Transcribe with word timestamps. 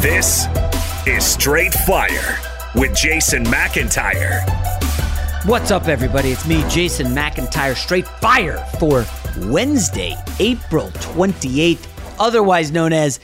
This 0.00 0.46
is 1.06 1.26
Straight 1.26 1.74
Fire 1.74 2.38
with 2.74 2.96
Jason 2.96 3.44
McIntyre. 3.44 4.40
What's 5.44 5.70
up, 5.70 5.88
everybody? 5.88 6.30
It's 6.32 6.46
me, 6.46 6.66
Jason 6.70 7.08
McIntyre, 7.08 7.76
straight 7.76 8.08
fire 8.08 8.56
for 8.78 9.04
Wednesday, 9.50 10.16
April 10.38 10.88
28th, 10.88 11.86
otherwise 12.18 12.72
known 12.72 12.94
as 12.94 13.20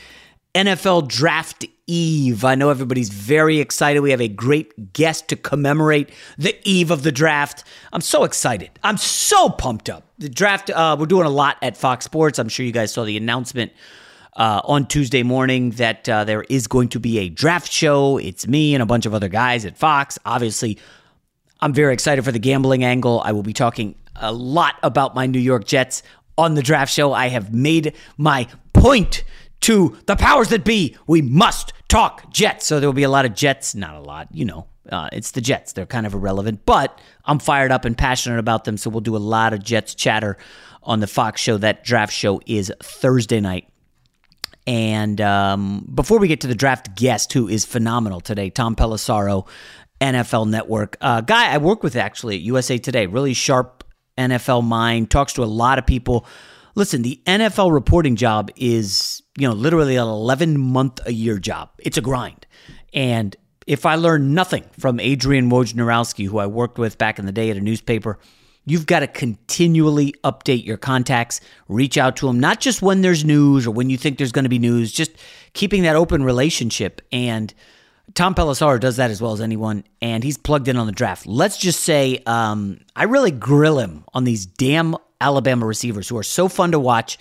NFL 0.55 1.09
Draft 1.09 1.65
Eve. 1.87 2.45
I 2.45 2.55
know 2.55 2.69
everybody's 2.69 3.09
very 3.09 3.59
excited. 3.59 4.01
We 4.01 4.11
have 4.11 4.21
a 4.21 4.29
great 4.29 4.93
guest 4.93 5.29
to 5.29 5.37
commemorate 5.37 6.11
the 6.37 6.59
eve 6.69 6.91
of 6.91 7.05
the 7.05 7.13
draft. 7.13 7.65
I'm 7.95 8.03
so 8.03 8.25
excited. 8.25 8.69
I'm 8.83 8.99
so 8.99 9.49
pumped 9.49 9.89
up. 9.89 10.05
The 10.19 10.29
draft, 10.29 10.69
uh, 10.69 10.95
we're 11.01 11.07
doing 11.07 11.27
a 11.27 11.31
lot 11.31 11.57
at 11.63 11.79
Fox 11.79 12.05
Sports. 12.05 12.39
I'm 12.39 12.51
sure 12.51 12.67
you 12.67 12.73
guys 12.73 12.93
saw 12.93 13.05
the 13.05 13.17
announcement 13.17 13.73
uh, 14.37 14.61
on 14.65 14.87
Tuesday 14.87 15.23
morning 15.23 15.71
that 15.73 16.09
uh, 16.09 16.25
there 16.25 16.43
is 16.43 16.67
going 16.67 16.89
to 16.91 17.01
be 17.01 17.19
a 17.19 17.29
draft 17.29 17.73
show. 17.73 18.19
It's 18.19 18.47
me 18.47 18.75
and 18.75 18.83
a 18.83 18.87
bunch 18.87 19.07
of 19.07 19.15
other 19.15 19.29
guys 19.29 19.65
at 19.65 19.77
Fox. 19.77 20.19
Obviously, 20.25 20.79
I'm 21.61 21.73
very 21.73 21.95
excited 21.95 22.25
for 22.25 22.33
the 22.33 22.39
gambling 22.39 22.85
angle. 22.85 23.23
I 23.25 23.33
will 23.33 23.43
be 23.43 23.55
talking 23.55 23.95
a 24.15 24.33
lot 24.33 24.77
about 24.83 25.15
my 25.15 25.27
New 25.27 25.39
York 25.41 25.65
Jets 25.65 26.03
on 26.37 26.55
the 26.55 26.63
draft 26.63 26.93
show. 26.93 27.13
I 27.13 27.29
have 27.29 27.53
made 27.53 27.95
my 28.19 28.47
point 28.75 29.25
to 29.63 29.97
the 30.07 30.17
powers 30.17 30.49
that 30.51 30.65
be. 30.65 30.97
We 31.07 31.23
must 31.23 31.73
talk 31.89 32.31
Jets. 32.31 32.67
So 32.67 32.79
there 32.79 32.89
will 32.89 32.95
be 32.95 33.05
a 33.05 33.11
lot 33.11 33.25
of 33.25 33.35
Jets, 33.35 33.75
not 33.75 33.95
a 33.95 34.01
lot, 34.01 34.29
you 34.33 34.45
know. 34.45 34.67
Uh, 34.91 35.09
it's 35.13 35.33
the 35.33 35.41
Jets. 35.41 35.73
They're 35.73 35.87
kind 35.87 36.07
of 36.07 36.15
irrelevant, 36.15 36.65
but 36.65 37.01
I'm 37.25 37.41
fired 37.41 37.73
up 37.73 37.85
and 37.85 37.99
passionate 37.99 38.39
about 38.39 38.65
them. 38.65 38.77
So 38.77 38.89
we'll 38.89 39.01
do 39.01 39.17
a 39.17 39.19
lot 39.19 39.53
of 39.53 39.65
Jets 39.65 39.95
chatter 39.95 40.37
on 40.83 41.01
the 41.01 41.09
Fox 41.09 41.41
show. 41.41 41.59
That 41.59 41.83
draft 41.83 42.13
show 42.13 42.41
is 42.47 42.71
Thursday 42.81 43.41
night. 43.41 43.69
And 44.67 45.21
um, 45.21 45.89
before 45.95 46.19
we 46.19 46.29
get 46.29 46.41
to 46.41 46.47
the 46.47 46.55
draft 46.55 46.97
guest, 46.97 47.33
who 47.33 47.49
is 47.49 47.65
phenomenal 47.65 48.21
today, 48.21 48.51
Tom 48.51 48.75
Pelissero, 48.75 49.47
NFL 50.01 50.49
Network, 50.49 50.97
uh, 51.01 51.21
guy 51.21 51.53
I 51.53 51.59
work 51.59 51.83
with 51.83 51.97
actually 51.97 52.37
at 52.37 52.43
USA 52.43 52.77
Today, 52.79 53.07
really 53.07 53.33
sharp 53.33 53.85
NFL 54.19 54.65
mind, 54.65 55.11
talks 55.11 55.33
to 55.35 55.45
a 55.45 55.47
lot 55.47 55.79
of 55.79 55.87
people. 55.87 56.27
Listen, 56.75 57.03
the 57.03 57.21
NFL 57.27 57.73
reporting 57.73 58.17
job 58.17 58.51
is, 58.57 59.23
you 59.39 59.49
know, 59.49 59.55
literally 59.55 59.97
an 59.97 60.07
11 60.07 60.59
month 60.59 61.01
a 61.07 61.13
year 61.13 61.39
job. 61.39 61.71
It's 61.79 61.97
a 61.97 62.03
grind. 62.03 62.47
And 62.93 63.37
if 63.67 63.87
I 63.87 63.95
learn 63.95 64.35
nothing 64.35 64.65
from 64.79 65.01
Adrian 65.01 65.51
Wojnarowski, 65.51 66.27
who 66.27 66.39
I 66.39 66.47
worked 66.47 66.79
with 66.79 66.99
back 66.99 67.19
in 67.19 67.27
the 67.27 67.33
day 67.33 67.51
at 67.51 67.57
a 67.57 67.61
newspaper, 67.61 68.19
You've 68.69 68.87
got 68.87 69.01
to 69.01 69.07
continually 69.07 70.13
update 70.25 70.67
your 70.67 70.77
contacts, 70.77 71.41
reach 71.69 71.97
out 71.97 72.17
to 72.17 72.27
them, 72.27 72.41
not 72.41 72.61
just 72.61 72.83
when 72.83 73.01
there's 73.01 73.25
news 73.25 73.65
or 73.65 73.71
when 73.71 73.89
you 73.89 73.97
think 73.97 74.19
there's 74.19 74.33
going 74.33 74.45
to 74.45 74.49
be 74.49 74.59
news, 74.59 74.93
just 74.93 75.13
keeping 75.53 75.85
that 75.85 75.95
open 75.95 76.25
relationship. 76.25 77.01
And 77.13 77.55
Tom 78.15 78.35
Pelissero 78.35 78.81
does 78.81 78.97
that 78.97 79.11
as 79.11 79.23
well 79.23 79.33
as 79.33 79.41
anyone, 79.41 79.85
and 80.03 80.25
he's 80.25 80.37
plugged 80.37 80.67
in 80.67 80.77
on 80.77 80.87
the 80.87 80.93
draft. 80.93 81.27
Let's 81.27 81.57
just 81.57 81.81
say 81.81 82.23
um, 82.27 82.81
I 82.97 83.05
really 83.05 83.31
grill 83.31 83.79
him 83.79 84.05
on 84.13 84.25
these 84.25 84.47
damn 84.47 84.97
Alabama 85.21 85.65
receivers 85.65 86.09
who 86.09 86.19
are 86.19 86.25
so 86.25 86.49
fun 86.49 86.73
to 86.73 86.81
watch. 86.81 87.19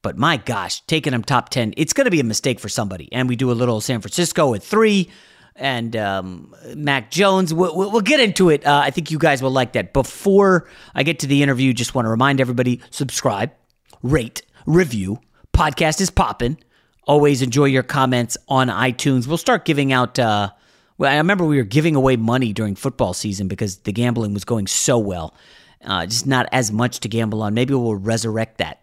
But 0.00 0.16
my 0.16 0.36
gosh, 0.36 0.80
taking 0.82 1.12
them 1.12 1.24
top 1.24 1.48
10, 1.48 1.74
it's 1.76 1.92
going 1.92 2.04
to 2.04 2.10
be 2.10 2.20
a 2.20 2.24
mistake 2.24 2.60
for 2.60 2.68
somebody. 2.68 3.08
And 3.10 3.28
we 3.28 3.36
do 3.36 3.50
a 3.50 3.52
little 3.52 3.80
San 3.80 4.00
Francisco 4.00 4.54
at 4.54 4.62
three 4.62 5.10
and 5.56 5.94
um, 5.96 6.54
Mac 6.74 7.10
Jones. 7.10 7.54
We'll, 7.54 7.76
we'll, 7.76 8.00
get 8.00 8.20
into 8.20 8.50
it. 8.50 8.66
Uh, 8.66 8.82
I 8.84 8.90
think 8.90 9.10
you 9.10 9.18
guys 9.18 9.42
will 9.42 9.50
like 9.50 9.72
that. 9.74 9.92
Before 9.92 10.68
I 10.94 11.02
get 11.02 11.20
to 11.20 11.26
the 11.26 11.42
interview, 11.42 11.72
just 11.72 11.94
want 11.94 12.06
to 12.06 12.10
remind 12.10 12.40
everybody 12.40 12.80
subscribe, 12.90 13.52
rate, 14.02 14.42
review. 14.66 15.20
Podcast 15.52 16.00
is 16.00 16.10
popping. 16.10 16.58
Always 17.06 17.42
enjoy 17.42 17.66
your 17.66 17.82
comments 17.82 18.36
on 18.48 18.68
iTunes. 18.68 19.26
We'll 19.26 19.36
start 19.36 19.64
giving 19.64 19.92
out. 19.92 20.18
Uh, 20.18 20.50
well, 20.98 21.12
I 21.12 21.16
remember 21.18 21.44
we 21.44 21.58
were 21.58 21.64
giving 21.64 21.96
away 21.96 22.16
money 22.16 22.52
during 22.52 22.74
football 22.74 23.14
season 23.14 23.48
because 23.48 23.78
the 23.78 23.92
gambling 23.92 24.34
was 24.34 24.44
going 24.44 24.66
so 24.66 24.98
well. 24.98 25.34
Uh, 25.84 26.06
just 26.06 26.26
not 26.26 26.48
as 26.50 26.72
much 26.72 27.00
to 27.00 27.08
gamble 27.08 27.42
on. 27.42 27.52
Maybe 27.52 27.74
we'll 27.74 27.94
resurrect 27.94 28.58
that 28.58 28.82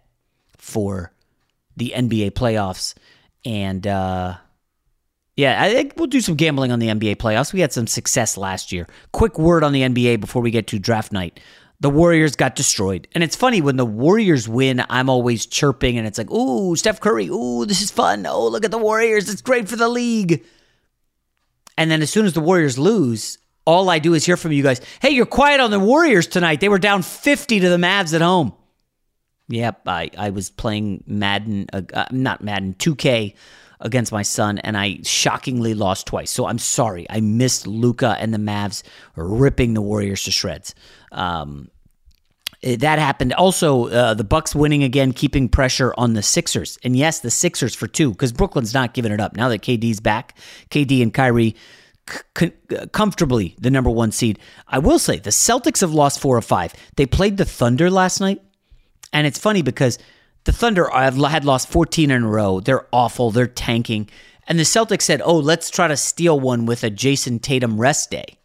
for 0.58 1.12
the 1.76 1.94
NBA 1.96 2.32
playoffs 2.32 2.94
and. 3.44 3.86
Uh, 3.86 4.36
Yeah, 5.38 5.62
I 5.62 5.72
think 5.72 5.94
we'll 5.96 6.08
do 6.08 6.22
some 6.22 6.36
gambling 6.36 6.72
on 6.72 6.80
the 6.80 6.88
NBA 6.88 7.16
playoffs. 7.16 7.54
We 7.54 7.62
had 7.62 7.72
some 7.72 7.88
success 7.88 8.38
last 8.38 8.72
year. 8.72 8.88
Quick 9.14 9.40
word 9.40 9.64
on 9.64 9.72
the 9.72 9.82
NBA 9.82 10.20
before 10.20 10.42
we 10.42 10.52
get 10.52 10.68
to 10.68 10.80
draft 10.80 11.12
night. 11.12 11.40
The 11.80 11.90
Warriors 11.90 12.36
got 12.36 12.56
destroyed. 12.56 13.08
And 13.14 13.24
it's 13.24 13.36
funny 13.36 13.62
when 13.62 13.78
the 13.78 13.86
Warriors 13.86 14.48
win, 14.48 14.84
I'm 14.90 15.10
always 15.10 15.46
chirping 15.46 15.98
and 15.98 16.06
it's 16.06 16.18
like, 16.18 16.30
ooh, 16.30 16.76
Steph 16.76 17.00
Curry, 17.00 17.28
ooh, 17.28 17.66
this 17.66 17.82
is 17.82 17.90
fun. 17.90 18.26
Oh, 18.28 18.48
look 18.48 18.66
at 18.66 18.72
the 18.72 18.78
Warriors. 18.78 19.30
It's 19.30 19.42
great 19.42 19.68
for 19.68 19.78
the 19.78 19.90
league. 19.90 20.46
And 21.78 21.90
then 21.90 22.02
as 22.02 22.12
soon 22.12 22.26
as 22.26 22.34
the 22.34 22.42
Warriors 22.42 22.78
lose, 22.78 23.40
all 23.66 23.90
I 23.90 24.00
do 24.00 24.14
is 24.14 24.26
hear 24.26 24.38
from 24.38 24.52
you 24.52 24.62
guys, 24.62 24.82
hey, 25.02 25.12
you're 25.12 25.26
quiet 25.26 25.60
on 25.60 25.72
the 25.72 25.80
Warriors 25.80 26.28
tonight. 26.28 26.60
They 26.60 26.70
were 26.70 26.78
down 26.78 27.02
50 27.02 27.62
to 27.62 27.70
the 27.70 27.78
Mavs 27.78 28.14
at 28.14 28.22
home. 28.22 28.54
Yep, 29.48 29.88
I, 29.88 30.12
I 30.18 30.30
was 30.30 30.50
playing 30.50 31.04
Madden, 31.08 31.68
uh, 31.74 31.82
uh 31.94 32.06
not 32.12 32.44
Madden, 32.44 32.76
2K 32.76 33.34
against 33.82 34.12
my 34.12 34.22
son, 34.22 34.60
and 34.60 34.78
I 34.78 35.00
shockingly 35.04 35.74
lost 35.74 36.08
twice. 36.08 36.32
So 36.32 36.48
I'm 36.48 36.60
sorry. 36.60 37.06
I 37.10 37.20
missed 37.20 37.68
Luka 37.68 38.16
and 38.20 38.34
the 38.34 38.38
Mavs 38.38 38.84
ripping 39.16 39.74
the 39.74 39.82
Warriors 39.82 40.24
to 40.24 40.32
shreds. 40.32 40.74
Um, 41.12 41.70
eh, 42.64 42.78
that 42.78 43.00
happened. 43.00 43.34
Also, 43.34 43.88
uh, 43.90 44.14
the 44.14 44.24
Bucks 44.24 44.56
winning 44.56 44.84
again, 44.84 45.12
keeping 45.14 45.50
pressure 45.50 45.94
on 45.98 46.14
the 46.14 46.24
Sixers, 46.24 46.78
and 46.84 46.96
yes, 46.96 47.20
the 47.20 47.32
Sixers 47.32 47.76
for 47.76 47.88
two 47.88 48.12
because 48.12 48.32
Brooklyn's 48.32 48.74
not 48.74 48.94
giving 48.94 49.12
it 49.12 49.20
up 49.20 49.36
now 49.36 49.50
that 49.50 49.62
KD's 49.62 50.00
back. 50.00 50.38
KD 50.70 51.02
and 51.02 51.14
Kyrie 51.14 51.56
c- 52.38 52.52
comfortably 52.92 53.56
the 53.60 53.72
number 53.72 53.90
one 53.90 54.12
seed. 54.12 54.40
I 54.68 54.80
will 54.80 55.00
say 55.00 55.20
the 55.20 55.30
Celtics 55.32 55.82
have 55.82 55.94
lost 55.94 56.20
four 56.20 56.38
or 56.38 56.42
five. 56.42 56.74
They 56.96 57.06
played 57.06 57.38
the 57.38 57.46
Thunder 57.46 57.90
last 57.90 58.20
night, 58.20 58.42
and 59.12 59.28
it's 59.28 59.40
funny 59.40 59.62
because 59.62 59.98
the 60.44 60.52
Thunder 60.52 60.90
had 60.90 61.46
lost 61.46 61.70
14 61.70 62.12
in 62.12 62.24
a 62.24 62.28
row. 62.28 62.60
They're 62.60 62.88
awful. 62.92 63.32
They're 63.32 63.48
tanking. 63.48 64.10
And 64.48 64.58
the 64.58 64.64
Celtics 64.64 65.04
said, 65.04 65.22
oh, 65.24 65.38
let's 65.38 65.70
try 65.70 65.88
to 65.88 65.98
steal 65.98 66.40
one 66.40 66.66
with 66.66 66.84
a 66.84 66.90
Jayson 66.90 67.40
Tatum 67.40 67.80
rest 67.80 68.10
day. 68.10 68.38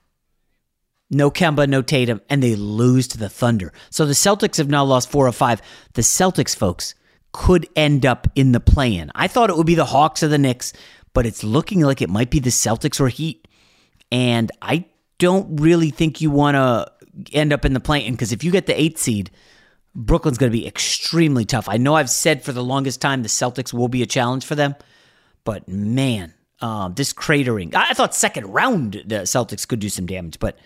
No 1.10 1.30
Kemba, 1.30 1.68
no 1.68 1.82
Tatum, 1.82 2.20
and 2.28 2.42
they 2.42 2.56
lose 2.56 3.08
to 3.08 3.18
the 3.18 3.28
Thunder. 3.28 3.72
So 3.90 4.06
the 4.06 4.12
Celtics 4.12 4.56
have 4.58 4.68
now 4.68 4.84
lost 4.84 5.10
four 5.10 5.26
or 5.26 5.32
five. 5.32 5.62
The 5.94 6.02
Celtics, 6.02 6.54
folks, 6.54 6.94
could 7.32 7.68
end 7.76 8.04
up 8.04 8.26
in 8.34 8.52
the 8.52 8.60
play 8.60 8.96
in. 8.96 9.10
I 9.14 9.28
thought 9.28 9.50
it 9.50 9.56
would 9.56 9.66
be 9.66 9.74
the 9.74 9.84
Hawks 9.84 10.22
or 10.22 10.28
the 10.28 10.38
Knicks, 10.38 10.72
but 11.12 11.26
it's 11.26 11.44
looking 11.44 11.80
like 11.80 12.02
it 12.02 12.10
might 12.10 12.30
be 12.30 12.40
the 12.40 12.50
Celtics 12.50 13.00
or 13.00 13.08
Heat. 13.08 13.46
And 14.10 14.50
I 14.60 14.86
don't 15.18 15.60
really 15.60 15.90
think 15.90 16.20
you 16.20 16.30
want 16.30 16.56
to 16.56 16.92
end 17.32 17.52
up 17.52 17.64
in 17.64 17.72
the 17.72 17.80
play 17.80 18.04
in 18.04 18.14
because 18.14 18.32
if 18.32 18.44
you 18.44 18.50
get 18.50 18.66
the 18.66 18.78
eight 18.78 18.98
seed, 18.98 19.30
Brooklyn's 19.96 20.36
going 20.36 20.52
to 20.52 20.56
be 20.56 20.66
extremely 20.66 21.46
tough. 21.46 21.68
I 21.68 21.78
know 21.78 21.94
I've 21.94 22.10
said 22.10 22.44
for 22.44 22.52
the 22.52 22.62
longest 22.62 23.00
time 23.00 23.22
the 23.22 23.28
Celtics 23.28 23.72
will 23.72 23.88
be 23.88 24.02
a 24.02 24.06
challenge 24.06 24.44
for 24.44 24.54
them, 24.54 24.74
but 25.44 25.66
man, 25.66 26.34
um, 26.60 26.94
this 26.94 27.14
cratering. 27.14 27.74
I, 27.74 27.90
I 27.90 27.94
thought 27.94 28.14
second 28.14 28.46
round 28.52 29.02
the 29.06 29.22
Celtics 29.22 29.66
could 29.66 29.80
do 29.80 29.88
some 29.88 30.06
damage, 30.06 30.38
but 30.38 30.58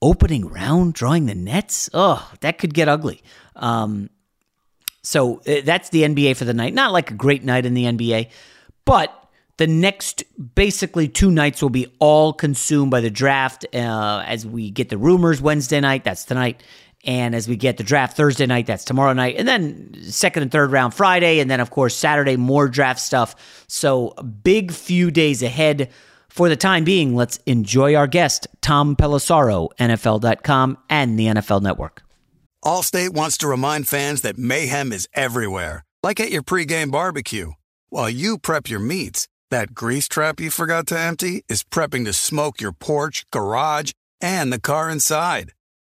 opening 0.00 0.46
round 0.46 0.94
drawing 0.94 1.26
the 1.26 1.34
Nets, 1.34 1.90
oh, 1.92 2.32
that 2.40 2.58
could 2.58 2.74
get 2.74 2.88
ugly. 2.88 3.22
Um, 3.56 4.08
so 5.02 5.40
uh, 5.46 5.62
that's 5.64 5.90
the 5.90 6.02
NBA 6.02 6.36
for 6.36 6.44
the 6.44 6.54
night. 6.54 6.72
Not 6.72 6.92
like 6.92 7.10
a 7.10 7.14
great 7.14 7.42
night 7.42 7.66
in 7.66 7.74
the 7.74 7.84
NBA, 7.84 8.30
but 8.84 9.12
the 9.56 9.66
next 9.66 10.22
basically 10.54 11.08
two 11.08 11.30
nights 11.30 11.62
will 11.62 11.70
be 11.70 11.92
all 11.98 12.32
consumed 12.32 12.90
by 12.90 13.00
the 13.00 13.10
draft 13.10 13.64
uh, 13.74 14.22
as 14.26 14.46
we 14.46 14.70
get 14.70 14.90
the 14.90 14.98
rumors 14.98 15.40
Wednesday 15.40 15.80
night, 15.80 16.04
that's 16.04 16.24
tonight, 16.24 16.62
and 17.06 17.34
as 17.34 17.48
we 17.48 17.56
get 17.56 17.76
the 17.76 17.84
draft 17.84 18.16
Thursday 18.16 18.46
night, 18.46 18.66
that's 18.66 18.84
tomorrow 18.84 19.12
night. 19.12 19.36
And 19.38 19.46
then 19.46 19.94
second 20.02 20.42
and 20.42 20.52
third 20.52 20.72
round 20.72 20.92
Friday. 20.92 21.38
And 21.38 21.50
then, 21.50 21.60
of 21.60 21.70
course, 21.70 21.94
Saturday, 21.94 22.36
more 22.36 22.68
draft 22.68 23.00
stuff. 23.00 23.64
So, 23.68 24.10
big 24.42 24.72
few 24.72 25.10
days 25.10 25.42
ahead. 25.42 25.90
For 26.28 26.50
the 26.50 26.56
time 26.56 26.84
being, 26.84 27.14
let's 27.14 27.38
enjoy 27.46 27.94
our 27.94 28.06
guest, 28.06 28.46
Tom 28.60 28.94
Pelissero, 28.94 29.70
NFL.com 29.80 30.76
and 30.90 31.18
the 31.18 31.28
NFL 31.28 31.62
Network. 31.62 32.02
Allstate 32.62 33.10
wants 33.10 33.38
to 33.38 33.48
remind 33.48 33.88
fans 33.88 34.20
that 34.20 34.36
mayhem 34.36 34.92
is 34.92 35.08
everywhere, 35.14 35.84
like 36.02 36.20
at 36.20 36.30
your 36.30 36.42
pregame 36.42 36.90
barbecue. 36.90 37.52
While 37.88 38.10
you 38.10 38.36
prep 38.36 38.68
your 38.68 38.80
meats, 38.80 39.28
that 39.50 39.72
grease 39.72 40.08
trap 40.08 40.38
you 40.38 40.50
forgot 40.50 40.86
to 40.88 40.98
empty 40.98 41.42
is 41.48 41.64
prepping 41.64 42.04
to 42.04 42.12
smoke 42.12 42.60
your 42.60 42.72
porch, 42.72 43.24
garage, 43.30 43.92
and 44.20 44.52
the 44.52 44.60
car 44.60 44.90
inside. 44.90 45.52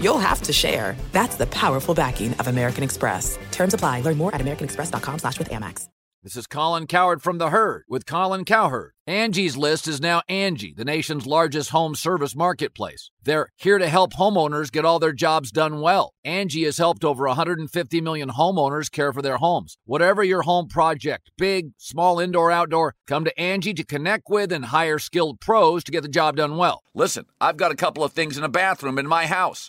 you'll 0.00 0.18
have 0.18 0.40
to 0.42 0.52
share. 0.52 0.96
That's 1.12 1.36
the 1.36 1.46
powerful 1.48 1.94
backing 1.94 2.32
of 2.34 2.48
American 2.48 2.84
Express. 2.84 3.38
Terms 3.50 3.74
apply. 3.74 4.00
Learn 4.00 4.16
more 4.16 4.34
at 4.34 4.40
americanexpress.com 4.40 5.18
slash 5.18 5.38
with 5.38 5.50
Amex. 5.50 5.88
This 6.24 6.36
is 6.36 6.46
Colin 6.46 6.86
Cowherd 6.86 7.20
from 7.20 7.36
The 7.36 7.50
Herd 7.50 7.84
with 7.86 8.06
Colin 8.06 8.46
Cowherd. 8.46 8.92
Angie's 9.06 9.58
List 9.58 9.86
is 9.86 10.00
now 10.00 10.22
Angie, 10.26 10.72
the 10.74 10.82
nation's 10.82 11.26
largest 11.26 11.68
home 11.68 11.94
service 11.94 12.34
marketplace. 12.34 13.10
They're 13.22 13.50
here 13.56 13.76
to 13.76 13.90
help 13.90 14.14
homeowners 14.14 14.72
get 14.72 14.86
all 14.86 14.98
their 14.98 15.12
jobs 15.12 15.52
done 15.52 15.82
well. 15.82 16.14
Angie 16.24 16.64
has 16.64 16.78
helped 16.78 17.04
over 17.04 17.26
150 17.26 18.00
million 18.00 18.30
homeowners 18.30 18.90
care 18.90 19.12
for 19.12 19.20
their 19.20 19.36
homes. 19.36 19.76
Whatever 19.84 20.24
your 20.24 20.40
home 20.40 20.66
project, 20.66 21.30
big, 21.36 21.72
small, 21.76 22.18
indoor, 22.18 22.50
outdoor, 22.50 22.94
come 23.06 23.26
to 23.26 23.38
Angie 23.38 23.74
to 23.74 23.84
connect 23.84 24.30
with 24.30 24.50
and 24.50 24.64
hire 24.64 24.98
skilled 24.98 25.40
pros 25.40 25.84
to 25.84 25.92
get 25.92 26.00
the 26.00 26.08
job 26.08 26.36
done 26.36 26.56
well. 26.56 26.80
Listen, 26.94 27.26
I've 27.38 27.58
got 27.58 27.70
a 27.70 27.76
couple 27.76 28.02
of 28.02 28.14
things 28.14 28.38
in 28.38 28.44
a 28.44 28.48
bathroom 28.48 28.98
in 28.98 29.06
my 29.06 29.26
house. 29.26 29.68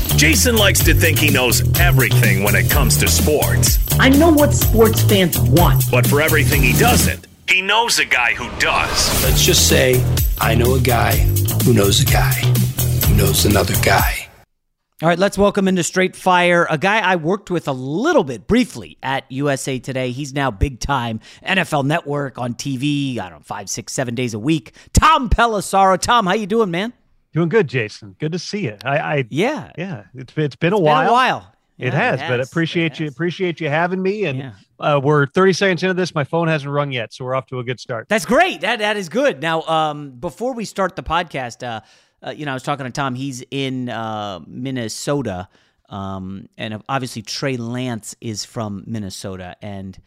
Jason 0.21 0.55
likes 0.55 0.83
to 0.83 0.93
think 0.93 1.17
he 1.17 1.31
knows 1.31 1.63
everything 1.79 2.43
when 2.43 2.53
it 2.53 2.69
comes 2.69 2.95
to 2.95 3.07
sports. 3.07 3.79
I 3.99 4.09
know 4.09 4.31
what 4.31 4.53
sports 4.53 5.01
fans 5.01 5.39
want. 5.39 5.85
But 5.89 6.05
for 6.05 6.21
everything 6.21 6.61
he 6.61 6.77
doesn't, 6.77 7.25
he 7.49 7.63
knows 7.63 7.97
a 7.97 8.05
guy 8.05 8.35
who 8.35 8.47
does. 8.59 9.23
Let's 9.23 9.43
just 9.43 9.67
say 9.67 10.05
I 10.39 10.53
know 10.53 10.75
a 10.75 10.79
guy 10.79 11.13
who 11.65 11.73
knows 11.73 12.01
a 12.01 12.05
guy 12.05 12.33
who 12.33 13.15
knows 13.15 13.45
another 13.45 13.73
guy. 13.81 14.27
All 15.01 15.09
right, 15.09 15.17
let's 15.17 15.39
welcome 15.39 15.67
into 15.67 15.81
Straight 15.81 16.15
Fire 16.15 16.67
a 16.69 16.77
guy 16.77 16.99
I 16.99 17.15
worked 17.15 17.49
with 17.49 17.67
a 17.67 17.73
little 17.73 18.23
bit 18.23 18.45
briefly 18.45 18.99
at 19.01 19.23
USA 19.31 19.79
Today. 19.79 20.11
He's 20.11 20.35
now 20.35 20.51
big 20.51 20.79
time 20.79 21.19
NFL 21.43 21.85
Network 21.85 22.37
on 22.37 22.53
TV. 22.53 23.17
I 23.17 23.27
don't 23.27 23.39
know, 23.39 23.43
five, 23.43 23.71
six, 23.71 23.91
seven 23.91 24.13
days 24.13 24.35
a 24.35 24.39
week. 24.39 24.73
Tom 24.93 25.31
Pelissero. 25.31 25.99
Tom, 25.99 26.27
how 26.27 26.33
you 26.33 26.45
doing, 26.45 26.69
man? 26.69 26.93
Doing 27.33 27.49
good, 27.49 27.67
Jason. 27.67 28.15
Good 28.19 28.33
to 28.33 28.39
see 28.39 28.65
you. 28.65 28.77
I, 28.83 28.97
I 28.97 29.25
yeah, 29.29 29.71
yeah. 29.77 30.03
It's 30.13 30.33
it's 30.35 30.55
been 30.55 30.73
a 30.73 30.77
it's 30.77 30.83
while. 30.83 31.01
Been 31.01 31.09
a 31.09 31.13
while. 31.13 31.53
It, 31.77 31.93
has, 31.93 32.19
it 32.19 32.23
has, 32.23 32.29
but 32.29 32.39
appreciate 32.41 32.99
you 32.99 33.07
appreciate 33.07 33.59
you 33.59 33.67
having 33.69 34.01
me. 34.03 34.25
And 34.25 34.37
Yeah. 34.37 34.51
uh, 34.79 34.99
we're 35.03 35.25
30 35.25 35.53
seconds 35.53 35.81
into 35.83 35.95
this. 35.95 36.13
My 36.13 36.23
phone 36.23 36.47
hasn't 36.47 36.71
rung 36.71 36.91
yet, 36.91 37.11
so 37.11 37.25
we're 37.25 37.33
off 37.33 37.47
to 37.47 37.57
a 37.59 37.63
good 37.63 37.79
start. 37.79 38.07
That's 38.07 38.25
great. 38.25 38.61
That 38.61 38.79
that 38.79 38.97
is 38.97 39.09
good. 39.09 39.41
Now, 39.41 39.61
um, 39.63 40.11
before 40.11 40.53
we 40.53 40.65
start 40.65 40.95
the 40.95 41.01
podcast, 41.03 41.65
uh, 41.65 41.81
uh, 42.21 42.31
you 42.31 42.45
know, 42.45 42.51
I 42.51 42.53
was 42.53 42.61
talking 42.63 42.85
to 42.85 42.91
Tom. 42.91 43.15
He's 43.15 43.43
in 43.49 43.89
uh, 43.89 44.41
Minnesota, 44.45 45.47
um, 45.89 46.47
and 46.57 46.83
obviously 46.87 47.21
Trey 47.23 47.57
Lance 47.57 48.15
is 48.21 48.45
from 48.45 48.83
Minnesota. 48.85 49.55
And 49.61 49.97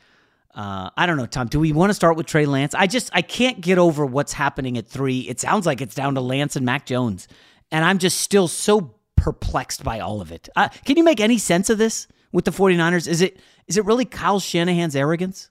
uh, 0.54 0.90
I 0.96 1.06
don't 1.06 1.16
know, 1.16 1.26
Tom. 1.26 1.48
Do 1.48 1.58
we 1.58 1.72
want 1.72 1.90
to 1.90 1.94
start 1.94 2.16
with 2.16 2.26
Trey 2.26 2.46
Lance? 2.46 2.74
I 2.74 2.86
just 2.86 3.10
I 3.12 3.22
can't 3.22 3.60
get 3.60 3.76
over 3.76 4.06
what's 4.06 4.32
happening 4.32 4.78
at 4.78 4.86
three. 4.86 5.20
It 5.20 5.40
sounds 5.40 5.66
like 5.66 5.80
it's 5.80 5.94
down 5.94 6.14
to 6.14 6.20
Lance 6.20 6.54
and 6.54 6.64
Mac 6.64 6.86
Jones, 6.86 7.26
and 7.72 7.84
I'm 7.84 7.98
just 7.98 8.20
still 8.20 8.46
so 8.46 8.94
perplexed 9.16 9.82
by 9.82 9.98
all 9.98 10.20
of 10.20 10.30
it. 10.30 10.48
Uh, 10.54 10.68
can 10.84 10.96
you 10.96 11.02
make 11.02 11.20
any 11.20 11.38
sense 11.38 11.70
of 11.70 11.78
this 11.78 12.06
with 12.30 12.44
the 12.44 12.52
49ers? 12.52 13.08
Is 13.08 13.20
it 13.20 13.38
is 13.66 13.76
it 13.76 13.84
really 13.84 14.04
Kyle 14.04 14.38
Shanahan's 14.38 14.94
arrogance? 14.94 15.50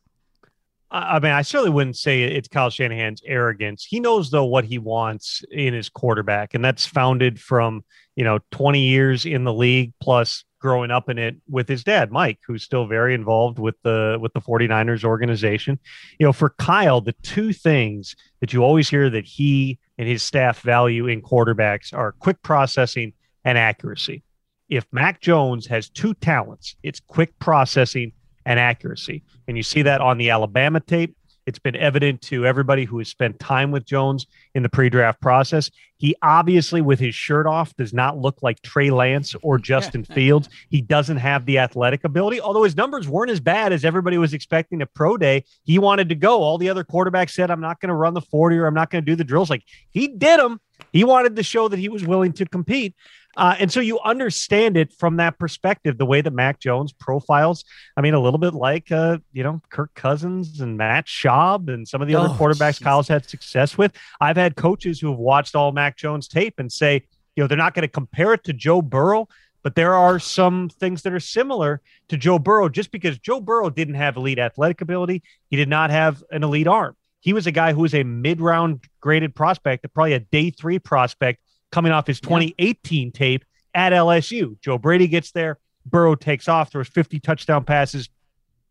I 0.90 1.18
I 1.18 1.20
mean, 1.20 1.34
I 1.34 1.42
certainly 1.42 1.72
wouldn't 1.72 1.98
say 1.98 2.24
it's 2.24 2.48
Kyle 2.48 2.70
Shanahan's 2.70 3.22
arrogance. 3.26 3.84
He 3.84 4.00
knows 4.00 4.32
though 4.32 4.46
what 4.46 4.64
he 4.64 4.78
wants 4.78 5.44
in 5.52 5.74
his 5.74 5.90
quarterback, 5.90 6.54
and 6.54 6.64
that's 6.64 6.86
founded 6.86 7.42
from 7.42 7.84
you 8.16 8.24
know 8.24 8.40
20 8.52 8.80
years 8.80 9.26
in 9.26 9.44
the 9.44 9.54
league 9.54 9.92
plus 10.00 10.46
growing 10.64 10.92
up 10.92 11.10
in 11.10 11.18
it 11.18 11.36
with 11.50 11.68
his 11.68 11.84
dad 11.84 12.10
Mike 12.10 12.40
who's 12.48 12.64
still 12.64 12.88
very 12.88 13.14
involved 13.14 13.60
with 13.60 13.76
the 13.84 14.18
with 14.22 14.32
the 14.32 14.40
49ers 14.40 15.04
organization. 15.04 15.78
You 16.20 16.26
know, 16.26 16.32
for 16.32 16.52
Kyle, 16.52 17.02
the 17.02 17.12
two 17.22 17.52
things 17.52 18.16
that 18.40 18.54
you 18.54 18.64
always 18.64 18.90
hear 18.90 19.10
that 19.10 19.26
he 19.26 19.78
and 19.98 20.08
his 20.08 20.24
staff 20.24 20.62
value 20.62 21.08
in 21.08 21.22
quarterbacks 21.22 21.94
are 21.94 22.14
quick 22.14 22.42
processing 22.44 23.12
and 23.44 23.58
accuracy. 23.58 24.24
If 24.70 24.86
Mac 24.94 25.20
Jones 25.20 25.68
has 25.68 25.90
two 25.90 26.14
talents, 26.14 26.78
it's 26.82 27.02
quick 27.02 27.38
processing 27.40 28.14
and 28.46 28.58
accuracy. 28.58 29.22
And 29.50 29.58
you 29.58 29.64
see 29.64 29.82
that 29.82 30.00
on 30.00 30.18
the 30.18 30.30
Alabama 30.30 30.80
tape. 30.80 31.14
It's 31.46 31.60
been 31.60 31.76
evident 31.76 32.22
to 32.24 32.46
everybody 32.46 32.86
who 32.86 32.98
has 33.00 33.10
spent 33.10 33.40
time 33.40 33.72
with 33.72 33.86
Jones 33.86 34.28
in 34.56 34.64
the 34.64 34.70
pre 34.70 34.90
draft 34.90 35.22
process. 35.22 35.70
He 35.98 36.16
obviously, 36.22 36.82
with 36.82 37.00
his 37.00 37.16
shirt 37.16 37.46
off, 37.46 37.76
does 37.76 37.94
not 37.94 38.18
look 38.18 38.42
like 38.42 38.62
Trey 38.62 38.90
Lance 38.90 39.36
or 39.42 39.58
Justin 39.58 40.04
Fields. 40.04 40.50
He 40.70 40.82
doesn't 40.82 41.18
have 41.18 41.46
the 41.46 41.60
athletic 41.60 42.04
ability, 42.04 42.42
although 42.42 42.64
his 42.64 42.76
numbers 42.76 43.08
weren't 43.08 43.32
as 43.32 43.40
bad 43.40 43.72
as 43.72 43.86
everybody 43.86 44.18
was 44.18 44.34
expecting 44.34 44.82
at 44.82 44.94
Pro 44.94 45.18
Day. 45.18 45.46
He 45.64 45.80
wanted 45.80 46.10
to 46.10 46.16
go. 46.16 46.42
All 46.42 46.58
the 46.58 46.70
other 46.70 46.84
quarterbacks 46.84 47.32
said, 47.32 47.50
I'm 47.50 47.62
not 47.62 47.80
going 47.80 47.90
to 47.90 47.96
run 47.96 48.14
the 48.14 48.22
40 48.22 48.58
or 48.58 48.66
I'm 48.66 48.74
not 48.74 48.90
going 48.90 49.04
to 49.04 49.12
do 49.12 49.16
the 49.16 49.24
drills. 49.24 49.50
Like 49.50 49.64
he 49.92 50.10
did 50.10 50.40
them. 50.40 50.60
He 50.92 51.04
wanted 51.04 51.36
to 51.36 51.44
show 51.44 51.68
that 51.68 51.80
he 51.80 51.90
was 51.90 52.06
willing 52.06 52.34
to 52.34 52.46
compete. 52.46 52.96
Uh, 53.36 53.56
and 53.60 53.72
so 53.72 53.80
you 53.80 54.00
understand 54.02 54.78
it 54.78 54.94
from 54.94 55.18
that 55.18 55.40
perspective, 55.40 55.98
the 55.98 56.06
way 56.06 56.22
that 56.22 56.32
Mac 56.32 56.60
Jones 56.60 56.94
profiles. 56.94 57.66
I 57.98 58.02
mean, 58.02 58.14
a 58.14 58.20
little 58.20 58.38
bit 58.38 58.54
like, 58.54 58.92
uh, 58.92 59.18
you 59.32 59.44
know, 59.44 59.62
Kirk 59.70 59.94
Cousins 59.96 60.60
and 60.62 60.78
Matt 60.78 61.08
Schaub 61.08 61.74
and 61.74 61.88
some 61.88 62.02
of 62.02 62.08
the 62.08 62.16
other 62.16 62.30
Oh, 62.30 62.38
quarterbacks 62.38 62.80
jeez. 62.80 62.84
Kyle's 62.84 63.08
had 63.08 63.28
success 63.28 63.78
with. 63.78 63.94
I've 64.22 64.38
had 64.38 64.56
coaches 64.56 65.00
who 65.00 65.10
have 65.10 65.20
watched 65.20 65.56
all 65.56 65.72
Mac 65.72 65.98
Jones 65.98 66.28
tape 66.28 66.56
and 66.60 66.72
say, 66.72 67.06
you 67.36 67.44
know, 67.44 67.48
they're 67.48 67.58
not 67.58 67.74
going 67.74 67.82
to 67.82 67.88
compare 67.88 68.34
it 68.34 68.44
to 68.44 68.54
Joe 68.54 68.84
Burrow, 68.84 69.28
but 69.64 69.74
there 69.74 69.96
are 69.96 70.20
some 70.20 70.70
things 70.70 71.02
that 71.02 71.14
are 71.14 71.20
similar 71.20 71.82
to 72.10 72.18
Joe 72.18 72.38
Burrow 72.38 72.70
just 72.70 72.92
because 72.92 73.18
Joe 73.18 73.42
Burrow 73.42 73.72
didn't 73.72 73.96
have 73.96 74.16
elite 74.16 74.38
athletic 74.38 74.82
ability. 74.82 75.24
He 75.50 75.56
did 75.56 75.70
not 75.70 75.90
have 75.90 76.24
an 76.30 76.44
elite 76.44 76.68
arm. 76.68 76.96
He 77.22 77.34
was 77.34 77.48
a 77.48 77.52
guy 77.52 77.74
who 77.74 77.82
was 77.82 77.96
a 77.96 78.04
mid 78.04 78.42
round 78.42 78.84
graded 79.00 79.34
prospect, 79.34 79.88
probably 79.94 80.14
a 80.14 80.20
day 80.20 80.52
three 80.52 80.78
prospect 80.78 81.40
coming 81.74 81.92
off 81.92 82.06
his 82.06 82.22
2018 82.22 83.12
tape 83.12 83.44
at 83.74 83.94
LSU. 83.94 84.56
Joe 84.62 84.78
Brady 84.78 85.08
gets 85.08 85.32
there. 85.32 85.58
Burrow 85.88 86.14
takes 86.14 86.48
off, 86.48 86.72
throws 86.72 86.88
50 86.88 87.20
touchdown 87.20 87.66
passes, 87.66 88.10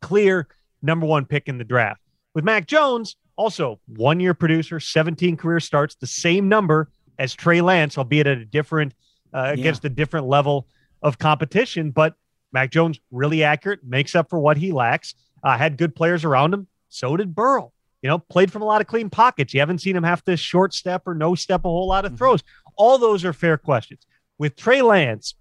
clear 0.01 0.47
number 0.83 1.05
one 1.05 1.27
pick 1.27 1.49
in 1.49 1.59
the 1.59 1.65
draft. 1.65 2.01
With 2.33 2.45
Mac 2.45 2.67
Jones, 2.69 3.17
also 3.37 3.81
one 3.87 4.21
year 4.21 4.35
producer, 4.35 4.79
17 4.79 5.37
career 5.37 5.59
starts, 5.59 5.97
the 5.97 6.07
same 6.07 6.49
number 6.49 6.91
as 7.19 7.35
Trey 7.35 7.61
Lance, 7.61 7.99
albeit 7.99 8.29
at 8.29 8.39
a 8.39 8.45
different, 8.45 8.95
uh, 9.35 9.51
against 9.53 9.85
a 9.85 9.91
different 9.91 10.29
level 10.29 10.69
of 11.03 11.19
competition. 11.19 11.91
But 11.91 12.15
Mac 12.53 12.71
Jones, 12.71 13.01
really 13.11 13.43
accurate, 13.43 13.81
makes 13.83 14.15
up 14.15 14.31
for 14.31 14.39
what 14.39 14.57
he 14.57 14.71
lacks, 14.71 15.17
uh, 15.43 15.59
had 15.59 15.77
good 15.77 15.97
players 15.97 16.25
around 16.25 16.55
him. 16.55 16.69
So 16.89 17.17
did 17.17 17.35
Burrow. 17.35 17.73
You 18.03 18.09
know, 18.09 18.19
played 18.19 18.51
from 18.51 18.63
a 18.63 18.65
lot 18.65 18.81
of 18.81 18.89
clean 18.89 19.11
pockets. 19.11 19.55
You 19.55 19.61
haven't 19.61 19.79
seen 19.79 19.95
him 19.95 20.03
have 20.03 20.25
to 20.25 20.37
short 20.37 20.75
step 20.75 21.03
or 21.07 21.15
no 21.15 21.37
step 21.37 21.61
a 21.65 21.69
whole 21.69 21.87
lot 21.87 22.05
of 22.05 22.19
throws. 22.19 22.43
All 22.77 22.99
those 22.99 23.25
are 23.25 23.33
fair 23.33 23.59
questions. 23.59 24.07
With 24.39 24.57
Trey 24.57 24.83
Lance, 24.83 25.35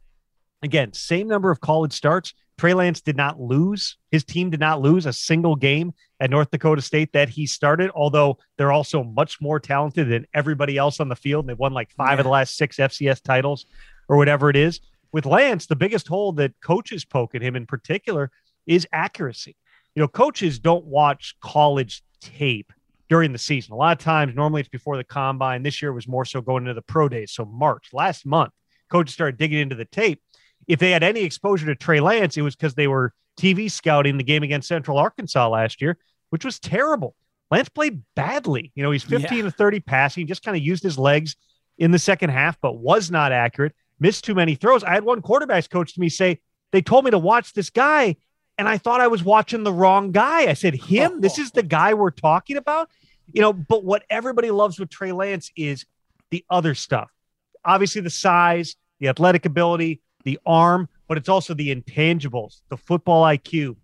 again, 0.61 0.93
same 0.93 1.27
number 1.27 1.51
of 1.51 1.61
college 1.61 1.93
starts. 1.93 2.33
Trey 2.57 2.73
Lance 2.73 3.01
did 3.01 3.17
not 3.17 3.39
lose. 3.39 3.97
His 4.11 4.23
team 4.23 4.51
did 4.51 4.59
not 4.59 4.81
lose 4.81 5.07
a 5.07 5.13
single 5.13 5.55
game 5.55 5.93
at 6.19 6.29
North 6.29 6.51
Dakota 6.51 6.81
State 6.81 7.11
that 7.13 7.29
he 7.29 7.47
started, 7.47 7.89
although 7.95 8.37
they're 8.57 8.71
also 8.71 9.03
much 9.03 9.41
more 9.41 9.59
talented 9.59 10.09
than 10.09 10.27
everybody 10.33 10.77
else 10.77 10.99
on 10.99 11.09
the 11.09 11.15
field. 11.15 11.47
They've 11.47 11.57
won 11.57 11.73
like 11.73 11.91
five 11.91 12.19
of 12.19 12.25
the 12.25 12.29
last 12.29 12.57
six 12.57 12.77
FCS 12.77 13.23
titles 13.23 13.65
or 14.07 14.17
whatever 14.17 14.49
it 14.49 14.55
is. 14.55 14.79
With 15.11 15.25
Lance, 15.25 15.65
the 15.65 15.75
biggest 15.75 16.07
hole 16.07 16.33
that 16.33 16.53
coaches 16.61 17.03
poke 17.03 17.33
at 17.33 17.41
him 17.41 17.55
in 17.55 17.65
particular 17.65 18.31
is 18.67 18.87
accuracy. 18.91 19.55
You 19.95 20.01
know, 20.01 20.07
coaches 20.07 20.59
don't 20.59 20.85
watch 20.85 21.35
college 21.41 22.03
tape 22.21 22.71
during 23.11 23.33
the 23.33 23.37
season. 23.37 23.73
A 23.73 23.75
lot 23.75 23.91
of 23.97 24.01
times, 24.01 24.33
normally 24.33 24.61
it's 24.61 24.69
before 24.69 24.95
the 24.95 25.03
combine. 25.03 25.63
This 25.63 25.81
year 25.81 25.91
was 25.91 26.07
more 26.07 26.23
so 26.23 26.39
going 26.39 26.63
into 26.63 26.73
the 26.73 26.81
pro 26.81 27.09
days. 27.09 27.33
So, 27.33 27.43
March, 27.43 27.89
last 27.91 28.25
month, 28.25 28.53
coaches 28.89 29.13
started 29.13 29.37
digging 29.37 29.59
into 29.59 29.75
the 29.75 29.83
tape. 29.83 30.21
If 30.65 30.79
they 30.79 30.91
had 30.91 31.03
any 31.03 31.19
exposure 31.23 31.65
to 31.65 31.75
Trey 31.75 31.99
Lance, 31.99 32.37
it 32.37 32.41
was 32.41 32.55
because 32.55 32.73
they 32.73 32.87
were 32.87 33.13
TV 33.37 33.69
scouting 33.69 34.15
the 34.17 34.23
game 34.23 34.43
against 34.43 34.69
Central 34.69 34.97
Arkansas 34.97 35.49
last 35.49 35.81
year, 35.81 35.97
which 36.29 36.45
was 36.45 36.57
terrible. 36.57 37.13
Lance 37.51 37.67
played 37.67 38.01
badly. 38.15 38.71
You 38.75 38.83
know, 38.83 38.91
he's 38.91 39.03
15 39.03 39.39
Yeah. 39.39 39.43
to 39.43 39.51
30 39.51 39.81
passing, 39.81 40.25
just 40.25 40.45
kind 40.45 40.55
of 40.55 40.63
used 40.63 40.81
his 40.81 40.97
legs 40.97 41.35
in 41.77 41.91
the 41.91 41.99
second 41.99 42.29
half, 42.29 42.61
but 42.61 42.77
was 42.77 43.11
not 43.11 43.33
accurate, 43.33 43.75
missed 43.99 44.23
too 44.23 44.35
many 44.35 44.55
throws. 44.55 44.85
I 44.85 44.93
had 44.93 45.03
one 45.03 45.21
quarterbacks 45.21 45.69
coach 45.69 45.95
to 45.95 45.99
me 45.99 46.07
say, 46.07 46.39
they 46.71 46.81
told 46.81 47.03
me 47.03 47.11
to 47.11 47.19
watch 47.19 47.51
this 47.51 47.71
guy, 47.71 48.15
and 48.57 48.67
I 48.67 48.77
thought 48.77 49.01
I 49.01 49.07
was 49.07 49.23
watching 49.23 49.63
the 49.63 49.73
wrong 49.73 50.11
guy. 50.11 50.49
I 50.49 50.53
said, 50.53 50.75
him? 50.75 51.21
This 51.21 51.39
is 51.39 51.51
the 51.51 51.63
guy 51.63 51.93
we're 51.93 52.11
talking 52.11 52.57
about? 52.57 52.89
You 53.33 53.41
know, 53.41 53.53
but 53.53 53.83
what 53.83 54.03
everybody 54.09 54.51
loves 54.51 54.79
with 54.79 54.89
Trey 54.89 55.11
Lance 55.11 55.51
is 55.55 55.85
the 56.29 56.45
other 56.49 56.75
stuff. 56.75 57.09
Obviously, 57.63 58.01
the 58.01 58.09
size, 58.09 58.75
the 58.99 59.07
athletic 59.07 59.45
ability, 59.45 60.01
the 60.23 60.39
arm, 60.45 60.89
but 61.07 61.17
it's 61.17 61.29
also 61.29 61.53
the 61.53 61.73
intangibles, 61.75 62.61
the 62.69 62.77
football 62.77 63.23
IQ, 63.23 63.75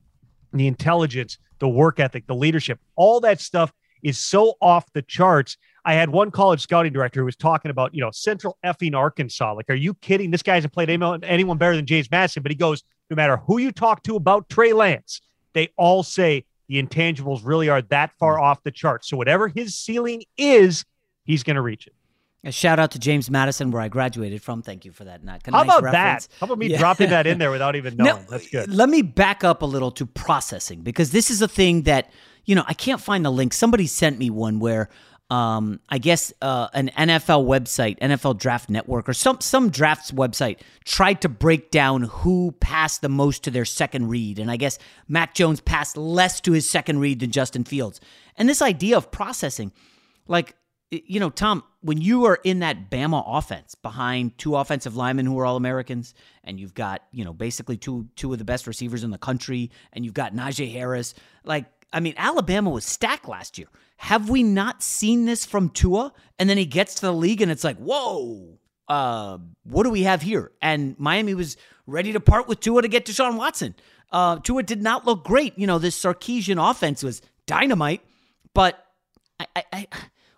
the 0.53 0.67
intelligence, 0.67 1.38
the 1.59 1.67
work 1.67 2.00
ethic, 2.00 2.27
the 2.27 2.36
leadership. 2.36 2.79
All 2.95 3.19
that 3.21 3.41
stuff 3.41 3.74
is 4.03 4.17
so 4.17 4.53
off 4.62 4.91
the 4.93 5.01
charts. 5.01 5.57
I 5.83 5.93
had 5.93 6.09
one 6.09 6.29
college 6.31 6.62
scouting 6.62 6.93
director 6.93 7.21
who 7.21 7.25
was 7.25 7.36
talking 7.36 7.71
about, 7.71 7.95
you 7.95 8.01
know, 8.01 8.12
Central 8.12 8.57
effing 8.63 8.95
Arkansas. 8.95 9.53
Like, 9.53 9.69
are 9.69 9.75
you 9.75 9.93
kidding? 9.95 10.31
This 10.31 10.43
guy 10.43 10.55
hasn't 10.55 10.74
played 10.74 10.89
anyone, 10.89 11.57
better 11.57 11.75
than 11.75 11.86
James 11.86 12.12
Madison, 12.12 12.43
but 12.43 12.51
he 12.51 12.55
goes, 12.55 12.83
no 13.10 13.16
matter 13.16 13.38
who 13.38 13.58
you 13.58 13.72
talk 13.72 14.04
to 14.04 14.16
about 14.16 14.50
Trey 14.50 14.74
Lance, 14.74 15.22
they 15.54 15.70
all 15.78 16.04
say 16.04 16.46
the 16.68 16.82
intangibles 16.82 17.42
really 17.44 17.70
are 17.70 17.82
that 17.84 18.12
far 18.20 18.38
hmm. 18.38 18.44
off 18.44 18.64
the 18.64 18.72
chart. 18.72 19.06
So 19.06 19.18
whatever 19.18 19.48
his 19.48 19.76
ceiling 19.76 20.24
is, 20.38 20.86
he's 21.24 21.44
going 21.44 21.56
to 21.56 21.62
reach 21.62 21.88
it. 21.88 21.94
A 22.44 22.52
shout 22.52 22.80
out 22.80 22.92
to 22.92 23.00
James 23.00 23.30
Madison, 23.30 23.72
where 23.72 23.82
I 23.82 23.88
graduated 23.88 24.42
from. 24.42 24.62
Thank 24.62 24.86
you 24.86 24.92
for 24.92 25.04
that. 25.06 25.24
Not 25.24 25.42
How 25.46 25.64
about 25.64 25.84
that? 25.84 26.28
How 26.40 26.46
about 26.46 26.60
me 26.60 26.68
Yeah. 26.68 26.78
dropping 26.78 27.10
that 27.10 27.26
in 27.28 27.40
there 27.40 27.52
without 27.52 27.76
even 27.76 27.98
knowing? 27.98 28.24
Now, 28.24 28.26
That's 28.30 28.48
good. 28.48 28.74
Let 28.74 28.90
me 28.90 29.02
back 29.02 29.44
up 29.44 29.64
a 29.64 29.66
little 29.66 29.92
to 29.92 30.06
processing 30.06 30.82
because 30.82 31.12
this 31.12 31.30
is 31.30 31.42
a 31.42 31.48
thing 31.48 31.84
that 31.84 32.12
you 32.46 32.56
know 32.56 32.64
I 32.68 32.74
can't 32.74 33.02
find 33.02 33.26
the 33.26 33.32
link. 33.32 33.54
Somebody 33.54 33.88
sent 33.88 34.20
me 34.20 34.30
one 34.30 34.60
where 34.60 34.88
um, 35.29 35.81
I 35.89 35.98
guess 35.98 36.31
uh, 36.41 36.69
an 36.74 36.89
NFL 36.98 37.46
website, 37.46 38.00
NFL 38.00 38.38
Draft 38.38 38.69
Network, 38.69 39.10
or 39.10 39.13
some 39.13 39.41
some 39.41 39.69
drafts 39.69 40.12
website 40.12 40.60
tried 40.86 41.22
to 41.22 41.29
break 41.29 41.69
down 41.69 42.03
who 42.03 42.53
passed 42.60 43.01
the 43.01 43.10
most 43.10 43.43
to 43.43 43.51
their 43.51 43.65
second 43.65 44.07
read, 44.07 44.39
and 44.39 44.50
I 44.50 44.55
guess 44.55 44.79
Mac 45.07 45.34
Jones 45.34 45.60
passed 45.60 45.98
less 45.98 46.39
to 46.41 46.53
his 46.53 46.69
second 46.69 47.00
read 47.00 47.19
than 47.19 47.31
Justin 47.31 47.65
Fields. 47.65 48.00
And 48.38 48.48
this 48.48 48.62
idea 48.62 48.96
of 48.96 49.12
processing, 49.12 49.74
like 50.27 50.55
you 50.89 51.19
know, 51.19 51.29
Tom, 51.29 51.63
when 51.81 52.00
you 52.00 52.25
are 52.25 52.39
in 52.43 52.60
that 52.60 52.89
Bama 52.89 53.22
offense 53.27 53.75
behind 53.75 54.38
two 54.38 54.55
offensive 54.55 54.96
linemen 54.96 55.25
who 55.25 55.38
are 55.39 55.46
all 55.46 55.57
Americans, 55.57 56.13
and 56.46 56.60
you've 56.60 56.74
got, 56.74 57.03
you 57.12 57.25
know, 57.25 57.34
basically 57.34 57.75
two 57.75 58.07
two 58.15 58.31
of 58.31 58.39
the 58.39 58.46
best 58.46 58.67
receivers 58.67 59.03
in 59.03 59.12
the 59.12 59.17
country, 59.17 59.72
and 59.91 60.05
you've 60.05 60.13
got 60.13 60.34
Najee 60.34 60.72
Harris, 60.72 61.13
like 61.43 61.65
I 61.91 62.00
mean, 62.00 62.13
Alabama 62.17 62.70
was 62.70 62.86
stacked 62.86 63.27
last 63.27 63.58
year. 63.58 63.67
Have 63.98 64.29
we 64.29 64.44
not 64.44 64.84
seen 64.84 65.25
this 65.25 65.46
from 65.46 65.70
Tua? 65.70 66.13
And 66.38 66.50
then 66.50 66.58
he 66.58 66.65
gets 66.65 66.96
to 66.96 67.01
the 67.01 67.13
league 67.13 67.41
and 67.41 67.51
it's 67.51 67.63
like, 67.63 67.77
whoa, 67.77 68.60
uh, 68.88 69.38
what 69.63 69.84
do 69.84 69.89
we 69.89 70.03
have 70.03 70.22
here? 70.22 70.51
And 70.62 70.98
Miami 71.00 71.34
was 71.34 71.58
ready 71.86 72.12
to 72.13 72.20
part 72.20 72.48
with 72.48 72.60
Tua 72.60 72.82
to 72.82 72.88
get 72.88 73.06
Deshaun 73.06 73.38
Watson. 73.38 73.75
Uh, 74.12 74.39
Tua 74.39 74.63
did 74.63 74.82
not 74.82 75.06
look 75.06 75.24
great. 75.24 75.58
You 75.58 75.67
know, 75.67 75.79
this 75.79 76.00
Sarkisian 76.00 76.58
offense 76.70 77.03
was 77.03 77.22
dynamite, 77.46 78.01
but 78.53 78.86
I, 79.39 79.48
I, 79.56 79.63
I 79.74 79.88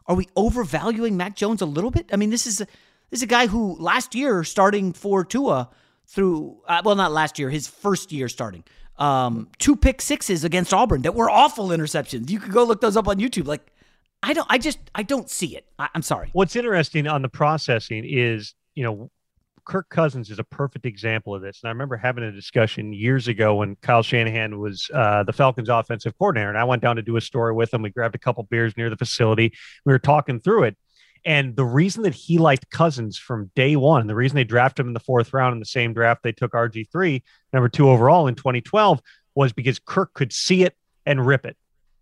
are 0.07 0.15
we 0.15 0.27
overvaluing 0.35 1.17
Mac 1.17 1.35
Jones 1.35 1.61
a 1.61 1.67
little 1.67 1.91
bit? 1.91 2.09
I 2.11 2.15
mean, 2.15 2.31
this 2.31 2.47
is 2.47 2.61
a, 2.61 2.65
this 3.11 3.19
is 3.19 3.23
a 3.23 3.27
guy 3.27 3.47
who 3.47 3.75
last 3.79 4.15
year 4.15 4.43
starting 4.43 4.93
for 4.93 5.23
Tua 5.23 5.69
through 6.09 6.57
uh, 6.67 6.81
well, 6.83 6.95
not 6.95 7.11
last 7.11 7.39
year, 7.39 7.49
his 7.49 7.67
first 7.67 8.11
year 8.11 8.27
starting. 8.27 8.63
Um, 8.97 9.47
two 9.59 9.75
pick 9.75 10.01
sixes 10.01 10.43
against 10.43 10.73
Auburn 10.73 11.03
that 11.03 11.15
were 11.15 11.29
awful 11.29 11.69
interceptions. 11.69 12.29
You 12.29 12.39
could 12.39 12.51
go 12.51 12.63
look 12.63 12.81
those 12.81 12.97
up 12.97 13.07
on 13.07 13.17
YouTube. 13.17 13.45
Like, 13.45 13.65
I 14.21 14.33
don't, 14.33 14.47
I 14.49 14.57
just, 14.57 14.79
I 14.93 15.03
don't 15.03 15.29
see 15.29 15.55
it. 15.55 15.65
I, 15.77 15.87
I'm 15.95 16.01
sorry. 16.01 16.29
What's 16.33 16.55
interesting 16.55 17.07
on 17.07 17.21
the 17.21 17.29
processing 17.29 18.03
is, 18.05 18.55
you 18.75 18.83
know, 18.83 19.09
Kirk 19.65 19.87
Cousins 19.89 20.31
is 20.31 20.39
a 20.39 20.43
perfect 20.43 20.85
example 20.85 21.35
of 21.35 21.41
this. 21.41 21.59
And 21.61 21.69
I 21.69 21.71
remember 21.71 21.95
having 21.95 22.23
a 22.23 22.31
discussion 22.31 22.91
years 22.91 23.27
ago 23.27 23.55
when 23.55 23.75
Kyle 23.77 24.01
Shanahan 24.01 24.59
was 24.59 24.89
uh, 24.93 25.23
the 25.23 25.31
Falcons 25.31 25.69
offensive 25.69 26.17
coordinator. 26.17 26.49
And 26.49 26.57
I 26.57 26.63
went 26.63 26.81
down 26.81 26.95
to 26.95 27.03
do 27.03 27.15
a 27.17 27.21
story 27.21 27.53
with 27.53 27.73
him. 27.73 27.83
We 27.83 27.91
grabbed 27.91 28.15
a 28.15 28.19
couple 28.19 28.43
beers 28.43 28.75
near 28.75 28.89
the 28.89 28.97
facility. 28.97 29.53
We 29.85 29.93
were 29.93 29.99
talking 29.99 30.39
through 30.39 30.63
it. 30.63 30.77
And 31.25 31.55
the 31.55 31.65
reason 31.65 32.03
that 32.03 32.13
he 32.13 32.37
liked 32.37 32.69
Cousins 32.69 33.17
from 33.17 33.51
day 33.55 33.75
one, 33.75 34.07
the 34.07 34.15
reason 34.15 34.35
they 34.35 34.43
drafted 34.43 34.83
him 34.83 34.89
in 34.89 34.93
the 34.93 34.99
fourth 34.99 35.33
round 35.33 35.53
in 35.53 35.59
the 35.59 35.65
same 35.65 35.93
draft 35.93 36.23
they 36.23 36.31
took 36.31 36.51
RG3, 36.51 37.21
number 37.53 37.69
two 37.69 37.89
overall 37.89 38.27
in 38.27 38.35
2012, 38.35 39.01
was 39.35 39.53
because 39.53 39.79
Kirk 39.79 40.13
could 40.13 40.31
see 40.31 40.63
it 40.63 40.75
and 41.05 41.25
rip 41.25 41.45
it. 41.45 41.57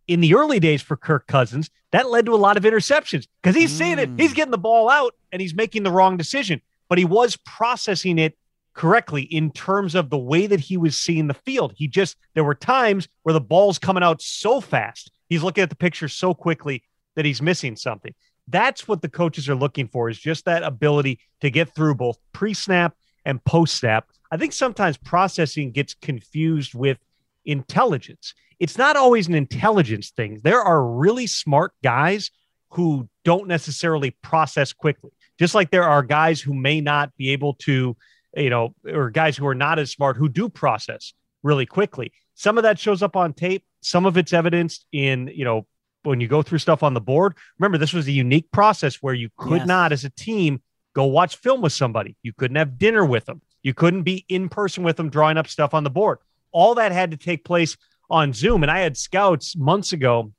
In 0.08 0.22
the 0.22 0.36
early 0.36 0.60
days 0.60 0.82
for 0.82 0.96
Kirk 0.96 1.28
Cousins, 1.28 1.70
that 1.92 2.10
led 2.10 2.26
to 2.28 2.34
a 2.34 2.38
lot 2.38 2.58
of 2.58 2.64
interceptions 2.64 3.28
because 3.42 3.56
he's 3.56 3.72
seeing 3.72 4.00
it, 4.00 4.10
he's 4.18 4.32
mm. 4.32 4.36
getting 4.36 4.52
the 4.52 4.58
ball 4.58 4.90
out, 4.90 5.14
and 5.32 5.42
he's 5.42 5.54
making 5.54 5.84
the 5.84 5.92
wrong 5.92 6.16
decision. 6.16 6.62
But 6.88 6.98
he 6.98 7.06
was 7.06 7.38
processing 7.38 8.18
it 8.18 8.38
correctly 8.74 9.24
in 9.24 9.52
terms 9.52 9.96
of 9.96 10.10
the 10.10 10.18
way 10.18 10.48
that 10.48 10.62
he 10.62 10.78
was 10.78 10.96
seeing 10.96 11.28
the 11.28 11.34
field. 11.34 11.74
He 11.76 11.88
just, 11.88 12.16
there 12.36 12.44
were 12.44 12.56
times 12.56 13.10
where 13.24 13.34
the 13.34 13.42
ball's 13.42 13.80
coming 13.80 14.04
out 14.04 14.22
so 14.22 14.62
fast, 14.62 15.12
he's 15.28 15.44
looking 15.44 15.64
at 15.64 15.70
the 15.70 15.76
picture 15.76 16.08
so 16.08 16.34
quickly 16.34 16.84
that 17.16 17.26
he's 17.26 17.42
missing 17.42 17.76
something. 17.76 18.14
That's 18.48 18.88
what 18.88 19.02
the 19.02 19.10
coaches 19.10 19.50
are 19.50 19.56
looking 19.56 19.88
for 19.88 20.10
is 20.10 20.18
just 20.18 20.46
that 20.46 20.64
ability 20.64 21.20
to 21.42 21.50
get 21.50 21.76
through 21.76 21.96
both 21.96 22.18
pre-snap 22.34 22.96
and 23.26 23.44
post-snap. 23.44 24.08
I 24.32 24.38
think 24.38 24.54
sometimes 24.54 24.98
processing 24.98 25.72
gets 25.72 25.94
confused 25.94 26.74
with 26.74 26.98
intelligence. 27.46 28.34
It's 28.60 28.78
not 28.78 28.96
always 28.96 29.28
an 29.28 29.36
intelligence 29.36 30.12
thing. 30.12 30.40
There 30.44 30.62
are 30.62 30.84
really 30.86 31.28
smart 31.28 31.74
guys 31.84 32.32
who 32.72 33.08
don't 33.24 33.48
necessarily 33.48 34.12
process 34.22 34.74
quickly. 34.74 35.12
Just 35.40 35.56
like 35.56 35.70
there 35.70 35.84
are 35.84 36.04
guys 36.04 36.42
who 36.42 36.54
may 36.54 36.82
not 36.82 37.16
be 37.16 37.32
able 37.32 37.54
to, 37.56 37.96
you 38.36 38.50
know, 38.50 38.74
or 38.86 39.10
guys 39.10 39.38
who 39.38 39.48
are 39.48 39.56
not 39.56 39.80
as 39.80 39.92
smart 39.92 40.18
who 40.18 40.30
do 40.30 40.50
process 40.50 41.14
really 41.44 41.66
quickly. 41.66 42.12
Some 42.34 42.58
of 42.58 42.64
that 42.64 42.80
shows 42.80 43.04
up 43.04 43.16
on 43.16 43.34
tape. 43.34 43.64
Some 43.82 44.06
of 44.06 44.18
it's 44.18 44.34
evidenced 44.34 44.86
in, 44.92 45.32
you 45.34 45.46
know, 45.46 45.68
when 46.08 46.22
you 46.22 46.28
go 46.28 46.42
through 46.42 46.60
stuff 46.60 46.84
on 46.84 46.94
the 46.94 47.02
board. 47.02 47.36
Remember, 47.60 47.78
this 47.78 47.94
was 47.94 48.08
a 48.08 48.12
unique 48.12 48.50
process 48.52 48.96
where 48.96 49.14
you 49.14 49.30
could 49.38 49.60
Yes. 49.60 49.68
not, 49.68 49.92
as 49.92 50.04
a 50.04 50.10
team, 50.10 50.62
go 50.94 51.06
watch 51.06 51.36
film 51.38 51.62
with 51.62 51.74
somebody. 51.74 52.16
You 52.24 52.34
couldn't 52.34 52.58
have 52.58 52.78
dinner 52.78 53.06
with 53.06 53.26
them. 53.26 53.42
You 53.64 53.74
couldn't 53.74 54.04
be 54.04 54.26
in 54.30 54.50
person 54.50 54.84
with 54.84 54.98
them 54.98 55.10
drawing 55.10 55.38
up 55.38 55.48
stuff 55.48 55.74
on 55.74 55.84
the 55.84 55.90
board. 55.90 56.20
All 56.52 56.76
that 56.76 56.92
had 56.92 57.12
to 57.12 57.18
take 57.18 57.44
place 57.44 57.78
on 58.10 58.34
Zoom. 58.34 58.64
And 58.64 58.72
I 58.72 58.80
had 58.80 58.98
scouts 58.98 59.56
months 59.56 59.94
ago 59.94 60.32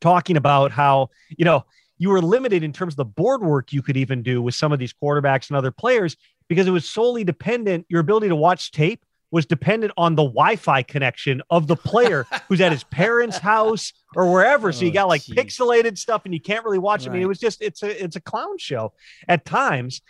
talking 0.00 0.36
about 0.36 0.70
how, 0.72 1.10
you 1.36 1.44
know, 1.44 1.64
you 1.98 2.08
were 2.10 2.20
limited 2.22 2.62
in 2.62 2.72
terms 2.72 2.94
of 2.94 2.96
the 2.96 3.04
board 3.04 3.42
work 3.42 3.72
you 3.72 3.82
could 3.82 3.96
even 3.96 4.22
do 4.22 4.40
with 4.42 4.54
some 4.54 4.72
of 4.72 4.78
these 4.78 4.92
quarterbacks 4.92 5.50
and 5.50 5.56
other 5.56 5.70
players 5.70 6.16
because 6.48 6.66
it 6.66 6.70
was 6.70 6.88
solely 6.88 7.24
dependent. 7.24 7.86
Your 7.88 8.00
ability 8.00 8.28
to 8.28 8.36
watch 8.36 8.70
tape 8.72 9.04
was 9.32 9.46
dependent 9.46 9.92
on 9.96 10.14
the 10.14 10.22
Wi-Fi 10.22 10.82
connection 10.84 11.42
of 11.50 11.66
the 11.66 11.74
player 11.74 12.26
who's 12.48 12.60
at 12.60 12.70
his 12.70 12.84
parents' 12.84 13.38
house 13.38 13.92
or 14.14 14.30
wherever. 14.30 14.70
So 14.72 14.84
you 14.84 14.90
Oh, 14.90 14.94
got 14.94 15.08
like 15.08 15.22
pixelated 15.22 15.98
stuff 15.98 16.22
and 16.24 16.32
you 16.34 16.40
can't 16.40 16.64
really 16.64 16.78
watch. 16.78 17.06
it. 17.06 17.10
I 17.10 17.12
mean, 17.14 17.22
it 17.22 17.26
was 17.26 17.40
just 17.40 17.60
it's 17.62 17.82
a 17.82 18.04
it's 18.04 18.14
a 18.14 18.20
clown 18.20 18.58
show 18.58 18.92
at 19.26 19.44
times. 19.44 20.02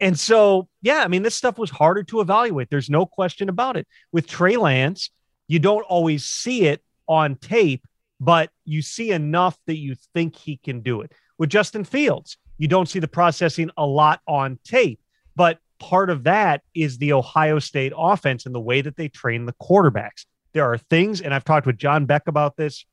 And 0.00 0.18
so, 0.18 0.68
yeah, 0.82 1.02
I 1.04 1.08
mean, 1.08 1.22
this 1.22 1.34
stuff 1.34 1.56
was 1.58 1.70
harder 1.70 2.02
to 2.04 2.20
evaluate. 2.20 2.68
There's 2.68 2.90
no 2.90 3.06
question 3.06 3.48
about 3.48 3.76
it. 3.76 3.86
With 4.12 4.26
Trey 4.26 4.56
Lance, 4.56 5.10
you 5.46 5.58
don't 5.58 5.82
always 5.82 6.24
see 6.24 6.66
it 6.66 6.82
on 7.06 7.36
tape, 7.36 7.86
but 8.18 8.50
you 8.64 8.82
see 8.82 9.12
enough 9.12 9.56
that 9.66 9.76
you 9.76 9.94
think 10.14 10.36
he 10.36 10.56
can 10.56 10.80
do 10.80 11.00
it. 11.02 11.12
With 11.38 11.50
Justin 11.50 11.84
Fields, 11.84 12.38
you 12.58 12.66
don't 12.66 12.88
see 12.88 12.98
the 12.98 13.06
processing 13.08 13.70
a 13.76 13.84
lot 13.86 14.20
on 14.26 14.58
tape, 14.64 15.00
but 15.36 15.58
part 15.88 16.08
of 16.08 16.24
that 16.24 16.62
is 16.74 16.96
the 16.96 17.12
Ohio 17.12 17.58
State 17.58 17.92
offense 17.94 18.46
and 18.46 18.54
the 18.54 18.60
way 18.60 18.80
that 18.80 18.96
they 18.96 19.08
train 19.08 19.44
the 19.44 19.52
quarterbacks. 19.60 20.24
There 20.54 20.64
are 20.64 20.78
things, 20.78 21.20
and 21.20 21.34
I've 21.34 21.44
talked 21.44 21.66
with 21.66 21.76
John 21.76 22.06
Beck 22.06 22.26
about 22.26 22.56
this, 22.56 22.86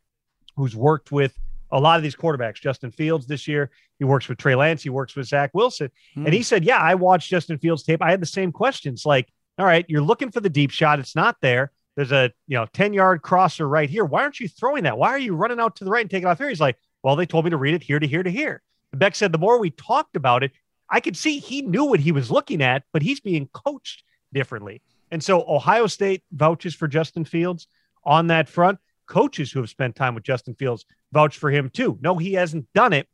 who's 0.58 0.76
worked 0.76 1.10
with 1.10 1.34
a 1.72 1.80
lot 1.80 1.96
of 1.96 2.04
these 2.04 2.18
quarterbacks. 2.18 2.56
Justin 2.56 2.92
Fields 2.92 3.28
this 3.28 3.48
year, 3.48 3.72
he 3.98 4.04
works 4.04 4.28
with 4.28 4.40
Trey 4.40 4.56
Lance, 4.56 4.84
he 4.84 4.90
works 4.90 5.16
with 5.16 5.28
Zach 5.28 5.52
Wilson. 5.54 5.90
Hmm. 6.16 6.26
And 6.26 6.34
he 6.34 6.44
said, 6.44 6.66
Yeah, 6.66 6.80
I 6.80 6.96
watched 6.96 7.30
Justin 7.30 7.60
Fields 7.60 7.84
tape. 7.84 8.02
I 8.02 8.12
had 8.12 8.22
the 8.22 8.26
same 8.26 8.52
questions 8.52 9.06
like, 9.06 9.30
all 9.58 9.66
right, 9.66 9.86
you're 9.88 10.02
looking 10.02 10.32
for 10.32 10.42
the 10.42 10.50
deep 10.50 10.72
shot, 10.72 11.00
it's 11.00 11.16
not 11.16 11.38
there. 11.42 11.72
There's 11.96 12.12
a 12.12 12.32
you 12.48 12.58
know 12.58 12.66
10 12.74 12.92
yard 12.94 13.22
crosser 13.22 13.70
right 13.70 13.90
here. 13.90 14.04
Why 14.04 14.24
aren't 14.24 14.40
you 14.42 14.50
throwing 14.50 14.84
that? 14.84 14.98
Why 14.98 15.10
are 15.12 15.20
you 15.20 15.36
running 15.36 15.62
out 15.62 15.78
to 15.78 15.86
the 15.86 15.92
right 15.92 16.02
and 16.02 16.12
taking 16.12 16.28
off 16.28 16.40
here? 16.40 16.50
He's 16.50 16.60
like, 16.60 16.78
Well, 17.04 17.16
they 17.16 17.26
told 17.26 17.46
me 17.46 17.52
to 17.52 17.58
read 17.58 17.74
it 17.74 17.84
here 17.84 18.00
to 18.00 18.08
here 18.08 18.24
to 18.24 18.32
here. 18.32 18.62
Beck 18.94 19.16
said, 19.16 19.32
The 19.32 19.38
more 19.38 19.60
we 19.60 19.70
talked 19.70 20.18
about 20.18 20.44
it, 20.44 20.52
I 20.92 21.00
could 21.00 21.16
see 21.16 21.40
he 21.40 21.62
knew 21.62 21.86
what 21.86 22.02
he 22.02 22.12
was 22.12 22.30
looking 22.30 22.62
at, 22.62 22.84
but 22.92 23.02
he's 23.02 23.22
being 23.22 23.48
coached 23.54 24.04
differently. 24.34 24.82
And 25.10 25.24
so 25.24 25.44
Ohio 25.48 25.88
State 25.88 26.24
vouches 26.32 26.76
for 26.76 26.88
Justin 26.88 27.24
Fields 27.24 27.68
on 28.04 28.28
that 28.28 28.50
front. 28.50 28.78
Coaches 29.08 29.52
who 29.52 29.60
have 29.60 29.70
spent 29.70 29.96
time 29.96 30.16
with 30.16 30.24
Justin 30.24 30.54
Fields 30.54 30.86
vouch 31.12 31.38
for 31.38 31.50
him 31.50 31.70
too. 31.70 31.98
No, 32.02 32.18
he 32.18 32.34
hasn't 32.34 32.68
done 32.74 32.94
it 32.94 33.08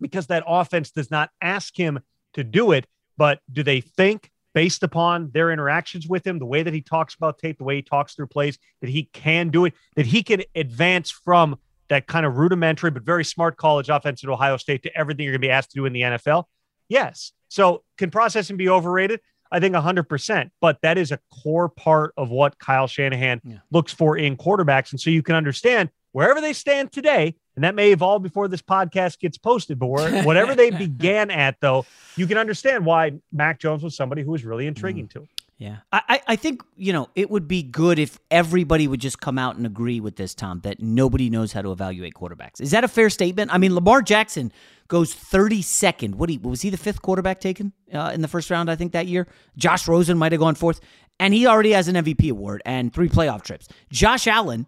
because 0.00 0.26
that 0.26 0.44
offense 0.46 0.90
does 0.90 1.10
not 1.10 1.30
ask 1.40 1.76
him 1.76 2.00
to 2.34 2.44
do 2.44 2.72
it. 2.72 2.86
But 3.16 3.40
do 3.50 3.62
they 3.62 3.80
think, 3.80 4.30
based 4.54 4.82
upon 4.82 5.30
their 5.32 5.50
interactions 5.50 6.06
with 6.06 6.26
him, 6.26 6.38
the 6.38 6.46
way 6.46 6.62
that 6.62 6.74
he 6.74 6.82
talks 6.82 7.14
about 7.14 7.38
tape, 7.38 7.58
the 7.58 7.64
way 7.64 7.76
he 7.76 7.82
talks 7.82 8.14
through 8.14 8.26
plays, 8.26 8.58
that 8.80 8.90
he 8.90 9.04
can 9.12 9.48
do 9.48 9.64
it, 9.64 9.74
that 9.96 10.06
he 10.06 10.22
can 10.22 10.42
advance 10.54 11.10
from 11.10 11.56
that 11.88 12.06
kind 12.06 12.24
of 12.24 12.38
rudimentary 12.38 12.90
but 12.90 13.02
very 13.02 13.24
smart 13.24 13.56
college 13.56 13.88
offense 13.88 14.24
at 14.24 14.30
Ohio 14.30 14.56
State 14.56 14.82
to 14.82 14.96
everything 14.96 15.24
you're 15.24 15.32
going 15.32 15.42
to 15.42 15.46
be 15.46 15.50
asked 15.50 15.70
to 15.72 15.76
do 15.76 15.86
in 15.86 15.92
the 15.92 16.02
NFL? 16.02 16.44
Yes. 16.88 17.32
So 17.48 17.82
can 17.98 18.10
processing 18.10 18.56
be 18.56 18.68
overrated? 18.68 19.20
I 19.52 19.60
think 19.60 19.74
100%, 19.76 20.50
but 20.60 20.78
that 20.82 20.98
is 20.98 21.12
a 21.12 21.20
core 21.42 21.68
part 21.68 22.12
of 22.16 22.30
what 22.30 22.58
Kyle 22.58 22.88
Shanahan 22.88 23.40
yeah. 23.44 23.58
looks 23.70 23.92
for 23.92 24.16
in 24.16 24.36
quarterbacks. 24.36 24.90
And 24.90 25.00
so 25.00 25.10
you 25.10 25.22
can 25.22 25.36
understand 25.36 25.90
wherever 26.10 26.40
they 26.40 26.52
stand 26.52 26.90
today, 26.90 27.36
and 27.54 27.62
that 27.62 27.76
may 27.76 27.92
evolve 27.92 28.22
before 28.22 28.48
this 28.48 28.62
podcast 28.62 29.20
gets 29.20 29.38
posted, 29.38 29.78
but 29.78 29.86
whatever 30.24 30.56
they 30.56 30.70
began 30.76 31.30
at, 31.30 31.56
though, 31.60 31.86
you 32.16 32.26
can 32.26 32.36
understand 32.36 32.84
why 32.84 33.12
Mac 33.32 33.60
Jones 33.60 33.84
was 33.84 33.94
somebody 33.94 34.22
who 34.22 34.32
was 34.32 34.44
really 34.44 34.66
intriguing 34.66 35.06
mm. 35.06 35.10
to 35.10 35.20
him. 35.20 35.28
Yeah. 35.56 35.78
I, 35.92 36.20
I 36.26 36.36
think, 36.36 36.62
you 36.76 36.92
know, 36.92 37.08
it 37.14 37.30
would 37.30 37.46
be 37.46 37.62
good 37.62 37.98
if 37.98 38.18
everybody 38.30 38.88
would 38.88 39.00
just 39.00 39.20
come 39.20 39.38
out 39.38 39.56
and 39.56 39.64
agree 39.64 40.00
with 40.00 40.16
this, 40.16 40.34
Tom, 40.34 40.60
that 40.60 40.80
nobody 40.80 41.30
knows 41.30 41.52
how 41.52 41.62
to 41.62 41.70
evaluate 41.70 42.14
quarterbacks. 42.14 42.60
Is 42.60 42.72
that 42.72 42.82
a 42.82 42.88
fair 42.88 43.08
statement? 43.08 43.52
I 43.54 43.58
mean, 43.58 43.74
Lamar 43.74 44.02
Jackson 44.02 44.52
goes 44.88 45.14
32nd. 45.14 46.16
What 46.16 46.28
he, 46.28 46.38
was 46.38 46.62
he 46.62 46.70
the 46.70 46.76
fifth 46.76 47.02
quarterback 47.02 47.40
taken 47.40 47.72
uh, 47.92 48.10
in 48.12 48.20
the 48.20 48.28
first 48.28 48.50
round, 48.50 48.68
I 48.68 48.74
think, 48.74 48.92
that 48.92 49.06
year? 49.06 49.28
Josh 49.56 49.86
Rosen 49.86 50.18
might 50.18 50.32
have 50.32 50.40
gone 50.40 50.56
fourth. 50.56 50.80
And 51.20 51.32
he 51.32 51.46
already 51.46 51.70
has 51.70 51.86
an 51.86 51.94
MVP 51.94 52.30
award 52.30 52.60
and 52.66 52.92
three 52.92 53.08
playoff 53.08 53.42
trips. 53.42 53.68
Josh 53.92 54.26
Allen 54.26 54.66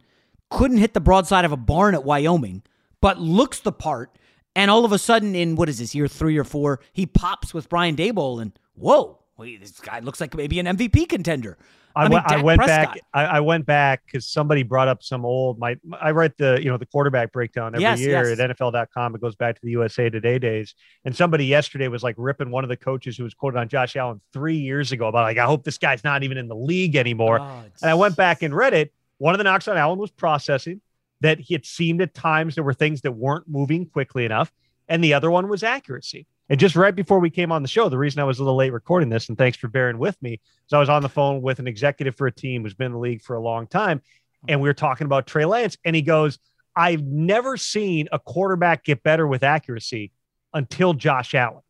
couldn't 0.51 0.79
hit 0.79 0.95
the 0.95 1.01
broadside 1.01 1.45
of 1.45 1.51
a 1.51 1.57
barn 1.57 1.95
at 1.95 2.05
Wyoming, 2.05 2.63
but 3.01 3.19
looks 3.19 3.59
the 3.59 3.73
part. 3.73 4.17
And 4.55 4.71
all 4.71 4.85
of 4.85 4.93
a 4.93 4.99
sudden, 4.99 5.35
in 5.35 5.57
what 5.57 5.69
is 5.69 5.81
this, 5.81 5.97
year 5.97 6.07
three 6.07 6.39
or 6.39 6.45
four, 6.45 6.81
he 6.93 7.05
pops 7.07 7.53
with 7.53 7.69
Brian 7.69 7.97
Daboll 7.97 8.41
and 8.41 8.57
whoa 8.75 9.19
wait, 9.37 9.61
this 9.61 9.79
guy 9.81 10.01
looks 10.01 10.21
like 10.21 10.35
maybe 10.35 10.59
an 10.59 10.67
MVP 10.67 11.09
contender. 11.09 11.59
I, 11.95 12.05
I, 12.05 12.09
mean, 12.09 12.23
I 12.27 12.43
went 12.43 12.61
Prescott. 12.61 12.95
back. 12.95 13.01
I, 13.15 13.25
I, 13.25 13.41
went 13.41 13.65
back 13.65 14.03
because 14.05 14.27
somebody 14.27 14.63
brought 14.63 14.87
up 14.87 15.03
some 15.03 15.25
old. 15.25 15.59
My 15.59 15.79
I 15.99 16.11
write 16.11 16.37
the 16.37 16.59
you 16.63 16.71
know 16.71 16.77
the 16.77 16.85
quarterback 16.85 17.33
breakdown 17.33 17.75
every 17.75 17.83
yes, 17.83 18.01
year 18.01 18.29
yes. 18.29 18.39
at 18.39 18.51
NFL.com. 18.51 19.15
It 19.15 19.21
goes 19.23 19.35
back 19.35 19.55
to 19.55 19.63
the 19.63 19.71
USA 19.71 20.11
Today 20.11 20.39
days. 20.39 20.75
And 21.07 21.17
somebody 21.17 21.47
yesterday 21.47 21.89
was 21.89 22.03
like 22.03 22.15
ripping 22.19 22.51
one 22.51 22.65
of 22.65 22.69
the 22.69 22.77
coaches 22.77 23.17
who 23.17 23.25
was 23.25 23.33
quoted 23.33 23.59
on 23.59 23.69
Josh 23.69 23.97
Allen 23.97 24.21
three 24.35 24.59
years 24.59 24.93
ago 24.93 25.09
about 25.09 25.23
like 25.23 25.39
I 25.39 25.47
hope 25.47 25.65
this 25.65 25.79
guy's 25.79 26.05
not 26.05 26.23
even 26.23 26.37
in 26.37 26.49
the 26.49 26.55
league 26.57 26.97
anymore. 26.97 27.41
Oh, 27.41 27.65
and 27.81 27.91
I 27.91 27.95
went 27.95 28.15
back 28.15 28.43
and 28.43 28.55
read 28.55 28.75
it. 28.75 28.93
One 29.17 29.33
of 29.33 29.39
the 29.39 29.45
knocks 29.45 29.67
on 29.67 29.79
Allen 29.79 29.99
was 29.99 30.11
processing. 30.11 30.83
That 31.23 31.41
he 31.41 31.55
had 31.55 31.65
seemed 31.65 32.03
at 32.03 32.13
times 32.13 32.57
there 32.57 32.65
were 32.65 32.75
things 32.75 33.01
that 33.01 33.13
weren't 33.13 33.49
moving 33.49 33.87
quickly 33.87 34.27
enough, 34.27 34.53
and 34.87 35.03
the 35.03 35.15
other 35.15 35.31
one 35.31 35.49
was 35.49 35.63
accuracy. 35.63 36.27
And 36.49 36.61
just 36.61 36.77
right 36.77 36.95
before 36.95 37.19
we 37.19 37.31
came 37.31 37.51
on 37.51 37.63
the 37.63 37.69
show, 37.69 37.89
the 37.89 37.99
reason 37.99 38.21
I 38.21 38.25
was 38.25 38.39
a 38.39 38.45
little 38.45 38.57
late 38.57 38.73
recording 38.73 39.09
this, 39.09 39.29
and 39.29 39.37
thanks 39.37 39.59
for 39.59 39.69
bearing 39.69 39.99
with 39.99 40.21
me, 40.23 40.35
is 40.67 40.73
I 40.73 40.79
was 40.79 40.89
on 40.89 41.03
the 41.03 41.09
phone 41.09 41.43
with 41.43 41.59
an 41.59 41.67
executive 41.67 42.15
for 42.17 42.27
a 42.27 42.33
team 42.33 42.63
who's 42.63 42.75
been 42.75 42.87
in 42.87 42.93
the 42.93 42.99
league 42.99 43.23
for 43.23 43.35
a 43.35 43.41
long 43.41 43.67
time. 43.67 44.01
And 44.49 44.61
we 44.61 44.69
were 44.69 44.75
talking 44.75 45.07
about 45.07 45.27
Trey 45.27 45.45
Lance. 45.45 45.77
And 45.85 45.97
he 45.97 46.03
goes, 46.03 46.39
I've 46.77 47.03
never 47.03 47.57
seen 47.57 48.09
a 48.13 48.19
quarterback 48.19 48.85
get 48.85 49.03
better 49.03 49.27
with 49.27 49.43
accuracy 49.43 50.13
until 50.55 50.95
Josh 50.95 51.35
Allen. 51.35 51.63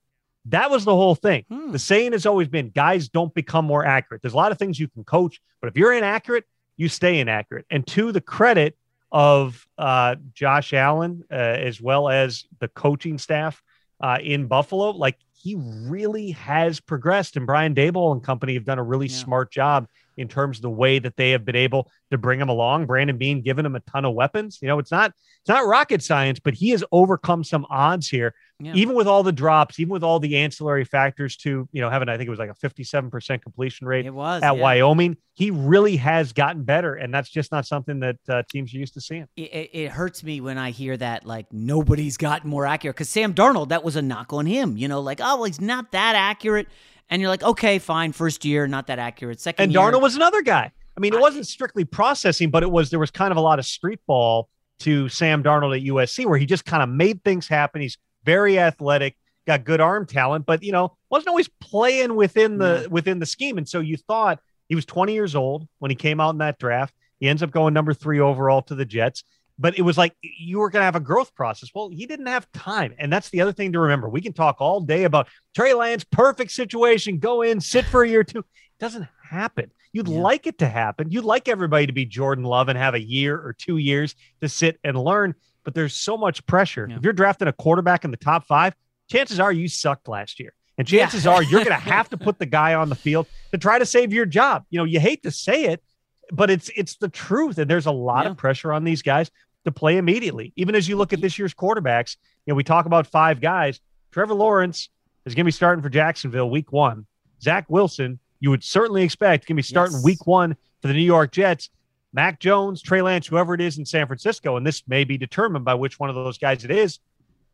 That 0.46 0.70
was 0.70 0.84
the 0.84 0.94
whole 0.94 1.14
thing. 1.14 1.44
Hmm. 1.48 1.72
The 1.72 1.78
saying 1.78 2.12
has 2.12 2.26
always 2.26 2.48
been 2.48 2.70
guys 2.70 3.08
don't 3.08 3.32
become 3.34 3.64
more 3.64 3.84
accurate. 3.84 4.22
There's 4.22 4.34
a 4.34 4.36
lot 4.36 4.52
of 4.52 4.58
things 4.58 4.78
you 4.78 4.88
can 4.88 5.04
coach, 5.04 5.40
but 5.60 5.68
if 5.68 5.76
you're 5.76 5.92
inaccurate, 5.92 6.44
you 6.76 6.88
stay 6.88 7.18
inaccurate. 7.18 7.64
And 7.70 7.86
to 7.88 8.12
the 8.12 8.20
credit 8.20 8.76
of 9.10 9.66
uh, 9.78 10.16
Josh 10.34 10.72
Allen, 10.72 11.24
uh, 11.30 11.34
as 11.34 11.80
well 11.80 12.08
as 12.08 12.44
the 12.60 12.68
coaching 12.68 13.18
staff, 13.18 13.62
uh, 14.00 14.18
in 14.22 14.46
Buffalo, 14.46 14.90
like 14.90 15.18
he 15.32 15.56
really 15.56 16.32
has 16.32 16.80
progressed. 16.80 17.36
And 17.36 17.46
Brian 17.46 17.74
Daboll 17.74 18.12
and 18.12 18.22
company 18.22 18.54
have 18.54 18.64
done 18.64 18.78
a 18.78 18.82
really 18.82 19.06
yeah. 19.06 19.16
smart 19.16 19.50
job 19.50 19.86
in 20.16 20.28
terms 20.28 20.58
of 20.58 20.62
the 20.62 20.70
way 20.70 20.98
that 20.98 21.16
they 21.16 21.30
have 21.30 21.44
been 21.44 21.56
able 21.56 21.90
to 22.10 22.18
bring 22.18 22.40
him 22.40 22.48
along. 22.48 22.86
Brandon 22.86 23.16
Beane 23.16 23.42
giving 23.42 23.64
him 23.64 23.76
a 23.76 23.80
ton 23.80 24.04
of 24.04 24.14
weapons. 24.14 24.58
You 24.60 24.68
know, 24.68 24.78
it's 24.78 24.90
not 24.90 25.10
it's 25.10 25.48
not 25.48 25.66
rocket 25.66 26.02
science, 26.02 26.40
but 26.40 26.54
he 26.54 26.70
has 26.70 26.82
overcome 26.92 27.44
some 27.44 27.66
odds 27.70 28.08
here 28.08 28.34
yeah. 28.58 28.72
even 28.74 28.94
with 28.94 29.06
all 29.06 29.22
the 29.22 29.32
drops, 29.32 29.78
even 29.78 29.92
with 29.92 30.02
all 30.02 30.18
the 30.18 30.36
ancillary 30.36 30.84
factors 30.84 31.36
to, 31.38 31.68
you 31.72 31.80
know, 31.80 31.90
having, 31.90 32.08
I 32.08 32.16
think 32.16 32.26
it 32.26 32.30
was 32.30 32.38
like 32.38 32.50
a 32.50 32.54
57% 32.54 33.42
completion 33.42 33.86
rate 33.86 34.06
it 34.06 34.14
was, 34.14 34.42
at 34.42 34.56
yeah. 34.56 34.62
Wyoming, 34.62 35.16
he 35.34 35.50
really 35.50 35.96
has 35.96 36.32
gotten 36.32 36.64
better. 36.64 36.94
And 36.94 37.12
that's 37.12 37.28
just 37.28 37.52
not 37.52 37.66
something 37.66 38.00
that 38.00 38.16
uh, 38.28 38.42
teams 38.50 38.74
are 38.74 38.78
used 38.78 38.94
to 38.94 39.00
seeing. 39.00 39.26
It, 39.36 39.70
it, 39.72 39.90
hurts 39.90 40.22
me 40.24 40.40
when 40.40 40.56
I 40.56 40.70
hear 40.70 40.96
that, 40.96 41.26
like, 41.26 41.52
nobody's 41.52 42.16
gotten 42.16 42.48
more 42.48 42.64
accurate. 42.64 42.96
Because 42.96 43.10
Sam 43.10 43.34
Darnold, 43.34 43.68
that 43.68 43.84
was 43.84 43.96
a 43.96 44.02
knock 44.02 44.32
on 44.32 44.46
him, 44.46 44.76
you 44.76 44.88
know, 44.88 45.00
like, 45.00 45.20
oh, 45.20 45.36
well, 45.36 45.44
he's 45.44 45.60
not 45.60 45.92
that 45.92 46.14
accurate. 46.16 46.68
And 47.08 47.22
you're 47.22 47.28
like, 47.30 47.42
okay, 47.42 47.78
fine, 47.78 48.12
first 48.12 48.44
year, 48.44 48.66
not 48.66 48.88
that 48.88 48.98
accurate. 48.98 49.40
Second 49.40 49.62
and 49.62 49.72
year, 49.72 49.80
Darnold 49.80 50.02
was 50.02 50.16
another 50.16 50.42
guy. 50.42 50.72
I 50.96 51.00
mean, 51.00 51.14
it 51.14 51.20
wasn't 51.20 51.46
strictly 51.46 51.84
processing, 51.84 52.50
but 52.50 52.62
it 52.62 52.70
was 52.70 52.90
there 52.90 52.98
was 52.98 53.10
kind 53.10 53.30
of 53.30 53.36
a 53.36 53.40
lot 53.40 53.58
of 53.58 53.66
street 53.66 54.00
ball 54.06 54.48
to 54.80 55.08
Sam 55.08 55.42
Darnold 55.42 55.76
at 55.76 55.86
USC 55.86 56.26
where 56.26 56.38
he 56.38 56.46
just 56.46 56.64
kind 56.64 56.82
of 56.82 56.88
made 56.88 57.22
things 57.22 57.46
happen. 57.46 57.80
He's 57.80 57.98
very 58.24 58.58
athletic 58.58 59.16
got 59.46 59.64
good 59.64 59.80
arm 59.80 60.06
talent, 60.06 60.44
but 60.44 60.62
you 60.62 60.72
know, 60.72 60.96
wasn't 61.08 61.28
always 61.28 61.48
playing 61.60 62.14
within 62.16 62.58
the 62.58 62.80
yeah. 62.82 62.86
within 62.88 63.18
the 63.18 63.26
scheme. 63.26 63.58
And 63.58 63.68
so 63.68 63.80
you 63.80 63.96
thought 63.96 64.40
he 64.68 64.74
was 64.74 64.84
20 64.84 65.14
years 65.14 65.34
old 65.34 65.66
when 65.78 65.90
he 65.90 65.94
came 65.94 66.20
out 66.20 66.30
in 66.30 66.38
that 66.38 66.58
draft. 66.58 66.94
He 67.20 67.28
ends 67.28 67.42
up 67.42 67.50
going 67.50 67.72
number 67.72 67.94
three 67.94 68.20
overall 68.20 68.62
to 68.62 68.74
the 68.74 68.84
Jets. 68.84 69.24
But 69.58 69.78
it 69.78 69.82
was 69.82 69.96
like 69.96 70.14
you 70.20 70.58
were 70.58 70.68
going 70.68 70.82
to 70.82 70.84
have 70.84 70.96
a 70.96 71.00
growth 71.00 71.34
process. 71.34 71.70
Well, 71.74 71.88
he 71.88 72.04
didn't 72.06 72.26
have 72.26 72.50
time. 72.52 72.94
And 72.98 73.10
that's 73.10 73.30
the 73.30 73.40
other 73.40 73.52
thing 73.52 73.72
to 73.72 73.80
remember. 73.80 74.08
We 74.08 74.20
can 74.20 74.34
talk 74.34 74.56
all 74.60 74.80
day 74.80 75.04
about 75.04 75.28
Trey 75.54 75.72
Lance, 75.72 76.04
perfect 76.04 76.50
situation, 76.50 77.18
go 77.18 77.42
in, 77.42 77.60
sit 77.60 77.86
for 77.86 78.02
a 78.02 78.08
year 78.08 78.20
or 78.20 78.24
two. 78.24 78.40
It 78.40 78.44
doesn't 78.80 79.08
happen. 79.30 79.70
You'd 79.92 80.08
yeah. 80.08 80.18
like 80.18 80.46
it 80.46 80.58
to 80.58 80.68
happen. 80.68 81.10
You'd 81.10 81.24
like 81.24 81.48
everybody 81.48 81.86
to 81.86 81.92
be 81.92 82.04
Jordan 82.04 82.44
Love 82.44 82.68
and 82.68 82.78
have 82.78 82.94
a 82.94 83.00
year 83.00 83.34
or 83.34 83.54
two 83.54 83.78
years 83.78 84.14
to 84.42 84.48
sit 84.48 84.78
and 84.84 84.98
learn. 84.98 85.34
But 85.64 85.74
there's 85.74 85.94
so 85.94 86.18
much 86.18 86.44
pressure. 86.44 86.86
Yeah. 86.88 86.96
If 86.96 87.02
you're 87.02 87.14
drafting 87.14 87.48
a 87.48 87.52
quarterback 87.52 88.04
in 88.04 88.10
the 88.10 88.18
top 88.18 88.46
five, 88.46 88.74
chances 89.10 89.40
are 89.40 89.50
you 89.50 89.68
sucked 89.68 90.06
last 90.06 90.38
year. 90.38 90.52
And 90.76 90.86
chances 90.86 91.24
yeah. 91.24 91.32
are 91.32 91.42
you're 91.42 91.64
going 91.64 91.66
to 91.80 91.88
have 91.90 92.10
to 92.10 92.18
put 92.18 92.38
the 92.38 92.44
guy 92.44 92.74
on 92.74 92.90
the 92.90 92.94
field 92.94 93.26
to 93.52 93.58
try 93.58 93.78
to 93.78 93.86
save 93.86 94.12
your 94.12 94.26
job. 94.26 94.64
You 94.68 94.78
know, 94.78 94.84
you 94.84 95.00
hate 95.00 95.22
to 95.22 95.30
say 95.30 95.64
it, 95.64 95.82
but 96.30 96.50
it's 96.50 96.70
it's 96.76 96.96
the 96.96 97.08
truth. 97.08 97.56
And 97.56 97.70
there's 97.70 97.86
a 97.86 97.92
lot 97.92 98.24
yeah. 98.24 98.32
of 98.32 98.36
pressure 98.36 98.74
on 98.74 98.84
these 98.84 99.00
guys 99.00 99.30
to 99.66 99.72
play 99.72 99.98
immediately. 99.98 100.52
Even 100.56 100.74
as 100.74 100.88
you 100.88 100.96
look 100.96 101.12
at 101.12 101.20
this 101.20 101.38
year's 101.38 101.54
quarterbacks, 101.54 102.16
you 102.46 102.52
know, 102.52 102.56
we 102.56 102.64
talk 102.64 102.86
about 102.86 103.06
five 103.06 103.40
guys. 103.40 103.80
Trevor 104.10 104.34
Lawrence 104.34 104.88
is 105.26 105.34
going 105.34 105.44
to 105.44 105.48
be 105.48 105.52
starting 105.52 105.82
for 105.82 105.90
Jacksonville 105.90 106.48
week 106.48 106.72
one. 106.72 107.06
Zach 107.42 107.66
Wilson, 107.68 108.18
you 108.40 108.50
would 108.50 108.64
certainly 108.64 109.02
expect, 109.02 109.46
going 109.46 109.56
to 109.56 109.58
be 109.58 109.62
starting 109.62 109.96
yes. 109.96 110.04
week 110.04 110.26
one 110.26 110.56
for 110.80 110.88
the 110.88 110.94
New 110.94 111.00
York 111.00 111.32
Jets. 111.32 111.70
Mac 112.12 112.40
Jones, 112.40 112.80
Trey 112.80 113.02
Lance, 113.02 113.26
whoever 113.26 113.52
it 113.52 113.60
is 113.60 113.76
in 113.76 113.84
San 113.84 114.06
Francisco, 114.06 114.56
and 114.56 114.66
this 114.66 114.82
may 114.88 115.04
be 115.04 115.18
determined 115.18 115.66
by 115.66 115.74
which 115.74 116.00
one 116.00 116.08
of 116.08 116.14
those 116.14 116.38
guys 116.38 116.64
it 116.64 116.70
is. 116.70 116.98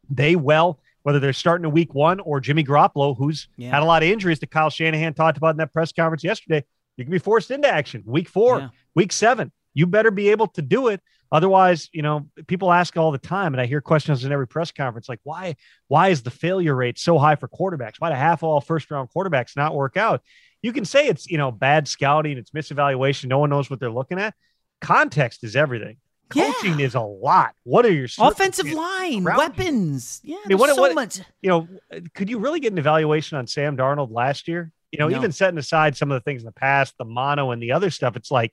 They 0.09 0.37
well 0.37 0.79
whether 1.03 1.19
they're 1.19 1.33
starting 1.33 1.65
a 1.65 1.69
week 1.69 1.95
one 1.95 2.21
or 2.21 2.41
Jimmy 2.41 2.65
Garoppolo, 2.65 3.17
who's 3.17 3.49
yeah. 3.57 3.71
had 3.71 3.83
a 3.83 3.85
lot 3.85 4.03
of 4.03 4.09
injuries 4.09 4.39
that 4.41 4.51
Kyle 4.51 4.71
Shanahan 4.71 5.15
talked 5.15 5.37
about 5.37 5.51
in 5.51 5.57
that 5.57 5.73
press 5.73 5.93
conference 5.93 6.25
yesterday. 6.25 6.65
You 6.97 7.05
can 7.05 7.11
be 7.13 7.19
forced 7.19 7.51
into 7.51 7.69
action 7.69 8.03
week 8.07 8.29
four, 8.29 8.61
yeah. 8.61 8.69
week 8.95 9.13
seven. 9.13 9.51
You 9.75 9.87
better 9.87 10.11
be 10.11 10.31
able 10.31 10.49
to 10.49 10.63
do 10.63 10.89
it. 10.89 11.01
Otherwise, 11.31 11.89
you 11.93 12.03
know, 12.03 12.29
people 12.47 12.71
ask 12.71 12.97
all 12.97 13.11
the 13.11 13.19
time, 13.19 13.55
and 13.55 13.61
I 13.61 13.65
hear 13.65 13.81
questions 13.81 14.25
in 14.25 14.33
every 14.33 14.47
press 14.47 14.71
conference 14.71 15.09
like, 15.09 15.21
why, 15.23 15.57
why 15.89 16.09
is 16.09 16.23
the 16.23 16.31
failure 16.31 16.75
rate 16.75 16.99
so 16.99 17.19
high 17.19 17.37
for 17.37 17.49
quarterbacks? 17.49 17.95
Why 17.99 18.11
do 18.11 18.17
half 18.17 18.43
all 18.43 18.61
first 18.61 18.91
round 18.91 19.09
quarterbacks 19.17 19.57
not 19.57 19.75
work 19.75 19.97
out? 19.97 20.23
You 20.61 20.75
can 20.75 20.85
say 20.85 21.07
it's, 21.07 21.31
you 21.31 21.39
know, 21.39 21.51
bad 21.51 21.89
scouting, 21.89 22.37
it's 22.37 22.51
misevaluation, 22.51 23.27
no 23.27 23.39
one 23.39 23.49
knows 23.49 23.71
what 23.71 23.81
they're 23.81 23.91
looking 23.91 24.19
at. 24.19 24.35
Context 24.83 25.43
is 25.43 25.57
everything. 25.57 25.97
Coaching 26.29 26.79
yeah. 26.79 26.87
is 26.87 26.95
a 26.95 27.01
lot. 27.01 27.55
What 27.65 27.85
are 27.85 27.93
your 27.93 28.09
offensive 28.19 28.71
line 28.71 29.25
weapons? 29.25 30.21
Yeah, 30.25 30.37
I 30.45 30.49
mean, 30.49 30.59
what, 30.59 30.75
so 30.75 30.81
what, 30.81 30.95
much. 30.95 31.21
You 31.41 31.51
know, 31.51 31.69
could 32.15 32.31
you 32.31 32.39
really 32.39 32.61
get 32.61 32.73
an 32.73 32.79
evaluation 32.79 33.39
on 33.39 33.47
Sam 33.47 33.77
Darnold 33.77 34.11
last 34.13 34.49
year? 34.49 34.73
You 34.91 34.99
know, 34.99 35.09
no. 35.09 35.17
even 35.17 35.33
setting 35.33 35.59
aside 35.59 35.97
some 35.97 36.11
of 36.11 36.17
the 36.17 36.21
things 36.21 36.43
in 36.43 36.47
the 36.47 36.53
past, 36.53 36.95
the 36.99 37.05
mono 37.05 37.51
and 37.51 37.63
the 37.63 37.73
other 37.73 37.91
stuff, 37.91 38.17
it's 38.17 38.31
like 38.31 38.53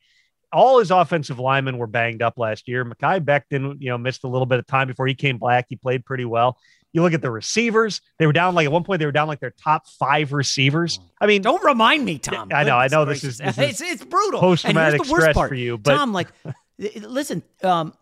all 0.52 0.80
his 0.80 0.92
offensive 0.92 1.40
linemen 1.40 1.78
were 1.78 1.88
banged 1.88 2.22
up 2.22 2.38
last 2.38 2.68
year. 2.68 2.84
Mekhi 2.86 3.24
Becton, 3.24 3.78
you 3.80 3.90
know, 3.90 3.98
missed 3.98 4.24
a 4.24 4.28
little 4.28 4.46
bit 4.46 4.60
of 4.60 4.68
time 4.68 4.88
before 4.88 5.08
he 5.08 5.16
came 5.16 5.38
back. 5.38 5.68
He 5.70 5.76
played 5.76 6.06
pretty 6.06 6.26
well. 6.26 6.58
You 6.92 7.04
look 7.04 7.14
at 7.14 7.22
the 7.22 7.30
receivers; 7.30 8.02
they 8.18 8.26
were 8.26 8.34
down 8.34 8.56
like 8.56 8.66
at 8.66 8.72
one 8.72 8.84
point 8.84 9.00
they 9.00 9.06
were 9.06 9.12
down 9.12 9.28
like 9.28 9.40
their 9.40 9.54
top 9.64 9.88
five 9.88 10.34
receivers. 10.34 11.00
I 11.22 11.28
mean, 11.28 11.44
don't 11.44 11.64
remind 11.64 12.04
me, 12.04 12.18
Tom. 12.18 12.50
I 12.52 12.64
know, 12.64 12.78
I 12.78 12.88
know. 12.88 13.06
This 13.06 13.24
is, 13.24 13.38
this 13.38 13.58
is 13.60 13.70
it's, 13.70 13.82
it's 13.82 14.06
brutal. 14.06 14.40
Post 14.40 14.66
traumatic 14.66 15.06
stress 15.06 15.36
part. 15.36 15.50
for 15.50 15.56
you, 15.56 15.78
but 15.78 15.96
Tom, 15.96 16.14
like 16.14 16.30
Listen, 16.80 17.44
um, 17.64 17.94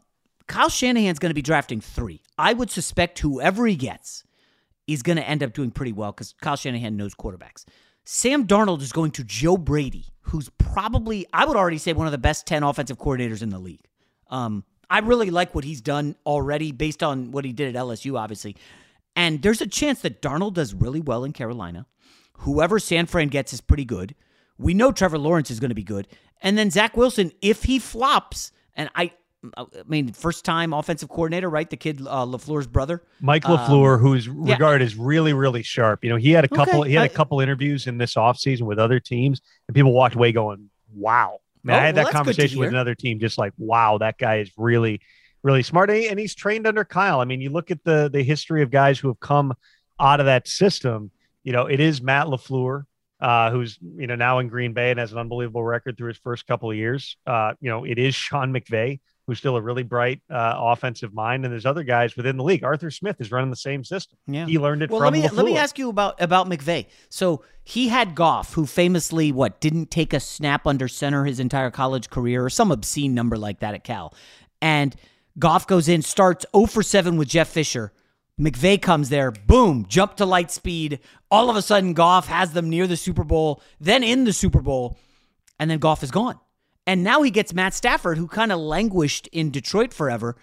Kyle 0.47 0.69
Shanahan's 0.69 1.19
going 1.19 1.31
to 1.31 1.35
be 1.35 1.41
drafting 1.41 1.81
three. 1.81 2.21
I 2.37 2.53
would 2.53 2.69
suspect 2.69 3.19
whoever 3.19 3.65
he 3.65 3.75
gets 3.75 4.23
is 4.85 5.01
going 5.01 5.17
to 5.17 5.27
end 5.27 5.43
up 5.43 5.53
doing 5.53 5.71
pretty 5.71 5.91
well 5.91 6.11
because 6.11 6.33
Kyle 6.41 6.55
Shanahan 6.55 6.95
knows 6.95 7.15
quarterbacks. 7.15 7.65
Sam 8.09 8.47
Darnold 8.47 8.81
is 8.81 8.93
going 8.93 9.11
to 9.11 9.23
Joe 9.25 9.57
Brady, 9.57 10.05
who's 10.21 10.49
probably, 10.57 11.25
I 11.33 11.43
would 11.43 11.57
already 11.57 11.77
say, 11.77 11.91
one 11.91 12.07
of 12.07 12.13
the 12.13 12.17
best 12.17 12.47
10 12.47 12.63
offensive 12.63 12.97
coordinators 12.97 13.41
in 13.41 13.49
the 13.49 13.59
league. 13.59 13.83
Um, 14.29 14.63
I 14.89 14.99
really 14.99 15.29
like 15.29 15.53
what 15.53 15.65
he's 15.65 15.81
done 15.81 16.15
already 16.25 16.71
based 16.71 17.03
on 17.03 17.31
what 17.31 17.43
he 17.43 17.51
did 17.51 17.75
at 17.75 17.83
LSU, 17.83 18.17
obviously. 18.17 18.55
And 19.17 19.41
there's 19.41 19.59
a 19.59 19.67
chance 19.67 19.99
that 20.03 20.21
Darnold 20.21 20.53
does 20.53 20.73
really 20.73 21.01
well 21.01 21.25
in 21.25 21.33
Carolina. 21.33 21.85
Whoever 22.37 22.79
San 22.79 23.07
Fran 23.07 23.27
gets 23.27 23.51
is 23.51 23.59
pretty 23.59 23.83
good. 23.83 24.15
We 24.57 24.73
know 24.73 24.93
Trevor 24.93 25.17
Lawrence 25.17 25.51
is 25.51 25.59
going 25.59 25.71
to 25.71 25.75
be 25.75 25.83
good. 25.83 26.07
And 26.41 26.57
then 26.57 26.71
Zach 26.71 26.95
Wilson, 26.95 27.33
if 27.41 27.63
he 27.63 27.77
flops, 27.77 28.53
and 28.73 28.89
I 28.95 29.11
I 29.55 29.65
mean, 29.87 30.11
first 30.13 30.45
time 30.45 30.73
offensive 30.73 31.09
coordinator, 31.09 31.49
right? 31.49 31.69
The 31.69 31.77
kid 31.77 32.01
uh, 32.01 32.25
LaFleur's 32.25 32.67
brother, 32.67 33.03
Mike 33.21 33.43
LaFleur, 33.43 33.95
um, 33.95 34.01
who's 34.01 34.27
regarded 34.27 34.83
yeah. 34.83 34.87
as 34.87 34.95
really, 34.95 35.33
really 35.33 35.63
sharp. 35.63 36.03
You 36.03 36.09
know, 36.09 36.15
he 36.15 36.31
had 36.31 36.43
a 36.43 36.47
couple. 36.47 36.81
Okay. 36.81 36.89
He 36.89 36.95
had 36.95 37.05
a 37.05 37.13
couple 37.13 37.39
interviews 37.39 37.87
in 37.87 37.97
this 37.97 38.15
offseason 38.15 38.63
with 38.63 38.79
other 38.79 38.99
teams, 38.99 39.41
and 39.67 39.75
people 39.75 39.93
walked 39.93 40.15
away 40.15 40.31
going, 40.31 40.69
"Wow." 40.93 41.39
Man, 41.63 41.75
oh, 41.75 41.79
I 41.79 41.85
had 41.85 41.95
well, 41.95 42.05
that 42.05 42.13
conversation 42.13 42.59
with 42.59 42.69
another 42.69 42.95
team, 42.95 43.19
just 43.19 43.37
like, 43.37 43.53
"Wow, 43.57 43.99
that 43.99 44.17
guy 44.17 44.37
is 44.37 44.51
really, 44.57 45.01
really 45.43 45.63
smart," 45.63 45.89
and, 45.89 45.99
he, 45.99 46.07
and 46.07 46.19
he's 46.19 46.33
trained 46.33 46.65
under 46.65 46.83
Kyle. 46.83 47.19
I 47.19 47.25
mean, 47.25 47.41
you 47.41 47.51
look 47.51 47.69
at 47.69 47.83
the 47.83 48.09
the 48.11 48.23
history 48.23 48.63
of 48.63 48.71
guys 48.71 48.97
who 48.97 49.07
have 49.07 49.19
come 49.19 49.53
out 49.99 50.19
of 50.19 50.25
that 50.25 50.47
system. 50.47 51.11
You 51.43 51.53
know, 51.53 51.67
it 51.67 51.79
is 51.79 52.01
Matt 52.01 52.27
LaFleur 52.27 52.85
uh, 53.19 53.51
who's 53.51 53.77
you 53.81 54.07
know 54.07 54.15
now 54.15 54.39
in 54.39 54.47
Green 54.47 54.73
Bay 54.73 54.91
and 54.91 54.99
has 54.99 55.11
an 55.11 55.17
unbelievable 55.17 55.63
record 55.63 55.97
through 55.97 56.09
his 56.09 56.17
first 56.17 56.45
couple 56.47 56.69
of 56.69 56.77
years. 56.77 57.17
Uh, 57.25 57.53
you 57.59 57.69
know, 57.69 57.83
it 57.83 57.97
is 57.97 58.15
Sean 58.15 58.53
McVay, 58.53 58.99
who's 59.27 59.37
still 59.37 59.55
a 59.55 59.61
really 59.61 59.83
bright 59.83 60.21
uh, 60.29 60.53
offensive 60.57 61.13
mind, 61.13 61.43
and 61.45 61.53
there's 61.53 61.65
other 61.65 61.83
guys 61.83 62.15
within 62.15 62.37
the 62.37 62.43
league. 62.43 62.63
Arthur 62.63 62.89
Smith 62.89 63.17
is 63.19 63.31
running 63.31 63.49
the 63.49 63.55
same 63.55 63.83
system. 63.83 64.17
Yeah, 64.25 64.45
he 64.45 64.57
learned 64.57 64.81
it 64.81 64.89
well, 64.89 65.01
from. 65.01 65.05
Let 65.05 65.13
me 65.13 65.27
LaFleur. 65.27 65.37
let 65.37 65.45
me 65.45 65.57
ask 65.57 65.77
you 65.77 65.89
about 65.89 66.21
about 66.21 66.49
McVay. 66.49 66.87
So 67.09 67.43
he 67.63 67.89
had 67.89 68.15
Goff, 68.15 68.53
who 68.53 68.65
famously 68.65 69.31
what 69.31 69.61
didn't 69.61 69.91
take 69.91 70.13
a 70.13 70.19
snap 70.19 70.65
under 70.65 70.87
center 70.87 71.25
his 71.25 71.39
entire 71.39 71.69
college 71.69 72.09
career, 72.09 72.45
or 72.45 72.49
some 72.49 72.71
obscene 72.71 73.13
number 73.13 73.37
like 73.37 73.59
that 73.59 73.75
at 73.75 73.83
Cal, 73.83 74.13
and 74.61 74.95
Goff 75.37 75.67
goes 75.67 75.87
in, 75.87 76.01
starts 76.01 76.45
0 76.55 76.65
for 76.65 76.81
7 76.81 77.17
with 77.17 77.27
Jeff 77.27 77.49
Fisher 77.49 77.93
McVay 78.39 78.79
comes 78.79 79.09
there, 79.09 79.31
boom, 79.31 79.85
jump 79.87 80.15
to 80.17 80.25
light 80.25 80.51
speed. 80.51 80.99
All 81.31 81.49
of 81.49 81.55
a 81.55 81.61
sudden, 81.61 81.93
Goff 81.93 82.27
has 82.27 82.53
them 82.53 82.69
near 82.69 82.85
the 82.85 82.97
Super 82.97 83.23
Bowl, 83.23 83.61
then 83.79 84.03
in 84.03 84.25
the 84.25 84.33
Super 84.33 84.61
Bowl, 84.61 84.97
and 85.59 85.71
then 85.71 85.79
Goff 85.79 86.03
is 86.03 86.11
gone. 86.11 86.39
And 86.87 87.03
now 87.03 87.21
he 87.21 87.29
gets 87.29 87.53
Matt 87.53 87.73
Stafford, 87.73 88.17
who 88.17 88.27
kind 88.27 88.51
of 88.51 88.59
languished 88.59 89.27
in 89.27 89.51
Detroit 89.51 89.93
forever. 89.93 90.37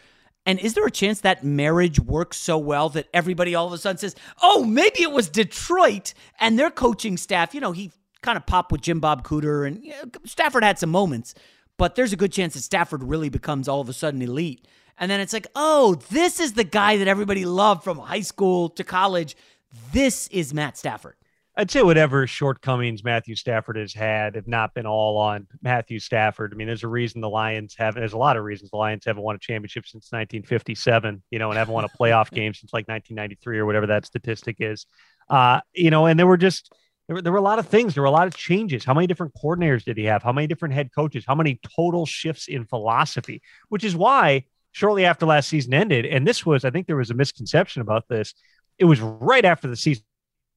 And 0.45 0.59
is 0.59 0.75
there 0.75 0.85
a 0.85 0.91
chance 0.91 1.23
that 1.23 1.43
marriage 1.43 1.99
works 1.99 2.37
so 2.37 2.59
well 2.59 2.91
that 2.91 3.09
everybody 3.15 3.55
all 3.55 3.67
of 3.67 3.73
a 3.73 3.79
sudden 3.79 3.97
says, 3.97 4.15
oh, 4.43 4.63
maybe 4.63 5.03
it 5.03 5.11
was 5.11 5.31
Detroit 5.31 6.13
and 6.39 6.59
their 6.59 6.71
coaching 6.71 7.17
staff? 7.17 7.55
You 7.55 7.63
know, 7.63 7.73
he 7.73 7.93
kind 8.21 8.37
of 8.37 8.45
popped 8.45 8.71
with 8.71 8.83
Jim 8.83 9.01
Bob 9.01 9.27
Cooter, 9.27 9.67
and 9.67 9.83
you 9.83 9.93
know, 9.93 10.11
Stafford 10.27 10.63
had 10.63 10.79
some 10.79 10.91
moments, 10.91 11.35
but 11.79 11.95
there's 11.95 12.13
a 12.13 12.17
good 12.17 12.31
chance 12.31 12.53
that 12.55 12.63
Stafford 12.63 13.03
really 13.03 13.31
becomes 13.31 13.67
all 13.67 13.81
of 13.81 13.89
a 13.89 13.95
sudden 13.95 14.21
elite. 14.21 14.69
And 14.99 15.11
then 15.11 15.21
it's 15.21 15.33
like, 15.33 15.47
oh, 15.57 15.97
this 16.11 16.39
is 16.39 16.53
the 16.53 16.63
guy 16.63 16.99
that 16.99 17.09
everybody 17.09 17.47
loved 17.47 17.83
from 17.83 17.99
high 17.99 18.21
school 18.21 18.69
to 18.71 18.85
college. 18.85 19.35
This 19.93 20.29
is 20.29 20.53
Matt 20.53 20.77
Stafford. 20.77 21.17
I'd 21.57 21.71
say 21.71 21.83
whatever 21.83 22.27
shortcomings 22.27 23.05
Matthew 23.05 23.37
Stafford 23.37 23.77
has 23.77 23.95
had 23.95 24.35
have 24.35 24.49
not 24.49 24.75
been 24.75 24.87
all 24.87 25.19
on 25.19 25.47
Matthew 25.63 26.01
Stafford. 26.01 26.53
I 26.53 26.57
mean, 26.57 26.67
there's 26.67 26.83
a 26.83 26.89
reason 26.89 27.21
the 27.21 27.29
Lions 27.29 27.77
haven't. 27.79 28.01
There's 28.01 28.13
a 28.13 28.19
lot 28.19 28.37
of 28.37 28.43
reasons 28.43 28.71
the 28.71 28.77
Lions 28.77 29.05
haven't 29.05 29.23
won 29.23 29.37
a 29.37 29.39
championship 29.39 29.87
since 29.87 30.11
1957. 30.11 31.23
You 31.31 31.39
know, 31.39 31.51
and 31.51 31.59
haven't 31.59 31.75
won 31.75 31.85
a 31.85 31.89
playoff 31.89 32.31
game 32.33 32.55
since 32.55 32.73
like 32.73 32.89
1993 32.89 33.59
or 33.59 33.67
whatever 33.67 33.87
that 33.87 34.05
statistic 34.05 34.57
is. 34.59 34.87
Uh, 35.31 35.61
you 35.73 35.91
know, 35.91 36.07
and 36.07 36.19
there 36.19 36.27
were 36.27 36.37
just 36.37 36.73
there 37.07 37.15
were, 37.15 37.23
there 37.23 37.33
were 37.33 37.39
a 37.39 37.43
lot 37.43 37.61
of 37.61 37.69
things. 37.69 37.95
There 37.95 38.03
were 38.03 38.09
a 38.09 38.13
lot 38.13 38.27
of 38.27 38.37
changes. 38.37 38.85
How 38.85 38.95
many 38.95 39.07
different 39.07 39.35
coordinators 39.35 39.85
did 39.85 39.97
he 39.97 40.05
have? 40.05 40.25
How 40.25 40.33
many 40.33 40.49
different 40.49 40.75
head 40.75 40.91
coaches? 40.93 41.25
How 41.25 41.37
many 41.37 41.61
total 41.77 42.05
shifts 42.05 42.49
in 42.49 42.65
philosophy? 42.65 43.43
Which 43.69 43.85
is 43.85 43.95
why 43.95 44.47
shortly 44.73 45.05
after 45.05 45.25
last 45.25 45.49
season 45.49 45.73
ended, 45.73 46.05
and 46.05 46.27
this 46.27 46.45
was, 46.45 46.65
I 46.65 46.71
think 46.71 46.89
there 46.89 46.97
was 46.97 47.11
a 47.11 47.15
misconception 47.15 47.81
about 47.81 48.09
this. 48.09 48.35
It 48.77 48.87
was 48.87 49.01
right 49.01 49.45
after 49.45 49.69
the 49.69 49.77
season 49.77 50.03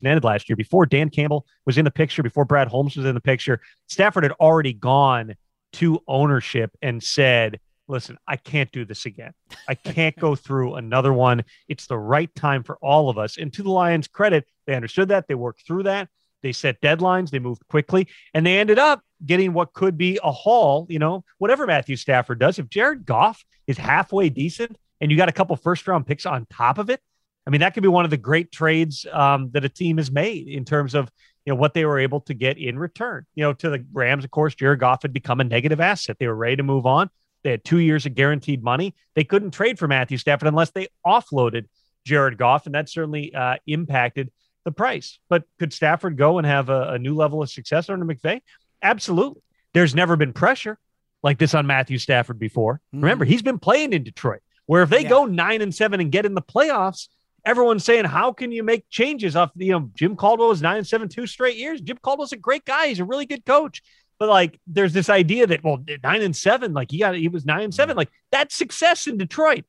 ended 0.05 0.23
last 0.23 0.49
year, 0.49 0.55
before 0.55 0.85
Dan 0.85 1.09
Campbell 1.09 1.45
was 1.65 1.77
in 1.77 1.85
the 1.85 1.91
picture, 1.91 2.23
before 2.23 2.45
Brad 2.45 2.67
Holmes 2.67 2.95
was 2.95 3.05
in 3.05 3.15
the 3.15 3.21
picture. 3.21 3.59
Stafford 3.87 4.23
had 4.23 4.33
already 4.33 4.73
gone 4.73 5.35
to 5.73 6.01
ownership 6.07 6.71
and 6.81 7.01
said, 7.01 7.59
listen, 7.87 8.17
I 8.27 8.35
can't 8.35 8.71
do 8.71 8.85
this 8.85 9.05
again. 9.05 9.33
I 9.67 9.75
can't 9.75 10.15
go 10.17 10.35
through 10.35 10.75
another 10.75 11.13
one. 11.13 11.43
It's 11.67 11.87
the 11.87 11.97
right 11.97 12.33
time 12.35 12.63
for 12.63 12.77
all 12.77 13.09
of 13.09 13.17
us. 13.17 13.37
And 13.37 13.51
to 13.53 13.63
the 13.63 13.71
Lions' 13.71 14.07
credit, 14.07 14.45
they 14.65 14.75
understood 14.75 15.09
that. 15.09 15.27
They 15.27 15.35
worked 15.35 15.65
through 15.65 15.83
that. 15.83 16.09
They 16.43 16.51
set 16.51 16.81
deadlines. 16.81 17.29
They 17.29 17.39
moved 17.39 17.67
quickly, 17.67 18.07
and 18.33 18.45
they 18.45 18.59
ended 18.59 18.77
up 18.77 19.01
getting 19.25 19.53
what 19.53 19.73
could 19.73 19.97
be 19.97 20.19
a 20.23 20.31
haul. 20.31 20.85
You 20.89 20.99
know, 20.99 21.23
whatever 21.39 21.65
Matthew 21.65 21.95
Stafford 21.95 22.39
does, 22.39 22.59
if 22.59 22.69
Jared 22.69 23.05
Goff 23.05 23.43
is 23.65 23.77
halfway 23.77 24.29
decent 24.29 24.77
and 25.01 25.11
you 25.11 25.17
got 25.17 25.29
a 25.29 25.33
couple 25.33 25.55
first 25.55 25.87
round 25.87 26.05
picks 26.05 26.25
on 26.25 26.45
top 26.49 26.77
of 26.77 26.89
it, 26.89 27.01
I 27.47 27.49
mean, 27.49 27.61
that 27.61 27.73
could 27.73 27.81
be 27.81 27.87
one 27.87 28.03
of 28.03 28.11
the 28.11 28.17
great 28.17 28.51
trades 28.51 29.05
um, 29.11 29.51
that 29.53 29.63
a 29.63 29.69
team 29.69 29.97
has 29.97 30.11
made 30.11 30.49
in 30.49 30.65
terms 30.65 30.93
of 30.93 31.09
you 31.45 31.53
know 31.53 31.55
what 31.55 31.73
they 31.73 31.85
were 31.85 31.97
able 31.97 32.19
to 32.21 32.33
get 32.33 32.57
in 32.57 32.77
return. 32.77 33.25
You 33.35 33.45
know, 33.45 33.53
to 33.53 33.69
the 33.69 33.85
Rams, 33.93 34.25
of 34.25 34.31
course, 34.31 34.53
Jared 34.53 34.81
Goff 34.81 35.03
had 35.03 35.13
become 35.13 35.39
a 35.39 35.45
negative 35.45 35.79
asset. 35.79 36.17
They 36.19 36.27
were 36.27 36.35
ready 36.35 36.57
to 36.57 36.63
move 36.63 36.85
on. 36.85 37.09
They 37.43 37.51
had 37.51 37.63
two 37.63 37.79
years 37.79 38.05
of 38.05 38.15
guaranteed 38.15 38.61
money. 38.61 38.93
They 39.15 39.23
couldn't 39.23 39.51
trade 39.51 39.79
for 39.79 39.87
Matthew 39.87 40.17
Stafford 40.17 40.49
unless 40.49 40.71
they 40.71 40.89
offloaded 41.05 41.67
Jared 42.05 42.37
Goff, 42.37 42.65
and 42.65 42.75
that 42.75 42.89
certainly 42.89 43.33
uh, 43.33 43.55
impacted 43.65 44.29
the 44.65 44.73
price. 44.73 45.19
But 45.29 45.45
could 45.57 45.71
Stafford 45.71 46.17
go 46.17 46.39
and 46.39 46.45
have 46.45 46.67
a, 46.67 46.89
a 46.89 46.99
new 46.99 47.15
level 47.15 47.41
of 47.41 47.49
success 47.49 47.89
under 47.89 48.05
McVay? 48.05 48.41
Absolutely. 48.81 49.41
There's 49.73 49.95
never 49.95 50.17
been 50.17 50.33
pressure 50.33 50.77
like 51.23 51.37
this 51.37 51.53
on 51.53 51.65
Matthew 51.65 51.97
Stafford 51.97 52.39
before. 52.39 52.81
Mm-hmm. 52.93 53.03
Remember, 53.03 53.23
he's 53.23 53.41
been 53.41 53.59
playing 53.59 53.93
in 53.93 54.03
Detroit, 54.03 54.41
where 54.65 54.83
if 54.83 54.89
they 54.89 55.03
yeah. 55.03 55.09
go 55.09 55.25
nine 55.25 55.61
and 55.61 55.73
seven 55.73 56.01
and 56.01 56.11
get 56.11 56.25
in 56.25 56.33
the 56.33 56.41
playoffs, 56.41 57.07
everyone's 57.47 57.85
saying, 57.85 58.05
How 58.05 58.33
can 58.33 58.51
you 58.51 58.63
make 58.63 58.89
changes 58.89 59.35
off? 59.35 59.51
You 59.55 59.71
know, 59.71 59.89
Jim 59.95 60.15
Caldwell 60.15 60.49
was 60.49 60.61
nine 60.61 60.77
and 60.77 60.87
seven 60.87 61.07
two 61.07 61.25
straight 61.25 61.55
years. 61.55 61.81
Jim 61.81 61.97
Caldwell's 62.01 62.33
a 62.33 62.37
great 62.37 62.65
guy. 62.65 62.87
He's 62.87 62.99
a 62.99 63.05
really 63.05 63.25
good 63.25 63.45
coach. 63.45 63.81
But 64.19 64.29
like, 64.29 64.59
there's 64.65 64.93
this 64.93 65.09
idea 65.09 65.47
that, 65.47 65.63
well, 65.63 65.83
nine 66.03 66.21
and 66.21 66.35
seven, 66.35 66.73
like 66.73 66.91
he 66.91 66.99
got, 66.99 67.15
he 67.15 67.27
was 67.27 67.45
nine 67.45 67.61
and 67.61 67.73
seven. 67.73 67.95
Like 67.95 68.09
that's 68.31 68.55
success 68.55 69.07
in 69.07 69.17
Detroit. 69.17 69.63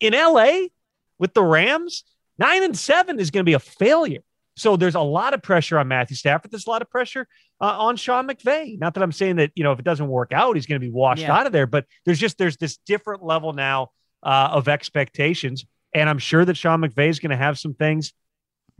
In 0.00 0.12
LA 0.12 0.68
with 1.18 1.32
the 1.34 1.42
Rams, 1.42 2.04
nine 2.38 2.62
and 2.62 2.76
seven 2.76 3.18
is 3.18 3.30
going 3.30 3.40
to 3.40 3.48
be 3.48 3.54
a 3.54 3.58
failure. 3.58 4.20
So 4.56 4.76
there's 4.76 4.94
a 4.94 5.00
lot 5.00 5.34
of 5.34 5.42
pressure 5.42 5.78
on 5.78 5.88
Matthew 5.88 6.16
Stafford. 6.16 6.50
There's 6.50 6.66
a 6.66 6.70
lot 6.70 6.80
of 6.82 6.90
pressure 6.90 7.26
uh, 7.60 7.78
on 7.78 7.96
Sean 7.96 8.26
McVay. 8.26 8.78
Not 8.78 8.94
that 8.94 9.02
I'm 9.02 9.12
saying 9.12 9.36
that 9.36 9.50
you 9.54 9.64
know 9.64 9.72
if 9.72 9.78
it 9.78 9.84
doesn't 9.84 10.08
work 10.08 10.32
out, 10.32 10.56
he's 10.56 10.66
going 10.66 10.80
to 10.80 10.86
be 10.86 10.92
washed 10.92 11.22
yeah. 11.22 11.36
out 11.36 11.46
of 11.46 11.52
there. 11.52 11.66
But 11.66 11.86
there's 12.04 12.18
just 12.18 12.38
there's 12.38 12.56
this 12.56 12.78
different 12.86 13.22
level 13.22 13.52
now 13.52 13.90
uh, 14.22 14.48
of 14.52 14.68
expectations, 14.68 15.66
and 15.96 16.10
I'm 16.10 16.18
sure 16.18 16.44
that 16.44 16.58
Sean 16.58 16.82
McVay 16.82 17.08
is 17.08 17.20
going 17.20 17.30
to 17.30 17.38
have 17.38 17.58
some 17.58 17.72
things 17.72 18.12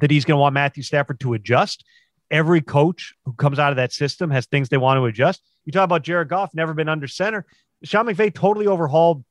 that 0.01 0.11
he's 0.11 0.27
going 0.27 0.37
to 0.37 0.41
want 0.41 0.53
Matthew 0.53 0.83
Stafford 0.83 1.19
to 1.21 1.33
adjust. 1.33 1.83
Every 2.31 2.61
coach 2.61 3.15
who 3.25 3.33
comes 3.33 3.59
out 3.59 3.73
of 3.73 3.77
that 3.77 3.91
system 3.91 4.31
has 4.31 4.45
things 4.45 4.69
they 4.69 4.77
want 4.77 4.99
to 4.99 5.07
adjust. 5.07 5.43
You 5.65 5.73
talk 5.73 5.85
about 5.85 6.03
Jared 6.03 6.29
Goff, 6.29 6.51
never 6.53 6.75
been 6.75 6.91
under 6.91 7.09
center. 7.09 7.47
Sean 7.85 8.05
McVay 8.05 8.35
totally 8.35 8.67
overhauled 8.67 9.25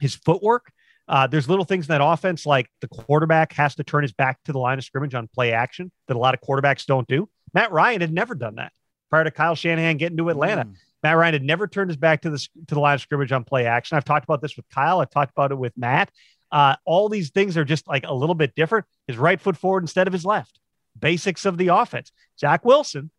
his 0.00 0.16
footwork. 0.16 0.72
Uh, 1.06 1.28
there's 1.28 1.48
little 1.48 1.64
things 1.64 1.86
in 1.86 1.92
that 1.92 2.04
offense, 2.04 2.44
like 2.44 2.68
the 2.80 2.88
quarterback 2.88 3.52
has 3.52 3.76
to 3.76 3.84
turn 3.84 4.02
his 4.02 4.12
back 4.12 4.42
to 4.44 4.52
the 4.52 4.58
line 4.58 4.76
of 4.76 4.84
scrimmage 4.84 5.14
on 5.14 5.28
play 5.28 5.52
action 5.52 5.92
that 6.08 6.16
a 6.16 6.18
lot 6.18 6.34
of 6.34 6.40
quarterbacks 6.40 6.86
don't 6.86 7.06
do. 7.06 7.28
Matt 7.54 7.70
Ryan 7.70 8.00
had 8.00 8.12
never 8.12 8.34
done 8.34 8.56
that 8.56 8.72
prior 9.10 9.22
to 9.22 9.30
Kyle 9.30 9.54
Shanahan 9.54 9.96
getting 9.96 10.18
to 10.18 10.28
Atlanta. 10.28 10.64
Mm. 10.64 10.74
Matt 11.04 11.16
Ryan 11.16 11.34
had 11.34 11.44
never 11.44 11.68
turned 11.68 11.88
his 11.88 11.96
back 11.96 12.22
to 12.22 12.30
the 12.30 12.38
to 12.66 12.74
the 12.74 12.80
line 12.80 12.96
of 12.96 13.00
scrimmage 13.00 13.30
on 13.30 13.44
play 13.44 13.66
action. 13.66 13.96
I've 13.96 14.04
talked 14.04 14.24
about 14.24 14.42
this 14.42 14.56
with 14.56 14.68
Kyle. 14.70 15.00
I've 15.00 15.10
talked 15.10 15.30
about 15.30 15.52
it 15.52 15.54
with 15.54 15.72
Matt. 15.76 16.10
Uh, 16.50 16.76
all 16.84 17.08
these 17.08 17.30
things 17.30 17.56
are 17.56 17.64
just 17.64 17.86
like 17.88 18.04
a 18.06 18.14
little 18.14 18.34
bit 18.34 18.54
different. 18.54 18.86
His 19.06 19.18
right 19.18 19.40
foot 19.40 19.56
forward 19.56 19.82
instead 19.82 20.06
of 20.06 20.12
his 20.12 20.24
left. 20.24 20.60
Basics 20.98 21.44
of 21.44 21.58
the 21.58 21.68
offense. 21.68 22.12
Zach 22.38 22.64
Wilson 22.64 23.10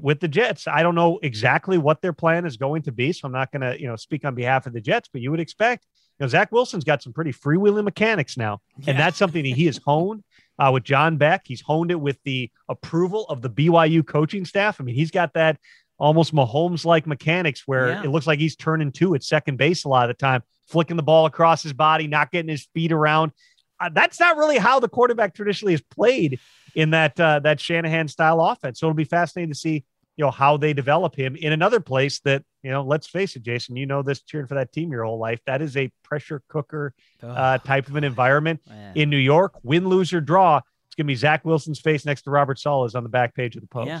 with 0.00 0.20
the 0.20 0.28
Jets. 0.28 0.66
I 0.66 0.82
don't 0.82 0.94
know 0.94 1.18
exactly 1.22 1.78
what 1.78 2.02
their 2.02 2.12
plan 2.12 2.44
is 2.44 2.56
going 2.56 2.82
to 2.82 2.92
be, 2.92 3.12
so 3.12 3.26
I'm 3.26 3.32
not 3.32 3.52
going 3.52 3.62
to 3.62 3.80
you 3.80 3.86
know 3.86 3.96
speak 3.96 4.24
on 4.24 4.34
behalf 4.34 4.66
of 4.66 4.72
the 4.72 4.80
Jets, 4.80 5.08
but 5.12 5.20
you 5.20 5.30
would 5.30 5.40
expect 5.40 5.86
you 6.18 6.24
know, 6.24 6.28
Zach 6.28 6.50
Wilson's 6.50 6.84
got 6.84 7.02
some 7.02 7.12
pretty 7.12 7.32
freewheeling 7.32 7.84
mechanics 7.84 8.36
now, 8.36 8.60
yeah. 8.78 8.90
and 8.90 8.98
that's 8.98 9.18
something 9.18 9.42
that 9.42 9.56
he 9.56 9.66
has 9.66 9.78
honed 9.84 10.24
uh, 10.58 10.70
with 10.72 10.84
John 10.84 11.18
Beck. 11.18 11.42
He's 11.44 11.60
honed 11.60 11.90
it 11.90 12.00
with 12.00 12.18
the 12.24 12.50
approval 12.68 13.26
of 13.28 13.42
the 13.42 13.50
BYU 13.50 14.06
coaching 14.06 14.44
staff. 14.44 14.80
I 14.80 14.84
mean, 14.84 14.94
he's 14.94 15.10
got 15.10 15.34
that 15.34 15.58
almost 15.98 16.34
Mahomes 16.34 16.84
like 16.84 17.06
mechanics 17.06 17.62
where 17.66 17.88
yeah. 17.88 18.02
it 18.04 18.10
looks 18.10 18.26
like 18.26 18.38
he's 18.38 18.56
turning 18.56 18.92
two 18.92 19.14
at 19.14 19.22
second 19.22 19.56
base 19.56 19.84
a 19.84 19.88
lot 19.88 20.10
of 20.10 20.16
the 20.16 20.20
time, 20.20 20.42
flicking 20.66 20.96
the 20.96 21.02
ball 21.02 21.26
across 21.26 21.62
his 21.62 21.72
body, 21.72 22.06
not 22.06 22.30
getting 22.30 22.50
his 22.50 22.68
feet 22.74 22.92
around. 22.92 23.32
Uh, 23.80 23.90
that's 23.92 24.18
not 24.18 24.36
really 24.36 24.58
how 24.58 24.80
the 24.80 24.88
quarterback 24.88 25.34
traditionally 25.34 25.74
is 25.74 25.82
played 25.82 26.40
in 26.74 26.90
that 26.90 27.18
uh, 27.20 27.40
that 27.40 27.60
Shanahan 27.60 28.08
style 28.08 28.40
offense. 28.40 28.80
So 28.80 28.86
it'll 28.86 28.94
be 28.94 29.04
fascinating 29.04 29.52
to 29.52 29.58
see 29.58 29.84
you 30.16 30.24
know 30.24 30.30
how 30.30 30.56
they 30.56 30.72
develop 30.72 31.14
him 31.14 31.36
in 31.36 31.52
another 31.52 31.80
place 31.80 32.20
that 32.20 32.42
you 32.62 32.70
know 32.70 32.82
let's 32.82 33.06
face 33.06 33.36
it 33.36 33.42
jason 33.42 33.76
you 33.76 33.86
know 33.86 34.02
this 34.02 34.22
cheering 34.22 34.46
for 34.46 34.54
that 34.54 34.72
team 34.72 34.90
your 34.90 35.04
whole 35.04 35.18
life 35.18 35.40
that 35.46 35.62
is 35.62 35.76
a 35.76 35.90
pressure 36.02 36.42
cooker 36.48 36.94
uh, 37.22 37.58
type 37.58 37.88
of 37.88 37.96
an 37.96 38.04
environment 38.04 38.60
Man. 38.68 38.96
in 38.96 39.10
new 39.10 39.18
york 39.18 39.54
win 39.62 39.88
lose 39.88 40.12
or 40.12 40.20
draw 40.20 40.56
it's 40.56 40.94
going 40.94 41.06
to 41.06 41.10
be 41.10 41.14
zach 41.14 41.44
wilson's 41.44 41.80
face 41.80 42.04
next 42.04 42.22
to 42.22 42.30
robert 42.30 42.58
saleh's 42.58 42.94
on 42.94 43.02
the 43.02 43.08
back 43.08 43.34
page 43.34 43.56
of 43.56 43.62
the 43.62 43.68
post 43.68 43.88
yeah. 43.88 44.00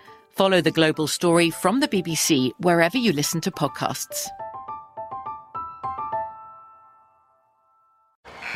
Follow 0.31 0.61
The 0.61 0.71
Global 0.71 1.07
Story 1.07 1.49
from 1.49 1.81
the 1.81 1.87
BBC 1.87 2.51
wherever 2.59 2.97
you 2.97 3.11
listen 3.11 3.41
to 3.41 3.51
podcasts. 3.51 4.27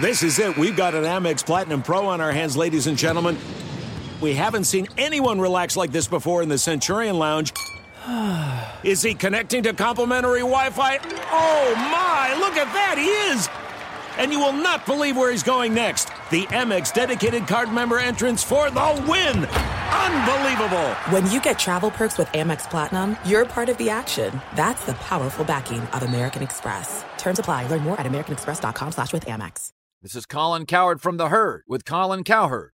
This 0.02 0.24
is 0.24 0.40
it. 0.40 0.58
We've 0.58 0.76
got 0.76 0.94
an 0.94 1.04
Amex 1.04 1.46
Platinum 1.46 1.82
Pro 1.82 2.08
on 2.08 2.22
our 2.22 2.32
hands, 2.32 2.58
ladies 2.58 2.88
and 2.88 2.98
gentlemen. 2.98 3.38
We 4.22 4.34
haven't 4.34 4.66
seen 4.66 4.88
anyone 4.98 5.40
relax 5.40 5.78
like 5.78 5.92
this 5.92 6.08
before 6.08 6.42
in 6.42 6.50
the 6.50 6.58
Centurion 6.58 7.18
Lounge. 7.20 7.54
Is 8.84 9.02
he 9.02 9.14
connecting 9.14 9.64
to 9.64 9.74
complimentary 9.74 10.40
Wi 10.40 10.70
Fi? 10.70 11.00
Oh 11.32 11.74
my, 11.76 12.36
look 12.40 12.56
at 12.56 12.72
that, 12.74 12.98
he 12.98 13.08
is! 13.34 13.50
And 14.18 14.32
you 14.32 14.40
will 14.40 14.54
not 14.54 14.86
believe 14.86 15.18
where 15.18 15.32
he's 15.32 15.44
going 15.44 15.74
next. 15.74 16.10
The 16.30 16.44
Amex 16.48 16.94
dedicated 16.94 17.48
card 17.48 17.72
member 17.72 18.00
entrance 18.00 18.44
for 18.44 18.70
the 18.70 19.06
win! 19.08 19.75
Unbelievable! 19.96 20.90
When 21.10 21.30
you 21.32 21.42
get 21.42 21.58
travel 21.58 21.90
perks 21.90 22.18
with 22.18 22.28
Amex 22.30 22.70
Platinum, 22.70 23.16
you're 23.26 23.46
part 23.46 23.70
of 23.70 23.78
the 23.78 23.90
action. 23.90 24.42
That's 24.56 24.86
the 24.86 24.94
powerful 24.96 25.46
backing 25.46 25.82
of 25.82 26.04
American 26.04 26.44
Express. 26.44 27.04
Terms 27.18 27.40
apply. 27.40 27.68
Learn 27.68 27.82
more 27.82 28.00
at 28.00 28.06
americanexpress.com 28.06 28.92
slash 28.92 29.14
with 29.14 29.26
Amex. 29.26 29.70
This 30.02 30.14
is 30.16 30.28
Colin 30.28 30.66
Cowherd 30.68 31.02
from 31.02 31.18
The 31.18 31.30
Herd 31.30 31.64
with 31.68 31.84
Colin 31.84 32.24
Cowherd. 32.24 32.75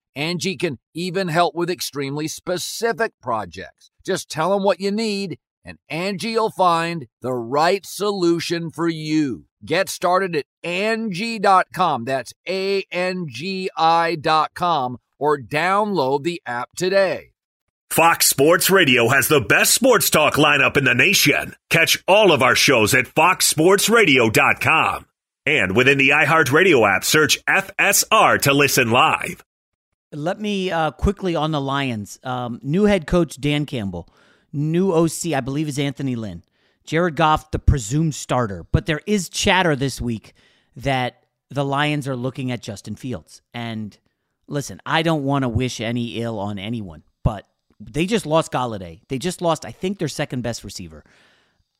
Angie 0.15 0.57
can 0.57 0.79
even 0.93 1.27
help 1.27 1.55
with 1.55 1.69
extremely 1.69 2.27
specific 2.27 3.13
projects. 3.21 3.91
Just 4.05 4.29
tell 4.29 4.51
them 4.51 4.63
what 4.63 4.79
you 4.79 4.91
need 4.91 5.37
and 5.63 5.77
Angie 5.89 6.35
will 6.35 6.49
find 6.49 7.05
the 7.21 7.33
right 7.33 7.85
solution 7.85 8.71
for 8.71 8.89
you. 8.89 9.45
Get 9.63 9.89
started 9.89 10.35
at 10.35 10.45
Angie.com. 10.63 12.05
That's 12.05 12.33
A 12.47 12.83
N 12.91 13.27
G 13.29 13.69
I.com 13.77 14.97
or 15.19 15.39
download 15.39 16.23
the 16.23 16.41
app 16.45 16.69
today. 16.75 17.33
Fox 17.91 18.25
Sports 18.27 18.71
Radio 18.71 19.09
has 19.09 19.27
the 19.27 19.41
best 19.41 19.73
sports 19.73 20.09
talk 20.09 20.35
lineup 20.35 20.77
in 20.77 20.85
the 20.85 20.95
nation. 20.95 21.53
Catch 21.69 22.01
all 22.07 22.31
of 22.31 22.41
our 22.41 22.55
shows 22.55 22.95
at 22.95 23.05
foxsportsradio.com. 23.05 25.05
And 25.45 25.75
within 25.75 25.97
the 25.97 26.09
iHeartRadio 26.09 26.95
app, 26.95 27.03
search 27.03 27.43
FSR 27.45 28.41
to 28.43 28.53
listen 28.53 28.91
live. 28.91 29.43
Let 30.11 30.39
me 30.39 30.71
uh, 30.71 30.91
quickly 30.91 31.35
on 31.35 31.51
the 31.51 31.61
Lions. 31.61 32.19
Um, 32.23 32.59
new 32.61 32.83
head 32.83 33.07
coach 33.07 33.39
Dan 33.39 33.65
Campbell, 33.65 34.09
new 34.51 34.91
OC, 34.91 35.33
I 35.33 35.39
believe, 35.39 35.67
is 35.67 35.79
Anthony 35.79 36.15
Lynn. 36.15 36.43
Jared 36.83 37.15
Goff, 37.15 37.51
the 37.51 37.59
presumed 37.59 38.15
starter. 38.15 38.65
But 38.71 38.85
there 38.85 39.01
is 39.05 39.29
chatter 39.29 39.75
this 39.75 40.01
week 40.01 40.33
that 40.75 41.23
the 41.49 41.63
Lions 41.63 42.07
are 42.07 42.15
looking 42.15 42.51
at 42.51 42.61
Justin 42.61 42.95
Fields. 42.95 43.41
And 43.53 43.97
listen, 44.47 44.81
I 44.85 45.01
don't 45.01 45.23
want 45.23 45.43
to 45.43 45.49
wish 45.49 45.79
any 45.79 46.21
ill 46.21 46.39
on 46.39 46.59
anyone, 46.59 47.03
but 47.23 47.47
they 47.79 48.05
just 48.05 48.25
lost 48.25 48.51
Golladay. 48.51 49.01
They 49.07 49.17
just 49.17 49.41
lost, 49.41 49.65
I 49.65 49.71
think, 49.71 49.99
their 49.99 50.07
second 50.07 50.41
best 50.41 50.63
receiver. 50.63 51.03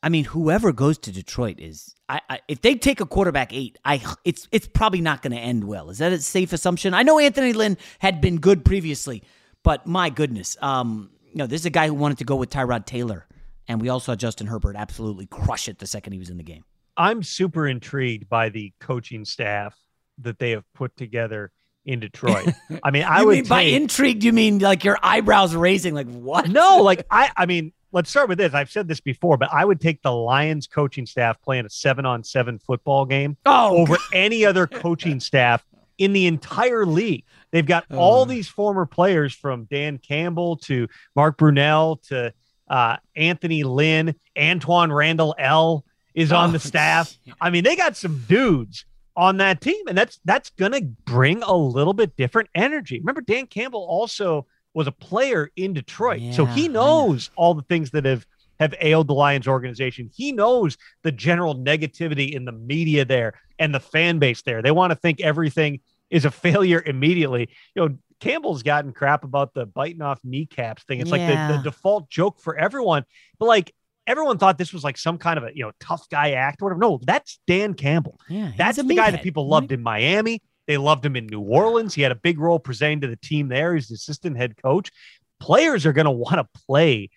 I 0.03 0.09
mean, 0.09 0.25
whoever 0.25 0.71
goes 0.71 0.97
to 0.99 1.11
Detroit 1.11 1.59
is. 1.59 1.95
I, 2.09 2.21
I, 2.29 2.39
if 2.47 2.61
they 2.61 2.75
take 2.75 3.01
a 3.01 3.05
quarterback 3.05 3.53
eight, 3.53 3.77
I 3.85 4.01
it's 4.25 4.47
it's 4.51 4.67
probably 4.67 5.01
not 5.01 5.21
going 5.21 5.33
to 5.33 5.39
end 5.39 5.63
well. 5.63 5.89
Is 5.89 5.99
that 5.99 6.11
a 6.11 6.19
safe 6.19 6.53
assumption? 6.53 6.93
I 6.93 7.03
know 7.03 7.19
Anthony 7.19 7.53
Lynn 7.53 7.77
had 7.99 8.19
been 8.19 8.37
good 8.39 8.65
previously, 8.65 9.23
but 9.63 9.85
my 9.85 10.09
goodness, 10.09 10.57
um, 10.61 11.11
you 11.27 11.37
know, 11.37 11.47
this 11.47 11.61
is 11.61 11.65
a 11.65 11.71
guy 11.71 11.87
who 11.87 11.93
wanted 11.93 12.17
to 12.17 12.23
go 12.23 12.35
with 12.35 12.49
Tyrod 12.49 12.85
Taylor, 12.85 13.27
and 13.67 13.79
we 13.79 13.89
all 13.89 13.99
saw 13.99 14.15
Justin 14.15 14.47
Herbert 14.47 14.75
absolutely 14.75 15.27
crush 15.27 15.69
it 15.69 15.79
the 15.79 15.87
second 15.87 16.13
he 16.13 16.19
was 16.19 16.29
in 16.29 16.37
the 16.37 16.43
game. 16.43 16.63
I'm 16.97 17.23
super 17.23 17.67
intrigued 17.67 18.27
by 18.27 18.49
the 18.49 18.73
coaching 18.79 19.23
staff 19.23 19.77
that 20.17 20.39
they 20.39 20.51
have 20.51 20.65
put 20.73 20.97
together 20.97 21.51
in 21.85 21.99
Detroit. 21.99 22.49
I 22.83 22.91
mean, 22.91 23.03
I 23.03 23.23
would 23.23 23.35
mean 23.35 23.45
by 23.45 23.63
take- 23.63 23.81
intrigued, 23.81 24.23
you 24.23 24.33
mean 24.33 24.59
like 24.59 24.83
your 24.83 24.97
eyebrows 25.01 25.55
raising, 25.55 25.93
like 25.93 26.09
what? 26.09 26.49
No, 26.49 26.77
like 26.77 27.05
I, 27.09 27.31
I 27.37 27.45
mean, 27.45 27.71
let's 27.91 28.09
start 28.09 28.29
with 28.29 28.37
this. 28.37 28.53
I've 28.53 28.71
said 28.71 28.87
this 28.87 28.99
before, 29.01 29.37
but 29.37 29.49
I 29.51 29.65
would 29.65 29.79
take 29.81 30.01
the 30.01 30.11
Lions 30.11 30.67
coaching 30.67 31.05
staff 31.05 31.41
playing 31.41 31.65
a 31.65 31.69
seven 31.69 32.05
on 32.05 32.23
seven 32.23 32.59
football 32.59 33.05
game 33.05 33.37
oh, 33.45 33.77
over 33.77 33.97
any 34.13 34.45
other 34.45 34.67
coaching 34.67 35.19
staff 35.19 35.65
in 35.97 36.13
the 36.13 36.25
entire 36.27 36.85
league. 36.85 37.23
They've 37.51 37.65
got 37.65 37.85
all 37.91 38.21
Uh. 38.23 38.25
these 38.25 38.47
former 38.47 38.85
players 38.85 39.33
from 39.33 39.65
Dan 39.65 39.97
Campbell 39.97 40.57
to 40.57 40.87
Mark 41.15 41.37
Brunell 41.37 42.01
to 42.07 42.33
uh, 42.69 42.97
Anthony 43.15 43.63
Lynn, 43.63 44.15
Antwaan 44.37 44.95
Randle 44.95 45.35
El 45.37 45.83
is 46.13 46.31
on 46.31 46.49
Oh, 46.49 46.53
the 46.53 46.59
staff. 46.59 47.13
I 47.41 47.49
mean, 47.49 47.63
they 47.63 47.75
got 47.75 47.97
some 47.97 48.23
dudes 48.27 48.85
on 49.17 49.37
that 49.37 49.59
team, 49.59 49.87
and 49.89 49.97
that's 49.97 50.19
that's 50.23 50.49
gonna 50.51 50.79
bring 51.05 51.43
a 51.43 51.53
little 51.55 51.91
bit 51.93 52.15
different 52.15 52.49
energy. 52.55 52.99
Remember, 52.99 53.19
Dan 53.21 53.45
Campbell 53.47 53.85
also 53.87 54.47
was 54.73 54.87
a 54.87 54.91
player 54.91 55.49
in 55.55 55.73
Detroit, 55.73 56.33
so 56.33 56.45
he 56.45 56.65
I 56.65 56.67
know. 56.67 57.07
knows 57.07 57.29
all 57.35 57.53
the 57.53 57.63
things 57.63 57.91
that 57.91 58.05
have 58.05 58.25
have 58.59 58.75
ailed 58.79 59.07
the 59.07 59.13
Lions 59.13 59.47
organization. 59.47 60.09
He 60.13 60.31
knows 60.31 60.77
the 61.01 61.11
general 61.11 61.55
negativity 61.55 62.31
in 62.31 62.45
the 62.45 62.51
media 62.51 63.03
there 63.03 63.33
and 63.57 63.73
the 63.73 63.79
fan 63.79 64.19
base 64.19 64.43
there. 64.43 64.61
They 64.61 64.69
want 64.69 64.91
to 64.91 64.95
think 64.95 65.19
everything 65.19 65.79
is 66.11 66.25
a 66.25 66.31
failure 66.45 66.81
immediately. 66.85 67.49
You 67.75 67.87
know, 67.87 67.97
Campbell's 68.19 68.61
gotten 68.61 68.93
crap 68.93 69.23
about 69.23 69.55
the 69.55 69.65
biting 69.65 70.03
off 70.03 70.19
kneecaps 70.23 70.83
thing. 70.83 70.99
It's 71.01 71.09
yeah. 71.09 71.17
like 71.17 71.27
the, 71.27 71.57
the 71.57 71.63
default 71.71 72.09
joke 72.09 72.39
for 72.39 72.55
everyone. 72.55 73.03
But 73.39 73.47
like 73.47 73.73
everyone 74.05 74.37
thought 74.37 74.57
this 74.57 74.73
was 74.73 74.83
like 74.83 74.97
some 74.97 75.17
kind 75.17 75.37
of 75.37 75.45
a 75.45 75.49
you 75.55 75.63
know 75.63 75.71
tough 75.79 76.07
guy 76.09 76.31
act 76.31 76.61
or 76.61 76.65
whatever. 76.65 76.79
No, 76.79 76.99
that's 77.01 77.39
Dan 77.47 77.73
Campbell. 77.73 78.19
Yeah, 78.29 78.51
that's 78.57 78.77
the 78.77 78.95
guy 78.95 79.11
that 79.11 79.23
people 79.23 79.47
loved 79.47 79.71
in 79.71 79.81
Miami. 79.81 80.41
They 80.71 80.77
loved 80.77 81.05
him 81.05 81.17
in 81.17 81.27
New 81.27 81.41
Orleans. 81.41 81.93
He 81.93 82.01
had 82.01 82.13
a 82.13 82.15
big 82.15 82.39
role 82.39 82.57
presenting 82.57 83.01
to 83.01 83.07
the 83.07 83.17
team 83.17 83.49
there. 83.49 83.75
He's 83.75 83.89
the 83.89 83.95
assistant 83.95 84.37
head 84.37 84.55
coach. 84.55 84.89
Players 85.37 85.85
are 85.85 85.91
going 85.91 86.05
to 86.05 86.11
want 86.11 86.35
to 86.35 86.61
play 86.65 87.09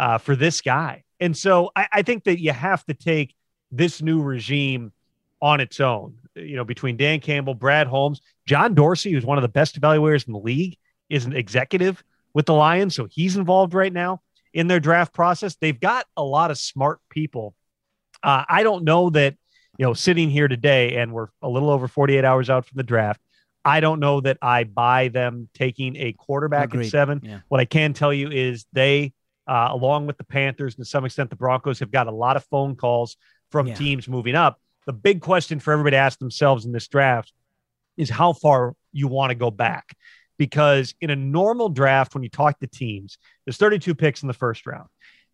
uh, 0.00 0.16
for 0.16 0.34
this 0.34 0.62
guy. 0.62 1.02
And 1.20 1.36
so 1.36 1.70
I, 1.76 1.88
I 1.92 2.02
think 2.02 2.24
that 2.24 2.40
you 2.40 2.52
have 2.52 2.82
to 2.86 2.94
take 2.94 3.34
this 3.70 4.00
new 4.00 4.22
regime 4.22 4.92
on 5.42 5.60
its 5.60 5.78
own. 5.78 6.14
You 6.34 6.56
know, 6.56 6.64
between 6.64 6.96
Dan 6.96 7.20
Campbell, 7.20 7.52
Brad 7.52 7.86
Holmes, 7.86 8.22
John 8.46 8.72
Dorsey, 8.72 9.12
who's 9.12 9.26
one 9.26 9.36
of 9.36 9.42
the 9.42 9.48
best 9.48 9.78
evaluators 9.78 10.26
in 10.26 10.32
the 10.32 10.38
league, 10.38 10.78
is 11.10 11.26
an 11.26 11.36
executive 11.36 12.02
with 12.32 12.46
the 12.46 12.54
Lions. 12.54 12.94
So 12.94 13.06
he's 13.10 13.36
involved 13.36 13.74
right 13.74 13.92
now 13.92 14.22
in 14.54 14.68
their 14.68 14.80
draft 14.80 15.12
process. 15.12 15.54
They've 15.56 15.78
got 15.78 16.06
a 16.16 16.24
lot 16.24 16.50
of 16.50 16.56
smart 16.56 17.00
people. 17.10 17.54
Uh, 18.22 18.46
I 18.48 18.62
don't 18.62 18.84
know 18.84 19.10
that 19.10 19.34
you 19.78 19.86
know, 19.86 19.94
sitting 19.94 20.30
here 20.30 20.48
today 20.48 20.96
and 20.96 21.12
we're 21.12 21.28
a 21.40 21.48
little 21.48 21.70
over 21.70 21.88
48 21.88 22.24
hours 22.24 22.50
out 22.50 22.66
from 22.66 22.76
the 22.76 22.82
draft. 22.82 23.20
I 23.64 23.80
don't 23.80 24.00
know 24.00 24.20
that 24.20 24.38
I 24.42 24.64
buy 24.64 25.08
them 25.08 25.48
taking 25.54 25.96
a 25.96 26.12
quarterback 26.12 26.66
Agreed. 26.66 26.86
at 26.86 26.90
seven. 26.90 27.20
Yeah. 27.22 27.40
What 27.48 27.60
I 27.60 27.64
can 27.64 27.92
tell 27.92 28.12
you 28.12 28.28
is 28.30 28.66
they, 28.72 29.12
uh, 29.46 29.68
along 29.70 30.06
with 30.06 30.18
the 30.18 30.24
Panthers 30.24 30.74
and 30.76 30.84
to 30.84 30.88
some 30.88 31.04
extent 31.04 31.30
the 31.30 31.36
Broncos, 31.36 31.78
have 31.78 31.90
got 31.90 32.06
a 32.06 32.12
lot 32.12 32.36
of 32.36 32.44
phone 32.46 32.76
calls 32.76 33.16
from 33.50 33.68
yeah. 33.68 33.74
teams 33.74 34.08
moving 34.08 34.34
up. 34.34 34.58
The 34.86 34.92
big 34.92 35.20
question 35.20 35.60
for 35.60 35.72
everybody 35.72 35.94
to 35.94 35.98
ask 35.98 36.18
themselves 36.18 36.64
in 36.64 36.72
this 36.72 36.88
draft 36.88 37.32
is 37.96 38.10
how 38.10 38.32
far 38.32 38.74
you 38.92 39.06
want 39.06 39.30
to 39.30 39.34
go 39.34 39.50
back. 39.50 39.96
Because 40.38 40.94
in 41.00 41.10
a 41.10 41.16
normal 41.16 41.68
draft, 41.68 42.14
when 42.14 42.24
you 42.24 42.28
talk 42.28 42.58
to 42.60 42.66
teams, 42.66 43.16
there's 43.44 43.58
32 43.58 43.94
picks 43.94 44.22
in 44.22 44.26
the 44.26 44.34
first 44.34 44.66
round. 44.66 44.88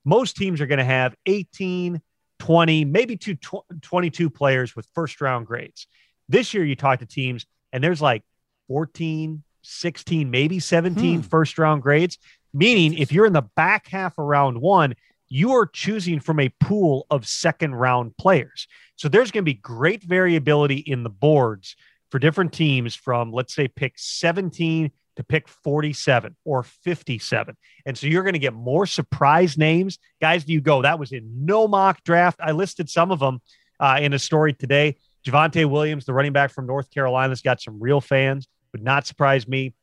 Most 0.04 0.36
teams 0.36 0.60
are 0.60 0.66
going 0.66 0.78
to 0.78 0.84
have 0.84 1.14
18, 1.24 2.00
20, 2.38 2.84
maybe 2.84 3.16
two, 3.16 3.36
22 3.82 4.30
players 4.30 4.76
with 4.76 4.86
first 4.94 5.20
round 5.20 5.46
grades. 5.46 5.86
This 6.28 6.54
year, 6.54 6.64
you 6.64 6.76
talk 6.76 7.00
to 7.00 7.06
teams 7.06 7.46
and 7.72 7.82
there's 7.82 8.02
like 8.02 8.22
14, 8.68 9.42
16, 9.62 10.30
maybe 10.30 10.60
17 10.60 11.16
hmm. 11.16 11.20
first 11.22 11.58
round 11.58 11.82
grades. 11.82 12.18
Meaning, 12.54 12.94
if 12.94 13.12
you're 13.12 13.26
in 13.26 13.32
the 13.32 13.48
back 13.56 13.88
half 13.88 14.18
of 14.18 14.24
round 14.24 14.60
one, 14.60 14.94
you 15.28 15.52
are 15.52 15.66
choosing 15.66 16.20
from 16.20 16.40
a 16.40 16.48
pool 16.60 17.06
of 17.10 17.26
second 17.26 17.74
round 17.74 18.16
players. 18.16 18.66
So 18.96 19.08
there's 19.08 19.30
going 19.30 19.44
to 19.44 19.50
be 19.50 19.54
great 19.54 20.02
variability 20.02 20.78
in 20.78 21.02
the 21.02 21.10
boards 21.10 21.76
for 22.10 22.18
different 22.18 22.52
teams 22.52 22.94
from, 22.94 23.32
let's 23.32 23.54
say, 23.54 23.68
pick 23.68 23.94
17 23.96 24.90
to 25.18 25.24
pick 25.24 25.48
47 25.48 26.36
or 26.44 26.62
57. 26.62 27.56
And 27.84 27.98
so 27.98 28.06
you're 28.06 28.22
going 28.22 28.34
to 28.34 28.38
get 28.38 28.54
more 28.54 28.86
surprise 28.86 29.58
names. 29.58 29.98
Guys, 30.20 30.44
do 30.44 30.52
you 30.52 30.60
go? 30.60 30.82
That 30.82 30.98
was 30.98 31.10
in 31.10 31.44
no 31.44 31.66
mock 31.66 32.02
draft. 32.04 32.38
I 32.40 32.52
listed 32.52 32.88
some 32.88 33.10
of 33.10 33.18
them 33.18 33.40
uh, 33.80 33.98
in 34.00 34.12
a 34.12 34.18
story 34.18 34.54
today. 34.54 34.96
Javonte 35.26 35.68
Williams, 35.68 36.04
the 36.04 36.14
running 36.14 36.32
back 36.32 36.52
from 36.52 36.66
North 36.66 36.90
Carolina, 36.92 37.30
has 37.30 37.42
got 37.42 37.60
some 37.60 37.80
real 37.80 38.00
fans. 38.00 38.46
Would 38.72 38.84
not 38.84 39.08
surprise 39.08 39.48
me 39.48 39.74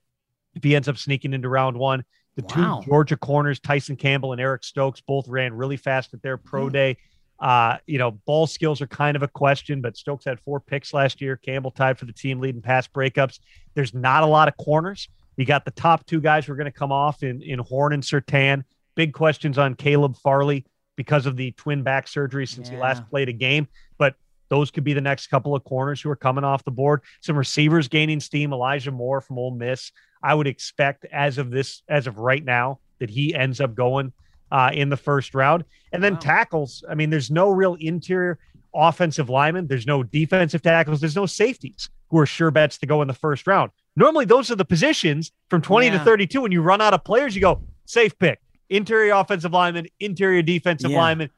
if 0.56 0.64
he 0.64 0.74
ends 0.74 0.88
up 0.88 0.98
sneaking 0.98 1.34
into 1.34 1.50
round 1.50 1.78
one. 1.78 2.06
The 2.38 2.44
wow. 2.56 2.80
two 2.80 2.90
Georgia 2.90 3.18
corners, 3.18 3.60
Tyson 3.60 3.98
Campbell 3.98 4.32
and 4.32 4.40
Eric 4.40 4.64
Stokes, 4.64 5.02
both 5.02 5.28
ran 5.28 5.54
really 5.54 5.78
fast 5.78 6.14
at 6.14 6.22
their 6.22 6.38
pro 6.38 6.68
hmm. 6.68 6.74
day. 6.74 6.98
Uh, 7.38 7.78
you 7.86 7.98
know, 7.98 8.12
ball 8.12 8.48
skills 8.48 8.82
are 8.82 8.88
kind 8.88 9.18
of 9.18 9.24
a 9.24 9.28
question, 9.28 9.82
but 9.82 9.98
Stokes 9.98 10.24
had 10.24 10.40
four 10.40 10.62
picks 10.62 10.94
last 10.94 11.20
year. 11.20 11.36
Campbell 11.36 11.72
tied 11.72 12.00
for 12.00 12.06
the 12.06 12.14
team 12.14 12.40
leading 12.40 12.62
pass 12.62 12.88
breakups. 12.88 13.40
There's 13.74 13.94
not 13.94 14.24
a 14.24 14.26
lot 14.26 14.48
of 14.48 14.56
corners. 14.56 15.10
You 15.38 15.46
got 15.46 15.66
the 15.66 15.72
top 15.72 16.06
two 16.06 16.22
guys 16.22 16.46
who 16.46 16.54
are 16.54 16.56
going 16.56 16.66
to 16.66 16.72
come 16.72 16.92
off 16.92 17.24
in, 17.24 17.42
in 17.42 17.60
Horn 17.60 17.94
and 17.94 18.04
Surtain. 18.04 18.64
Big 18.96 19.14
questions 19.14 19.58
on 19.58 19.76
Caleb 19.76 20.18
Farley 20.18 20.66
because 20.96 21.26
of 21.26 21.36
the 21.36 21.52
twin 21.52 21.84
back 21.84 22.08
surgery 22.08 22.48
since 22.48 22.70
yeah. 22.70 22.76
he 22.76 22.82
last 22.82 23.08
played 23.10 23.30
a 23.30 23.34
game. 23.34 23.68
But 23.98 24.16
those 24.50 24.72
could 24.72 24.84
be 24.84 24.94
the 24.94 25.02
next 25.02 25.28
couple 25.28 25.56
of 25.56 25.64
corners 25.64 26.02
who 26.02 26.10
are 26.10 26.16
coming 26.16 26.44
off 26.44 26.64
the 26.64 26.72
board. 26.72 27.02
Some 27.22 27.38
receivers 27.38 27.88
gaining 27.88 28.20
steam. 28.20 28.54
Elijah 28.54 28.92
Moore 28.92 29.22
from 29.22 29.38
Ole 29.38 29.52
Miss. 29.52 29.92
I 30.24 30.34
would 30.34 30.48
expect 30.48 31.06
as 31.12 31.38
of 31.38 31.52
this, 31.52 31.84
as 31.90 32.08
of 32.08 32.18
right 32.18 32.44
now, 32.44 32.80
that 33.00 33.10
he 33.10 33.36
ends 33.36 33.60
up 33.60 33.76
going 33.76 34.14
uh, 34.52 34.72
in 34.74 34.90
the 34.90 34.98
first 34.98 35.36
round. 35.36 35.66
And 35.92 36.04
then 36.04 36.14
wow. 36.14 36.20
tackles. 36.20 36.84
I 36.90 36.96
mean, 36.96 37.10
there's 37.10 37.32
no 37.32 37.50
real 37.50 37.76
interior 37.76 38.40
offensive 38.74 39.30
linemen. 39.30 39.68
There's 39.68 39.88
no 39.88 40.04
defensive 40.04 40.62
tackles. 40.62 41.00
There's 41.00 41.16
no 41.16 41.26
safeties 41.26 41.90
who 42.10 42.20
are 42.20 42.26
sure 42.26 42.52
bets 42.52 42.78
to 42.80 42.86
go 42.86 43.02
in 43.02 43.08
the 43.08 43.14
first 43.14 43.48
round. 43.48 43.72
Normally, 43.96 44.26
those 44.26 44.52
are 44.52 44.56
the 44.56 44.66
positions 44.66 45.32
from 45.50 45.62
20 45.62 45.88
yeah. 45.88 45.98
to 45.98 46.00
32. 46.04 46.42
When 46.42 46.52
you 46.52 46.62
run 46.62 46.82
out 46.82 46.94
of 46.94 47.04
players, 47.04 47.36
you 47.36 47.42
go 47.42 47.62
safe 47.86 48.18
pick, 48.18 48.42
interior 48.70 49.14
offensive 49.14 49.54
lineman, 49.54 49.88
interior 50.00 50.42
defensive 50.42 50.92
yeah. 50.92 50.98
lineman, 50.98 51.30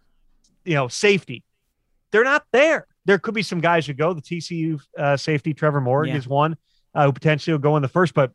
you 0.66 0.74
know, 0.74 0.88
safety. 0.88 1.44
They're 2.12 2.24
not 2.24 2.46
there. 2.52 2.88
There 3.06 3.20
could 3.20 3.34
be 3.34 3.44
some 3.44 3.62
guys 3.62 3.86
who 3.86 3.94
go. 3.94 4.14
The 4.14 4.22
TCU 4.22 4.82
uh, 4.98 5.18
safety, 5.18 5.54
Trevon 5.54 5.84
Moehrig, 5.84 6.08
yeah. 6.08 6.16
is 6.16 6.28
one 6.28 6.58
uh, 6.94 7.06
who 7.06 7.14
potentially 7.14 7.54
will 7.54 7.60
go 7.60 7.76
in 7.76 7.82
the 7.82 7.88
first, 7.88 8.14
but 8.14 8.32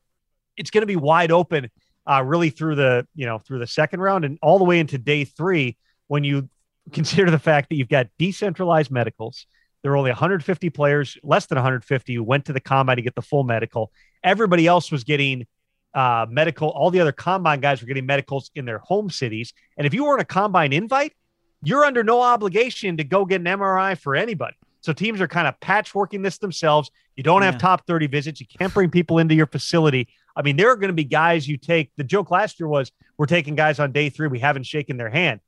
it's 0.56 0.70
going 0.70 0.82
to 0.82 0.86
be 0.86 0.96
wide 0.96 1.32
open, 1.32 1.70
uh, 2.08 2.22
really 2.24 2.50
through 2.50 2.76
the 2.76 3.06
you 3.14 3.26
know 3.26 3.38
through 3.38 3.58
the 3.58 3.66
second 3.66 4.00
round 4.00 4.24
and 4.24 4.38
all 4.42 4.58
the 4.58 4.64
way 4.64 4.78
into 4.78 4.98
day 4.98 5.24
three 5.24 5.76
when 6.06 6.24
you 6.24 6.48
consider 6.92 7.30
the 7.30 7.38
fact 7.38 7.68
that 7.68 7.76
you've 7.76 7.88
got 7.88 8.06
decentralized 8.18 8.90
medicals. 8.90 9.46
There 9.82 9.92
are 9.92 9.96
only 9.96 10.10
150 10.10 10.70
players, 10.70 11.18
less 11.22 11.46
than 11.46 11.56
150, 11.56 12.14
who 12.14 12.22
went 12.22 12.44
to 12.46 12.52
the 12.52 12.60
combine 12.60 12.96
to 12.96 13.02
get 13.02 13.14
the 13.14 13.22
full 13.22 13.44
medical. 13.44 13.92
Everybody 14.22 14.66
else 14.66 14.92
was 14.92 15.04
getting 15.04 15.46
uh, 15.94 16.26
medical. 16.28 16.68
All 16.68 16.90
the 16.90 17.00
other 17.00 17.12
combine 17.12 17.60
guys 17.60 17.80
were 17.80 17.86
getting 17.86 18.06
medicals 18.06 18.50
in 18.54 18.64
their 18.64 18.78
home 18.78 19.10
cities. 19.10 19.52
And 19.76 19.86
if 19.86 19.92
you 19.92 20.04
weren't 20.04 20.22
a 20.22 20.26
combine 20.26 20.72
invite, 20.72 21.14
you're 21.62 21.84
under 21.84 22.02
no 22.02 22.20
obligation 22.20 22.96
to 22.96 23.04
go 23.04 23.24
get 23.24 23.40
an 23.40 23.46
MRI 23.46 23.98
for 23.98 24.14
anybody. 24.14 24.56
So 24.80 24.92
teams 24.92 25.20
are 25.20 25.28
kind 25.28 25.46
of 25.46 25.58
patchworking 25.60 26.24
this 26.24 26.38
themselves. 26.38 26.90
You 27.16 27.22
don't 27.22 27.42
have 27.42 27.56
top 27.58 27.86
30 27.86 28.08
visits. 28.08 28.40
You 28.40 28.46
can't 28.46 28.74
bring 28.74 28.90
people 28.90 29.18
into 29.18 29.34
your 29.34 29.46
facility. 29.46 30.08
I 30.34 30.42
mean, 30.42 30.56
there 30.56 30.70
are 30.70 30.76
going 30.76 30.88
to 30.88 30.94
be 30.94 31.04
guys 31.04 31.46
you 31.46 31.56
take. 31.56 31.92
The 31.96 32.04
joke 32.04 32.30
last 32.30 32.58
year 32.58 32.66
was 32.66 32.90
we're 33.16 33.26
taking 33.26 33.54
guys 33.54 33.78
on 33.78 33.92
day 33.92 34.10
three. 34.10 34.26
We 34.26 34.40
haven't 34.40 34.64
shaken 34.64 34.96
their 34.96 35.10
hand. 35.10 35.40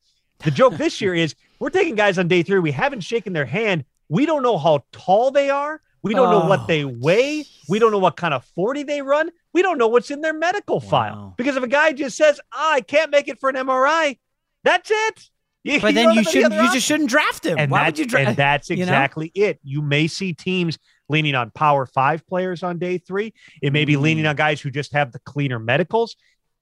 The 0.45 0.51
joke 0.51 0.74
this 0.74 1.01
year 1.01 1.14
is 1.14 1.35
we're 1.59 1.70
taking 1.70 1.95
guys 1.97 2.18
on 2.18 2.28
day 2.28 2.43
three. 2.43 2.61
We 2.61 2.70
haven't 2.70 3.01
shaken 3.01 3.32
their 3.32 3.47
hand. 3.47 3.85
We 4.09 4.26
don't 4.26 4.42
know 4.42 4.59
how 4.59 4.84
tall 4.92 5.30
they 5.30 5.50
are. 5.50 5.80
We 6.02 6.12
don't 6.12 6.28
oh. 6.28 6.40
know 6.40 6.46
what 6.46 6.66
they 6.66 6.84
weigh. 6.84 7.46
We 7.66 7.78
don't 7.78 7.90
know 7.90 7.98
what 7.98 8.16
kind 8.16 8.34
of 8.34 8.44
40 8.55 8.82
they 8.82 9.00
run. 9.00 9.30
We 9.55 9.62
don't 9.62 9.78
know 9.78 9.88
what's 9.88 10.11
in 10.11 10.20
their 10.20 10.34
medical 10.34 10.80
wow. 10.80 10.88
file. 10.88 11.34
Because 11.38 11.57
if 11.57 11.62
a 11.62 11.68
guy 11.68 11.92
just 11.92 12.16
says, 12.16 12.40
oh, 12.52 12.72
I 12.74 12.82
can't 12.82 13.11
make 13.11 13.26
it 13.26 13.40
for 13.40 13.48
an 13.48 13.57
MRI, 13.57 14.18
that's 14.62 14.90
it. 14.92 15.20
You, 15.66 15.80
but 15.80 15.94
you 15.94 15.94
then 15.94 16.12
you 16.12 16.24
shouldn't. 16.24 16.52
You 16.52 16.72
just 16.74 16.86
shouldn't 16.86 17.09
draft 17.09 17.46
him. 17.46 17.57
And 17.59 17.70
Why 17.70 17.86
would 17.86 17.98
you 17.98 18.05
draft? 18.05 18.28
And 18.28 18.36
that's 18.36 18.68
exactly 18.68 19.32
you 19.34 19.44
know? 19.44 19.48
it. 19.48 19.61
You 19.62 19.80
may 19.80 20.09
see 20.09 20.34
teams 20.34 20.78
leaning 21.09 21.34
on 21.34 21.52
Power 21.52 21.86
Five 21.86 22.26
players 22.26 22.62
on 22.62 22.78
day 22.78 22.98
three. 22.98 23.32
It 23.62 23.72
may 23.72 23.86
be 23.86 23.94
mm. 23.94 24.02
leaning 24.02 24.26
on 24.26 24.36
guys 24.36 24.61
who 24.61 24.70
just 24.70 24.92
have 24.92 25.11
the 25.11 25.20
cleaner 25.20 25.59
medicals, 25.59 26.16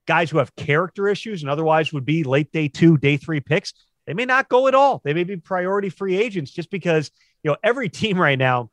guys 0.06 0.30
who 0.30 0.38
have 0.38 0.54
character 0.54 1.08
issues, 1.08 1.42
and 1.42 1.50
otherwise 1.50 1.92
would 1.92 2.04
be 2.04 2.22
late 2.22 2.52
day 2.52 2.68
two, 2.68 2.96
day 2.96 3.16
three 3.16 3.40
picks. 3.40 3.72
They 4.06 4.14
may 4.14 4.24
not 4.24 4.48
go 4.48 4.68
at 4.68 4.74
all. 4.76 5.00
They 5.04 5.14
may 5.14 5.24
be 5.24 5.36
priority 5.36 5.88
free 5.88 6.16
agents 6.16 6.52
just 6.52 6.70
because 6.70 7.10
you 7.42 7.50
know 7.50 7.56
every 7.62 7.88
team 7.88 8.20
right 8.20 8.38
now 8.38 8.70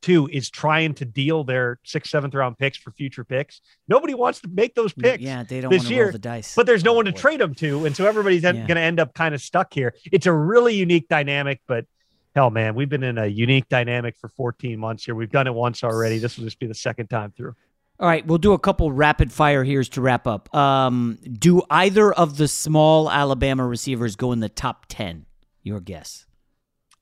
too 0.00 0.28
is 0.32 0.50
trying 0.50 0.94
to 0.94 1.04
deal 1.04 1.44
their 1.44 1.78
sixth, 1.84 2.10
seventh 2.10 2.34
round 2.34 2.58
picks 2.58 2.78
for 2.78 2.90
future 2.90 3.24
picks. 3.24 3.60
Nobody 3.88 4.14
wants 4.14 4.40
to 4.40 4.48
make 4.48 4.74
those 4.74 4.92
picks. 4.92 5.22
Yeah, 5.22 5.42
they 5.42 5.60
don't 5.60 5.70
this 5.70 5.90
year, 5.90 6.10
the 6.12 6.18
dice. 6.18 6.54
But 6.54 6.66
there's 6.66 6.84
no 6.84 6.92
one 6.92 7.04
to 7.04 7.12
trade 7.12 7.40
them 7.40 7.54
to, 7.56 7.84
and 7.84 7.94
so 7.94 8.06
everybody's 8.06 8.42
yeah. 8.42 8.52
going 8.52 8.66
to 8.76 8.80
end 8.80 9.00
up 9.00 9.14
kind 9.14 9.34
of 9.34 9.40
stuck 9.40 9.72
here. 9.72 9.94
It's 10.10 10.26
a 10.26 10.32
really 10.32 10.74
unique 10.74 11.08
dynamic, 11.08 11.60
but 11.66 11.86
hell, 12.34 12.50
man, 12.50 12.74
we've 12.74 12.88
been 12.88 13.02
in 13.02 13.18
a 13.18 13.26
unique 13.26 13.68
dynamic 13.68 14.16
for 14.16 14.28
14 14.28 14.78
months 14.78 15.04
here. 15.04 15.14
We've 15.14 15.30
done 15.30 15.46
it 15.46 15.54
once 15.54 15.84
already. 15.84 16.18
This 16.18 16.36
will 16.36 16.44
just 16.44 16.58
be 16.58 16.66
the 16.66 16.74
second 16.74 17.08
time 17.08 17.32
through. 17.32 17.54
All 17.98 18.08
right, 18.08 18.26
we'll 18.26 18.38
do 18.38 18.54
a 18.54 18.58
couple 18.58 18.90
rapid 18.92 19.30
fire 19.30 19.62
here's 19.62 19.90
to 19.90 20.00
wrap 20.00 20.26
up. 20.26 20.54
Um, 20.54 21.18
do 21.30 21.62
either 21.68 22.10
of 22.10 22.38
the 22.38 22.48
small 22.48 23.10
Alabama 23.10 23.66
receivers 23.66 24.16
go 24.16 24.32
in 24.32 24.40
the 24.40 24.48
top 24.48 24.86
10? 24.88 25.26
Your 25.62 25.80
guess? 25.80 26.24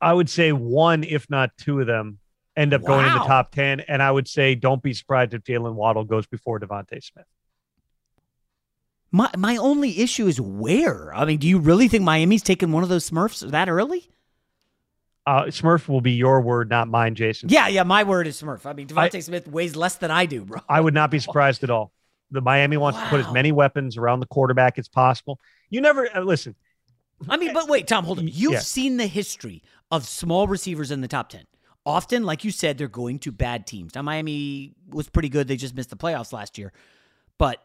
I 0.00 0.12
would 0.12 0.30
say 0.30 0.52
one, 0.52 1.04
if 1.04 1.28
not 1.28 1.50
two 1.56 1.80
of 1.80 1.86
them, 1.86 2.18
end 2.56 2.74
up 2.74 2.82
wow. 2.82 2.88
going 2.88 3.06
in 3.06 3.12
the 3.14 3.24
top 3.24 3.52
10. 3.52 3.80
And 3.80 4.02
I 4.02 4.10
would 4.10 4.28
say 4.28 4.54
don't 4.54 4.82
be 4.82 4.92
surprised 4.92 5.34
if 5.34 5.42
Jaylen 5.42 5.74
Waddle 5.74 6.04
goes 6.04 6.26
before 6.26 6.60
DeVonta 6.60 7.02
Smith. 7.02 7.26
My 9.10 9.30
my 9.38 9.56
only 9.56 10.00
issue 10.00 10.26
is 10.26 10.38
where. 10.38 11.14
I 11.14 11.24
mean, 11.24 11.38
do 11.38 11.48
you 11.48 11.58
really 11.58 11.88
think 11.88 12.04
Miami's 12.04 12.42
taking 12.42 12.72
one 12.72 12.82
of 12.82 12.90
those 12.90 13.08
Smurfs 13.08 13.48
that 13.50 13.68
early? 13.70 14.10
Uh, 15.26 15.44
Smurf 15.44 15.88
will 15.88 16.02
be 16.02 16.12
your 16.12 16.42
word, 16.42 16.68
not 16.68 16.88
mine, 16.88 17.14
Jason. 17.14 17.48
Yeah, 17.48 17.68
yeah, 17.68 17.84
my 17.84 18.04
word 18.04 18.26
is 18.26 18.40
Smurf. 18.40 18.66
I 18.66 18.74
mean, 18.74 18.86
DeVonta 18.86 19.22
Smith 19.22 19.48
weighs 19.48 19.76
less 19.76 19.96
than 19.96 20.10
I 20.10 20.26
do, 20.26 20.44
bro. 20.44 20.60
I 20.68 20.80
would 20.80 20.94
not 20.94 21.10
be 21.10 21.18
surprised 21.18 21.64
at 21.64 21.70
all. 21.70 21.92
The 22.30 22.40
Miami 22.42 22.76
wants 22.76 22.98
wow. 22.98 23.04
to 23.04 23.10
put 23.10 23.20
as 23.20 23.32
many 23.32 23.50
weapons 23.50 23.96
around 23.96 24.20
the 24.20 24.26
quarterback 24.26 24.78
as 24.78 24.88
possible. 24.88 25.40
You 25.70 25.80
never 25.80 26.14
uh, 26.14 26.20
listen 26.20 26.54
I 27.28 27.36
mean, 27.36 27.52
but 27.54 27.68
wait, 27.68 27.86
Tom, 27.88 28.04
hold 28.04 28.18
on. 28.18 28.28
You've 28.28 28.52
Yeah. 28.52 28.58
seen 28.60 28.96
the 28.96 29.06
history 29.06 29.62
of 29.90 30.06
small 30.06 30.46
receivers 30.46 30.90
in 30.90 31.00
the 31.00 31.08
top 31.08 31.30
10. 31.30 31.44
Often, 31.86 32.24
like 32.24 32.44
you 32.44 32.50
said, 32.50 32.76
they're 32.76 32.86
going 32.88 33.18
to 33.20 33.32
bad 33.32 33.66
teams. 33.66 33.94
Now, 33.94 34.02
Miami 34.02 34.74
was 34.88 35.08
pretty 35.08 35.28
good. 35.30 35.48
They 35.48 35.56
just 35.56 35.74
missed 35.74 35.90
the 35.90 35.96
playoffs 35.96 36.32
last 36.32 36.58
year. 36.58 36.72
But 37.38 37.62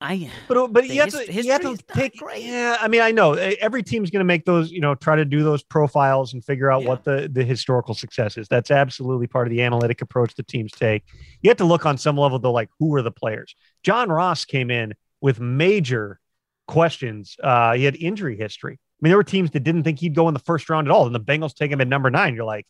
I. 0.00 0.30
But 0.48 0.72
but 0.72 0.82
the 0.88 0.94
you 0.94 1.00
have 1.00 1.10
to 1.10 1.32
you 1.32 1.52
have 1.52 1.62
to 1.62 1.76
take. 1.94 2.16
great. 2.18 2.42
Yeah, 2.44 2.76
I 2.80 2.88
mean, 2.88 3.00
I 3.00 3.12
know 3.12 3.32
every 3.34 3.82
team's 3.84 4.10
going 4.10 4.20
to 4.20 4.24
make 4.24 4.44
those. 4.44 4.70
You 4.70 4.80
know, 4.80 4.94
try 4.96 5.14
to 5.16 5.24
do 5.24 5.42
those 5.44 5.62
profiles 5.62 6.34
and 6.34 6.44
figure 6.44 6.70
out 6.70 6.82
Yeah. 6.82 6.88
what 6.88 7.04
the 7.04 7.30
the 7.32 7.44
historical 7.44 7.94
success 7.94 8.36
is. 8.36 8.48
That's 8.48 8.70
absolutely 8.72 9.28
part 9.28 9.46
of 9.46 9.52
the 9.52 9.62
analytic 9.62 10.02
approach 10.02 10.34
the 10.34 10.42
teams 10.42 10.72
take. 10.72 11.04
You 11.40 11.48
have 11.50 11.56
to 11.58 11.64
look 11.64 11.86
on 11.86 11.96
some 11.98 12.16
level 12.16 12.38
though, 12.40 12.52
like 12.52 12.68
who 12.80 12.94
are 12.96 13.02
the 13.02 13.12
players. 13.12 13.54
John 13.84 14.10
Ross 14.10 14.44
came 14.44 14.70
in 14.72 14.92
with 15.20 15.38
major 15.40 16.18
questions. 16.66 17.36
Uh, 17.42 17.74
he 17.74 17.84
had 17.84 17.96
injury 17.96 18.36
history. 18.36 18.78
I 19.02 19.04
mean, 19.04 19.10
there 19.10 19.16
were 19.16 19.24
teams 19.24 19.50
that 19.50 19.64
didn't 19.64 19.82
think 19.82 19.98
he'd 19.98 20.14
go 20.14 20.28
in 20.28 20.34
the 20.34 20.40
first 20.40 20.70
round 20.70 20.86
at 20.86 20.92
all, 20.92 21.06
and 21.06 21.14
the 21.14 21.20
Bengals 21.20 21.54
take 21.54 21.72
him 21.72 21.80
at 21.80 21.88
number 21.88 22.08
nine. 22.08 22.36
You're 22.36 22.44
like, 22.44 22.66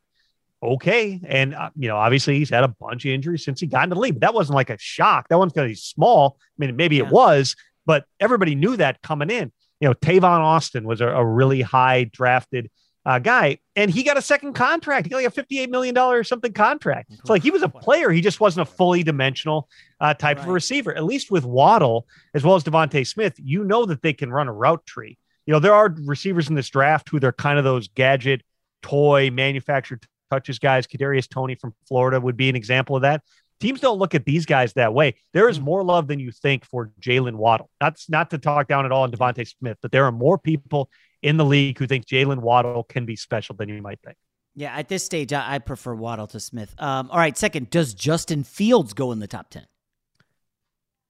okay. 0.62 1.20
And, 1.26 1.54
uh, 1.54 1.70
you 1.76 1.88
know, 1.88 1.96
obviously 1.96 2.38
he's 2.38 2.48
had 2.48 2.64
a 2.64 2.68
bunch 2.68 3.04
of 3.04 3.10
injuries 3.10 3.44
since 3.44 3.60
he 3.60 3.66
got 3.66 3.84
into 3.84 3.94
the 3.94 4.00
league, 4.00 4.14
but 4.14 4.20
that 4.22 4.32
wasn't 4.34 4.54
like 4.54 4.70
a 4.70 4.78
shock. 4.78 5.28
That 5.28 5.38
one's 5.38 5.52
because 5.52 5.68
he's 5.68 5.82
small. 5.82 6.38
I 6.40 6.64
mean, 6.66 6.76
maybe 6.76 6.96
Yeah. 6.96 7.04
it 7.04 7.10
was, 7.10 7.54
but 7.84 8.06
everybody 8.18 8.54
knew 8.54 8.76
that 8.76 9.02
coming 9.02 9.28
in. 9.28 9.52
You 9.80 9.88
know, 9.88 9.94
Tavon 9.94 10.38
Austin 10.40 10.84
was 10.84 11.00
a, 11.00 11.08
a 11.08 11.24
really 11.24 11.60
high 11.60 12.04
drafted 12.04 12.70
uh, 13.04 13.18
guy, 13.18 13.58
and 13.74 13.90
he 13.90 14.04
got 14.04 14.16
a 14.16 14.22
second 14.22 14.52
contract. 14.52 15.06
He 15.06 15.10
got 15.10 15.16
like 15.16 15.26
a 15.36 15.42
$58 15.42 15.68
million 15.70 16.24
something 16.24 16.52
contract. 16.52 17.12
So, 17.24 17.32
like, 17.32 17.42
he 17.42 17.50
was 17.50 17.62
a 17.62 17.68
player. 17.68 18.10
He 18.10 18.20
just 18.20 18.38
wasn't 18.38 18.68
a 18.68 18.72
fully 18.72 19.02
dimensional 19.02 19.68
uh, 20.00 20.14
type 20.14 20.38
of 20.38 20.46
a 20.46 20.52
receiver. 20.52 20.94
At 20.96 21.02
least 21.02 21.28
with 21.32 21.44
Waddle, 21.44 22.06
as 22.32 22.44
well 22.44 22.54
as 22.54 22.62
DeVonta 22.62 23.04
Smith, 23.04 23.34
you 23.42 23.64
know 23.64 23.84
that 23.86 24.02
they 24.02 24.12
can 24.12 24.30
run 24.30 24.46
a 24.46 24.52
route 24.52 24.86
tree. 24.86 25.18
You 25.46 25.52
know, 25.52 25.58
there 25.58 25.74
are 25.74 25.94
receivers 26.04 26.48
in 26.48 26.54
this 26.54 26.68
draft 26.68 27.08
who 27.08 27.18
they're 27.18 27.32
kind 27.32 27.58
of 27.58 27.64
those 27.64 27.88
gadget, 27.88 28.42
toy, 28.82 29.30
manufactured 29.30 30.04
touches 30.30 30.58
guys. 30.58 30.86
Kadarius 30.86 31.28
Toney 31.28 31.56
from 31.56 31.74
Florida 31.86 32.20
would 32.20 32.36
be 32.36 32.48
an 32.48 32.56
example 32.56 32.96
of 32.96 33.02
that. 33.02 33.22
Teams 33.60 33.80
don't 33.80 33.98
look 33.98 34.14
at 34.14 34.24
these 34.24 34.44
guys 34.44 34.72
that 34.72 34.92
way. 34.92 35.14
There 35.32 35.48
is 35.48 35.60
more 35.60 35.84
love 35.84 36.08
than 36.08 36.18
you 36.18 36.32
think 36.32 36.64
for 36.64 36.90
Jaylen 37.00 37.36
Waddle. 37.36 37.70
That's 37.80 38.10
not 38.10 38.30
to 38.30 38.38
talk 38.38 38.66
down 38.66 38.84
at 38.84 38.90
all 38.90 39.04
on 39.04 39.12
DeVonta 39.12 39.46
Smith, 39.46 39.78
but 39.80 39.92
there 39.92 40.04
are 40.04 40.10
more 40.10 40.36
people 40.36 40.90
in 41.22 41.36
the 41.36 41.44
league 41.44 41.78
who 41.78 41.86
think 41.86 42.06
Jaylen 42.06 42.38
Waddle 42.38 42.82
can 42.82 43.06
be 43.06 43.14
special 43.14 43.54
than 43.54 43.68
you 43.68 43.80
might 43.80 44.00
think. 44.04 44.16
Yeah, 44.54 44.76
at 44.76 44.88
this 44.88 45.04
stage, 45.04 45.32
I, 45.32 45.54
I 45.54 45.58
prefer 45.60 45.94
Waddle 45.94 46.26
to 46.28 46.40
Smith. 46.40 46.74
Um, 46.78 47.08
all 47.10 47.18
right, 47.18 47.38
second, 47.38 47.70
does 47.70 47.94
Justin 47.94 48.42
Fields 48.42 48.92
go 48.92 49.12
in 49.12 49.20
the 49.20 49.28
top 49.28 49.48
10? 49.50 49.64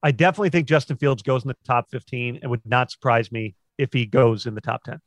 I 0.02 0.10
definitely 0.10 0.50
think 0.50 0.68
Justin 0.68 0.96
Fields 0.96 1.22
goes 1.22 1.44
in 1.44 1.48
the 1.48 1.56
top 1.64 1.88
15 1.90 2.40
It 2.42 2.46
would 2.46 2.66
not 2.66 2.90
surprise 2.90 3.32
me 3.32 3.54
if 3.78 3.92
he 3.92 4.06
goes 4.06 4.46
in 4.46 4.54
the 4.54 4.60
top 4.60 4.84
10. 4.84 5.00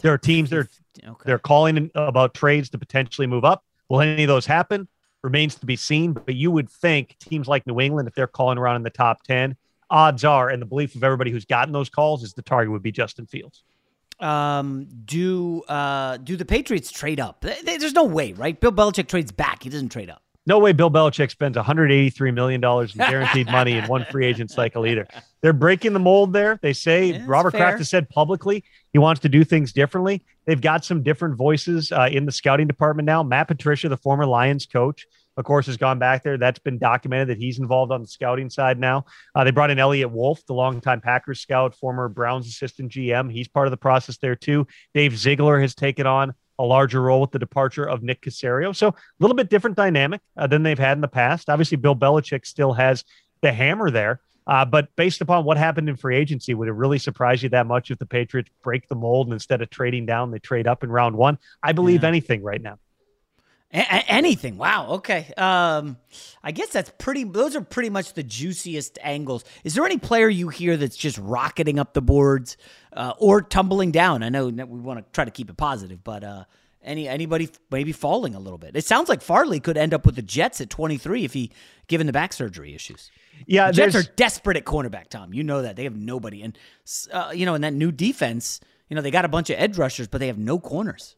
There 0.00 0.12
are 0.12 0.18
teams 0.18 0.50
that 0.50 0.58
are 0.58 0.68
Okay. 1.04 1.22
They're 1.26 1.38
calling 1.38 1.90
about 1.94 2.34
trades 2.34 2.70
to 2.70 2.78
potentially 2.78 3.26
move 3.26 3.44
up. 3.44 3.64
Will 3.88 4.00
any 4.00 4.24
of 4.24 4.28
those 4.28 4.46
happen? 4.46 4.88
Remains 5.22 5.54
to 5.56 5.66
be 5.66 5.76
seen. 5.76 6.12
But 6.12 6.34
you 6.34 6.50
would 6.50 6.70
think 6.70 7.16
teams 7.18 7.48
like 7.48 7.66
New 7.66 7.80
England, 7.80 8.08
if 8.08 8.14
they're 8.14 8.26
calling 8.26 8.58
around 8.58 8.76
in 8.76 8.82
the 8.82 8.90
top 8.90 9.22
10, 9.24 9.56
odds 9.90 10.24
are, 10.24 10.48
and 10.48 10.60
the 10.60 10.66
belief 10.66 10.94
of 10.94 11.04
everybody 11.04 11.30
who's 11.30 11.44
gotten 11.44 11.72
those 11.72 11.90
calls 11.90 12.22
is 12.22 12.32
the 12.32 12.42
target 12.42 12.72
would 12.72 12.82
be 12.82 12.92
Justin 12.92 13.26
Fields. 13.26 13.62
Um, 14.20 14.88
do 15.04 15.62
uh, 15.64 16.16
do 16.16 16.36
the 16.36 16.46
Patriots 16.46 16.90
trade 16.90 17.20
up? 17.20 17.42
Th- 17.42 17.60
th- 17.62 17.80
There's 17.80 17.92
no 17.92 18.04
way, 18.04 18.32
right? 18.32 18.58
Bill 18.58 18.72
Belichick 18.72 19.08
trades 19.08 19.30
back. 19.30 19.62
He 19.62 19.68
doesn't 19.68 19.90
trade 19.90 20.08
up. 20.08 20.22
No 20.46 20.60
way 20.60 20.72
Bill 20.72 20.90
Belichick 20.90 21.30
spends 21.30 21.56
$183 21.56 22.32
million 22.32 22.62
in 22.62 23.10
guaranteed 23.10 23.50
money 23.50 23.72
in 23.72 23.84
one 23.86 24.06
free 24.10 24.26
agent 24.26 24.50
cycle 24.52 24.86
either. 24.86 25.06
They're 25.42 25.52
breaking 25.52 25.92
the 25.92 25.98
mold 25.98 26.32
there. 26.32 26.58
They 26.62 26.72
say 26.72 27.06
Yeah, 27.06 27.24
Robert 27.26 27.50
fair. 27.50 27.60
Kraft 27.62 27.78
has 27.78 27.90
said 27.90 28.08
publicly 28.08 28.62
he 28.92 28.98
wants 28.98 29.20
to 29.22 29.28
do 29.28 29.42
things 29.44 29.72
differently. 29.72 30.22
They've 30.46 30.60
got 30.60 30.84
some 30.84 31.02
different 31.02 31.36
voices 31.36 31.90
uh, 31.90 32.08
in 32.10 32.26
the 32.26 32.32
scouting 32.32 32.68
department 32.68 33.06
now. 33.06 33.22
Matt 33.24 33.48
Patricia, 33.48 33.88
the 33.88 33.96
former 33.96 34.24
Lions 34.24 34.66
coach, 34.66 35.06
of 35.36 35.44
course, 35.44 35.66
has 35.66 35.76
gone 35.76 35.98
back 35.98 36.22
there. 36.22 36.38
That's 36.38 36.60
been 36.60 36.78
documented 36.78 37.28
that 37.28 37.38
he's 37.38 37.58
involved 37.58 37.90
on 37.92 38.00
the 38.00 38.08
scouting 38.08 38.48
side 38.48 38.78
now. 38.78 39.04
Uh, 39.34 39.42
they 39.44 39.50
brought 39.50 39.70
in 39.70 39.78
Eliot 39.78 40.10
Wolf, 40.10 40.46
the 40.46 40.54
longtime 40.54 41.00
Packers 41.00 41.40
scout, 41.40 41.74
former 41.74 42.08
Browns 42.08 42.46
assistant 42.46 42.92
GM. 42.92 43.30
He's 43.30 43.48
part 43.48 43.66
of 43.66 43.72
the 43.72 43.76
process 43.76 44.16
there 44.18 44.36
too. 44.36 44.66
Dave 44.94 45.18
Ziegler 45.18 45.60
has 45.60 45.74
taken 45.74 46.06
on 46.06 46.32
a 46.58 46.64
larger 46.64 47.02
role 47.02 47.20
with 47.20 47.30
the 47.32 47.38
departure 47.38 47.84
of 47.84 48.02
Nick 48.02 48.22
Caserio. 48.22 48.74
So 48.74 48.88
a 48.88 48.94
little 49.20 49.36
bit 49.36 49.50
different 49.50 49.76
dynamic 49.76 50.20
uh, 50.36 50.46
than 50.46 50.62
they've 50.62 50.78
had 50.78 50.96
in 50.96 51.00
the 51.00 51.08
past. 51.08 51.48
Obviously, 51.50 51.76
Bill 51.76 51.96
Belichick 51.96 52.46
still 52.46 52.72
has 52.72 53.04
the 53.42 53.52
hammer 53.52 53.90
there. 53.90 54.20
Uh, 54.46 54.64
but 54.64 54.94
based 54.94 55.20
upon 55.20 55.44
what 55.44 55.56
happened 55.56 55.88
in 55.88 55.96
free 55.96 56.16
agency, 56.16 56.54
would 56.54 56.68
it 56.68 56.72
really 56.72 56.98
surprise 56.98 57.42
you 57.42 57.48
that 57.48 57.66
much 57.66 57.90
if 57.90 57.98
the 57.98 58.06
Patriots 58.06 58.48
break 58.62 58.86
the 58.88 58.94
mold 58.94 59.26
and 59.26 59.34
instead 59.34 59.60
of 59.60 59.68
trading 59.70 60.06
down, 60.06 60.30
they 60.30 60.38
trade 60.38 60.68
up 60.68 60.84
in 60.84 60.90
round 60.90 61.16
one? 61.16 61.36
I 61.64 61.72
believe 61.72 62.02
Yeah. 62.02 62.08
anything 62.08 62.42
right 62.44 62.62
now. 62.62 62.78
A- 63.72 64.10
anything. 64.10 64.56
Wow. 64.56 64.88
Okay. 64.92 65.32
Um, 65.36 65.96
I 66.42 66.52
guess 66.52 66.68
that's 66.68 66.90
pretty. 66.98 67.24
Those 67.24 67.56
are 67.56 67.60
pretty 67.60 67.90
much 67.90 68.14
the 68.14 68.22
juiciest 68.22 68.98
angles. 69.02 69.44
Is 69.64 69.74
there 69.74 69.84
any 69.84 69.98
player 69.98 70.28
you 70.28 70.48
hear 70.48 70.76
that's 70.76 70.96
just 70.96 71.18
rocketing 71.18 71.78
up 71.78 71.92
the 71.92 72.02
boards 72.02 72.56
uh, 72.92 73.12
or 73.18 73.42
tumbling 73.42 73.90
down? 73.90 74.22
I 74.22 74.28
know 74.28 74.46
we 74.46 74.64
want 74.64 75.00
to 75.00 75.04
try 75.12 75.24
to 75.24 75.30
keep 75.30 75.50
it 75.50 75.56
positive, 75.56 76.04
but 76.04 76.22
uh, 76.24 76.44
any 76.82 77.08
anybody 77.08 77.48
maybe 77.70 77.92
falling 77.92 78.34
a 78.34 78.38
little 78.38 78.58
bit. 78.58 78.76
It 78.76 78.84
sounds 78.84 79.08
like 79.08 79.20
Farley 79.20 79.60
could 79.60 79.76
end 79.76 79.92
up 79.92 80.06
with 80.06 80.14
the 80.14 80.22
Jets 80.22 80.60
at 80.60 80.70
23 80.70 81.24
if 81.24 81.32
he 81.34 81.50
given 81.88 82.06
the 82.06 82.12
back 82.12 82.32
surgery 82.32 82.74
issues. 82.74 83.10
Yeah, 83.46 83.66
The 83.66 83.72
Jets 83.74 83.94
are 83.96 84.02
desperate 84.14 84.56
at 84.56 84.64
cornerback. 84.64 85.08
Tom, 85.08 85.34
you 85.34 85.42
know 85.42 85.62
that 85.62 85.76
they 85.76 85.84
have 85.84 85.96
nobody, 85.96 86.42
and 86.42 86.56
uh, 87.12 87.32
you 87.34 87.44
know, 87.44 87.54
in 87.54 87.62
that 87.62 87.74
new 87.74 87.92
defense, 87.92 88.60
you 88.88 88.94
know 88.94 89.02
they 89.02 89.10
got 89.10 89.24
a 89.24 89.28
bunch 89.28 89.50
of 89.50 89.56
edge 89.58 89.76
rushers, 89.76 90.06
but 90.08 90.18
they 90.18 90.28
have 90.28 90.38
no 90.38 90.58
corners. 90.58 91.16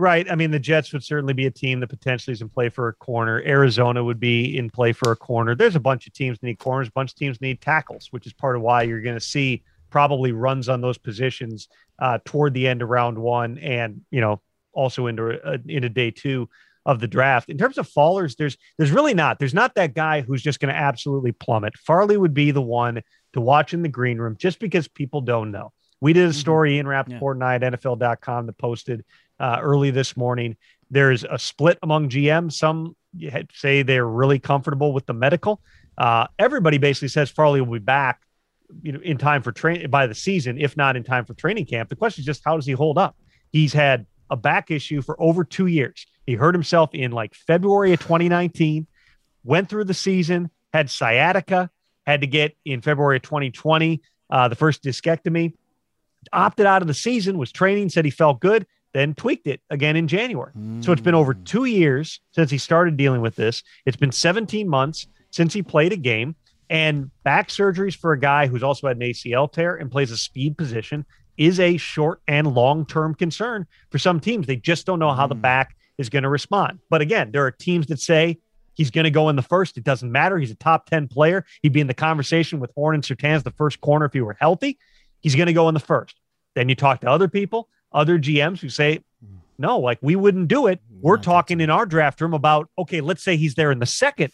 Right. 0.00 0.30
I 0.30 0.34
mean, 0.34 0.50
the 0.50 0.58
Jets 0.58 0.94
would 0.94 1.04
certainly 1.04 1.34
be 1.34 1.44
a 1.44 1.50
team 1.50 1.80
that 1.80 1.88
potentially 1.88 2.32
is 2.32 2.40
in 2.40 2.48
play 2.48 2.70
for 2.70 2.88
a 2.88 2.94
corner. 2.94 3.42
Arizona 3.44 4.02
would 4.02 4.18
be 4.18 4.56
in 4.56 4.70
play 4.70 4.92
for 4.94 5.12
a 5.12 5.16
corner. 5.16 5.54
There's 5.54 5.76
a 5.76 5.80
bunch 5.80 6.06
of 6.06 6.14
teams 6.14 6.38
that 6.38 6.46
need 6.46 6.58
corners, 6.58 6.88
a 6.88 6.92
bunch 6.92 7.12
of 7.12 7.16
teams 7.16 7.38
need 7.42 7.60
tackles, 7.60 8.08
which 8.10 8.26
is 8.26 8.32
part 8.32 8.56
of 8.56 8.62
why 8.62 8.80
you're 8.80 9.02
going 9.02 9.18
to 9.18 9.20
see 9.20 9.62
probably 9.90 10.32
runs 10.32 10.70
on 10.70 10.80
those 10.80 10.96
positions 10.96 11.68
uh, 11.98 12.18
toward 12.24 12.54
the 12.54 12.66
end 12.66 12.80
of 12.80 12.88
round 12.88 13.18
one 13.18 13.58
and, 13.58 14.00
you 14.10 14.22
know, 14.22 14.40
also 14.72 15.06
into, 15.06 15.38
uh, 15.44 15.58
into 15.68 15.90
day 15.90 16.10
two 16.10 16.48
of 16.86 16.98
the 16.98 17.06
draft. 17.06 17.50
In 17.50 17.58
terms 17.58 17.76
of 17.76 17.86
fallers, 17.86 18.36
there's 18.36 18.56
there's 18.78 18.92
really 18.92 19.12
not. 19.12 19.38
There's 19.38 19.52
not 19.52 19.74
that 19.74 19.92
guy 19.92 20.22
who's 20.22 20.40
just 20.40 20.60
going 20.60 20.72
to 20.72 20.80
absolutely 20.80 21.32
plummet. 21.32 21.76
Farley 21.76 22.16
would 22.16 22.32
be 22.32 22.52
the 22.52 22.62
one 22.62 23.02
to 23.34 23.40
watch 23.42 23.74
in 23.74 23.82
the 23.82 23.88
green 23.90 24.16
room 24.16 24.36
just 24.38 24.60
because 24.60 24.88
people 24.88 25.20
don't 25.20 25.50
know. 25.50 25.74
We 26.00 26.14
did 26.14 26.26
a 26.26 26.32
story 26.32 26.78
in 26.78 26.88
Rapoport 26.88 27.36
and 27.36 27.44
I 27.44 27.56
at 27.56 27.60
NFL.com 27.60 28.46
that 28.46 28.56
posted 28.56 29.04
uh, 29.40 29.58
early 29.60 29.90
this 29.90 30.16
morning. 30.16 30.56
There's 30.90 31.24
a 31.24 31.38
split 31.38 31.78
among 31.82 32.10
GM. 32.10 32.52
Some 32.52 32.94
say 33.52 33.82
they're 33.82 34.06
really 34.06 34.38
comfortable 34.38 34.92
with 34.92 35.06
the 35.06 35.12
medical. 35.12 35.60
Uh, 35.98 36.26
everybody 36.38 36.78
basically 36.78 37.08
says 37.08 37.30
Farley 37.30 37.60
will 37.60 37.72
be 37.72 37.84
back, 37.84 38.22
you 38.82 38.92
know, 38.92 39.00
in 39.00 39.18
time 39.18 39.42
for 39.42 39.52
train 39.52 39.90
by 39.90 40.06
the 40.06 40.14
season, 40.14 40.58
if 40.58 40.76
not 40.76 40.96
in 40.96 41.02
time 41.02 41.24
for 41.24 41.34
training 41.34 41.66
camp. 41.66 41.88
The 41.88 41.96
question 41.96 42.22
is 42.22 42.26
just 42.26 42.42
how 42.44 42.56
does 42.56 42.66
he 42.66 42.72
hold 42.72 42.98
up? 42.98 43.16
He's 43.50 43.72
had 43.72 44.06
a 44.30 44.36
back 44.36 44.70
issue 44.70 45.02
for 45.02 45.20
over 45.20 45.42
two 45.42 45.66
years. 45.66 46.06
He 46.26 46.34
hurt 46.34 46.54
himself 46.54 46.90
in 46.94 47.10
like 47.10 47.34
February 47.34 47.92
of 47.92 48.00
2019, 48.00 48.86
went 49.42 49.68
through 49.68 49.84
the 49.84 49.94
season, 49.94 50.50
had 50.72 50.88
sciatica, 50.88 51.70
had 52.06 52.20
to 52.20 52.26
get 52.26 52.56
in 52.64 52.80
February 52.80 53.16
of 53.16 53.22
2020 53.22 54.00
uh, 54.30 54.48
the 54.48 54.54
first 54.54 54.82
discectomy, 54.82 55.54
opted 56.32 56.66
out 56.66 56.82
of 56.82 56.88
the 56.88 56.94
season, 56.94 57.36
was 57.36 57.52
training, 57.52 57.88
said 57.88 58.04
he 58.04 58.10
felt 58.10 58.40
good, 58.40 58.66
then 58.92 59.14
tweaked 59.14 59.46
it 59.46 59.60
again 59.70 59.96
in 59.96 60.08
January. 60.08 60.52
So 60.82 60.92
it's 60.92 61.02
been 61.02 61.14
over 61.14 61.32
hmm. 61.32 61.44
two 61.44 61.64
years 61.64 62.20
since 62.32 62.50
he 62.50 62.58
started 62.58 62.96
dealing 62.96 63.20
with 63.20 63.36
this. 63.36 63.62
It's 63.86 63.96
been 63.96 64.12
17 64.12 64.68
months 64.68 65.06
since 65.30 65.52
he 65.52 65.62
played 65.62 65.92
a 65.92 65.96
game. 65.96 66.34
And 66.68 67.10
back 67.24 67.48
surgeries 67.48 67.96
for 67.96 68.12
a 68.12 68.20
guy 68.20 68.46
who's 68.46 68.62
also 68.62 68.86
had 68.86 68.96
an 68.96 69.02
ACL 69.02 69.50
tear 69.50 69.74
and 69.74 69.90
plays 69.90 70.12
a 70.12 70.16
speed 70.16 70.56
position 70.56 71.04
is 71.36 71.58
a 71.58 71.76
short 71.76 72.20
and 72.28 72.54
long 72.54 72.86
term 72.86 73.14
concern 73.14 73.66
for 73.90 73.98
some 73.98 74.20
teams. 74.20 74.46
They 74.46 74.56
just 74.56 74.86
don't 74.86 74.98
know 74.98 75.12
how 75.12 75.26
the 75.26 75.34
hmm. 75.34 75.40
back 75.40 75.76
is 75.98 76.08
going 76.08 76.22
to 76.22 76.28
respond. 76.28 76.78
But 76.88 77.00
again, 77.00 77.30
there 77.32 77.44
are 77.44 77.50
teams 77.50 77.86
that 77.88 78.00
say 78.00 78.38
he's 78.74 78.90
going 78.90 79.04
to 79.04 79.10
go 79.10 79.28
in 79.28 79.36
the 79.36 79.42
first. 79.42 79.76
It 79.76 79.84
doesn't 79.84 80.10
matter. 80.10 80.38
He's 80.38 80.50
a 80.50 80.56
top 80.56 80.88
10 80.88 81.08
player. 81.08 81.44
He'd 81.62 81.72
be 81.72 81.80
in 81.80 81.86
the 81.86 81.94
conversation 81.94 82.60
with 82.60 82.72
Horn 82.74 82.94
and 82.94 83.04
Surtain 83.04 83.34
as 83.34 83.42
the 83.42 83.50
first 83.50 83.80
corner 83.80 84.06
if 84.06 84.12
he 84.12 84.20
were 84.20 84.36
healthy. 84.40 84.78
He's 85.20 85.34
going 85.34 85.48
to 85.48 85.52
go 85.52 85.68
in 85.68 85.74
the 85.74 85.80
first. 85.80 86.16
Then 86.54 86.68
you 86.68 86.74
talk 86.74 87.00
to 87.00 87.10
other 87.10 87.28
people, 87.28 87.68
other 87.92 88.18
GMs 88.18 88.60
who 88.60 88.68
say, 88.68 89.00
no, 89.58 89.78
like 89.78 89.98
we 90.00 90.16
wouldn't 90.16 90.48
do 90.48 90.66
it. 90.68 90.80
We're 91.02 91.18
talking 91.18 91.60
in 91.60 91.70
our 91.70 91.84
draft 91.84 92.20
room 92.20 92.34
about, 92.34 92.68
okay, 92.78 93.00
let's 93.00 93.22
say 93.22 93.36
he's 93.36 93.54
there 93.54 93.70
in 93.70 93.78
the 93.78 93.86
second. 93.86 94.32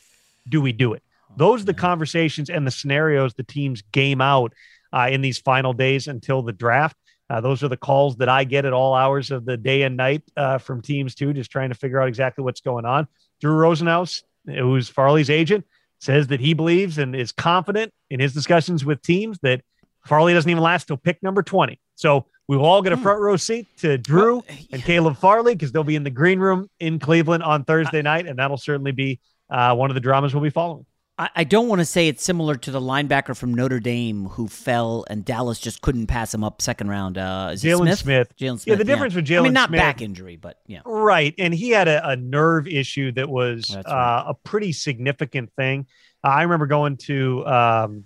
Do 0.49 0.61
we 0.61 0.73
do 0.73 0.93
it? 0.93 1.03
Those 1.37 1.63
are 1.63 1.67
the 1.67 1.75
conversations 1.75 2.49
and 2.49 2.67
the 2.67 2.71
scenarios 2.71 3.35
the 3.35 3.43
teams 3.43 3.83
game 3.93 4.21
out 4.21 4.53
uh, 4.93 5.09
in 5.11 5.21
these 5.21 5.39
final 5.39 5.73
days 5.73 6.07
until 6.07 6.43
the 6.43 6.53
draft. 6.53 6.97
Uh, 7.29 7.41
those 7.41 7.65
are 7.65 7.69
the 7.69 7.77
calls 7.77 8.17
that 8.17 8.29
I 8.29 8.45
get 8.45 8.65
at 8.65 8.73
all 8.73 8.95
hours 8.95 9.33
of 9.33 9.45
the 9.45 9.57
day 9.57 9.83
and 9.83 9.97
night 9.97 10.23
uh, 10.37 10.59
from 10.59 10.81
teams 10.81 11.15
too, 11.15 11.33
just 11.33 11.51
trying 11.51 11.71
to 11.71 11.75
figure 11.75 12.01
out 12.01 12.09
exactly 12.09 12.45
what's 12.45 12.61
going 12.61 12.85
on. 12.85 13.09
Drew 13.41 13.57
Rosenhaus, 13.57 14.23
who's 14.47 14.89
Farley's 14.89 15.29
agent, 15.29 15.67
says 15.99 16.29
that 16.29 16.41
he 16.41 16.55
believes 16.55 16.99
and 16.99 17.17
is 17.17 17.33
confident 17.33 17.93
in 18.11 18.21
his 18.21 18.33
discussions 18.33 18.85
with 18.85 19.03
teams 19.03 19.39
that 19.43 19.63
Farley 20.05 20.35
doesn't 20.35 20.51
even 20.51 20.63
last 20.63 20.87
till 20.87 20.97
pick 20.97 21.21
number 21.23 21.43
20. 21.43 21.81
So 21.97 22.27
We 22.49 22.57
will 22.57 22.65
all 22.65 22.83
get 22.83 22.93
a 22.93 22.97
front 22.97 23.21
row 23.21 23.37
seat 23.37 23.67
to 23.79 23.99
Drew 23.99 24.45
and 24.71 24.83
Caleb 24.83 25.17
Farley 25.17 25.55
because 25.55 25.73
they'll 25.73 25.83
be 25.85 25.97
in 25.97 26.05
the 26.05 26.11
green 26.11 26.39
room 26.39 26.71
in 26.79 26.99
Cleveland 26.99 27.43
on 27.43 27.65
Thursday 27.65 28.03
night, 28.03 28.27
and 28.27 28.39
that'll 28.39 28.57
certainly 28.57 28.93
be 28.93 29.21
uh, 29.51 29.75
one 29.75 29.91
of 29.91 29.95
the 29.95 30.01
dramas 30.01 30.33
we'll 30.33 30.45
be 30.45 30.51
following. 30.51 30.87
I, 31.19 31.31
I 31.37 31.45
don't 31.45 31.69
want 31.69 31.81
to 31.81 31.85
say 31.85 32.09
it's 32.09 32.23
similar 32.23 32.57
to 32.57 32.71
the 32.71 32.81
linebacker 32.81 33.37
from 33.37 33.55
Notre 33.55 33.81
Dame 33.81 34.27
who 34.27 34.49
fell 34.49 35.05
and 35.09 35.25
Dallas 35.25 35.59
just 35.59 35.81
couldn't 35.81 36.07
pass 36.07 36.33
him 36.33 36.45
up 36.45 36.61
second 36.61 36.89
round. 36.89 37.19
Uh, 37.19 37.51
is 37.53 37.63
Jaylon 37.63 37.85
Smith? 37.85 37.99
Smith. 37.99 38.37
Jaylon 38.39 38.61
Smith. 38.61 38.67
Yeah, 38.67 38.75
the 38.77 38.85
difference 38.85 39.15
with 39.15 39.27
Jaylon 39.27 39.41
I 39.41 39.43
mean, 39.43 39.53
not 39.55 39.69
Smith- 39.71 39.81
back 39.81 40.03
injury, 40.03 40.37
but 40.37 40.61
yeah. 40.67 40.81
Right. 40.85 41.35
And 41.39 41.55
he 41.55 41.71
had 41.71 41.89
a, 41.89 42.11
a 42.11 42.17
nerve 42.17 42.69
issue 42.69 43.13
that 43.13 43.29
was 43.29 43.69
That's 43.73 43.89
uh, 43.89 44.25
a 44.29 44.35
pretty 44.35 44.73
significant 44.73 45.53
thing. 45.55 45.87
Uh, 46.23 46.29
I 46.29 46.43
remember 46.43 46.67
going 46.67 46.97
to, 46.99 47.47
um, 47.47 48.05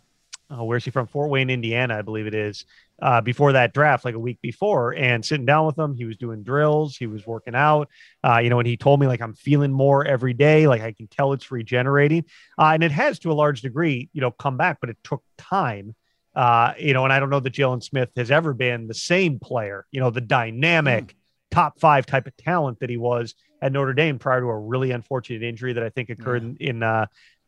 oh, 0.51 0.65
where's 0.65 0.85
he 0.85 0.91
from? 0.91 1.07
Fort 1.07 1.31
Wayne, 1.31 1.51
Indiana, 1.51 1.99
I 1.99 2.03
believe 2.03 2.27
it 2.27 2.35
is, 2.35 2.65
uh, 3.03 3.21
before 3.21 3.53
that 3.53 3.73
draft, 3.73 4.05
like 4.05 4.15
a 4.15 4.19
week 4.19 4.39
before, 4.43 4.95
and 4.95 5.25
sitting 5.25 5.47
down 5.47 5.67
with 5.67 5.79
him. 5.79 5.95
He 5.97 6.05
was 6.05 6.17
doing 6.17 6.43
drills, 6.43 6.97
he 6.97 7.07
was 7.07 7.27
working 7.27 7.55
out, 7.55 7.89
uh, 8.25 8.39
you 8.39 8.51
know, 8.51 8.59
and 8.59 8.67
he 8.67 8.77
told 8.77 9.01
me, 9.01 9.07
like, 9.07 9.21
I'm 9.21 9.35
feeling 9.35 9.73
more 9.73 10.05
every 10.05 10.35
day. 10.35 10.67
Like, 10.67 10.83
I 10.83 10.93
can 10.93 11.09
tell 11.09 11.33
it's 11.33 11.51
regenerating. 11.51 12.25
Uh, 12.59 12.73
and 12.75 12.83
it 12.83 12.93
has 12.93 13.19
to 13.21 13.33
a 13.33 13.35
large 13.35 13.63
degree, 13.63 14.09
you 14.13 14.21
know, 14.21 14.31
come 14.31 14.57
back, 14.57 14.79
but 14.81 14.91
it 14.91 14.99
took 15.05 15.23
time. 15.39 15.95
Uh, 16.35 16.75
you 16.79 16.95
know, 16.95 17.05
and 17.05 17.13
I 17.13 17.19
don't 17.19 17.31
know 17.31 17.41
that 17.41 17.53
Jaylon 17.53 17.83
Smith 17.83 18.11
has 18.17 18.31
ever 18.31 18.55
been 18.55 18.87
the 18.87 18.95
same 18.95 19.41
player, 19.41 19.87
you 19.91 20.01
know, 20.01 20.11
the 20.11 20.21
dynamic 20.21 21.17
top 21.51 21.81
five 21.81 22.07
type 22.07 22.29
of 22.29 22.37
talent 22.37 22.79
that 22.81 22.89
he 22.89 22.97
was 22.97 23.35
at 23.61 23.73
Notre 23.73 23.93
Dame 23.95 24.19
prior 24.19 24.41
to 24.41 24.47
a 24.47 24.59
really 24.59 24.93
unfortunate 24.93 25.43
injury 25.43 25.73
that 25.73 25.83
I 25.83 25.89
think 25.91 26.09
occurred 26.09 26.43
in 26.43 26.57
in, 26.61 26.83
uh, 26.83 27.07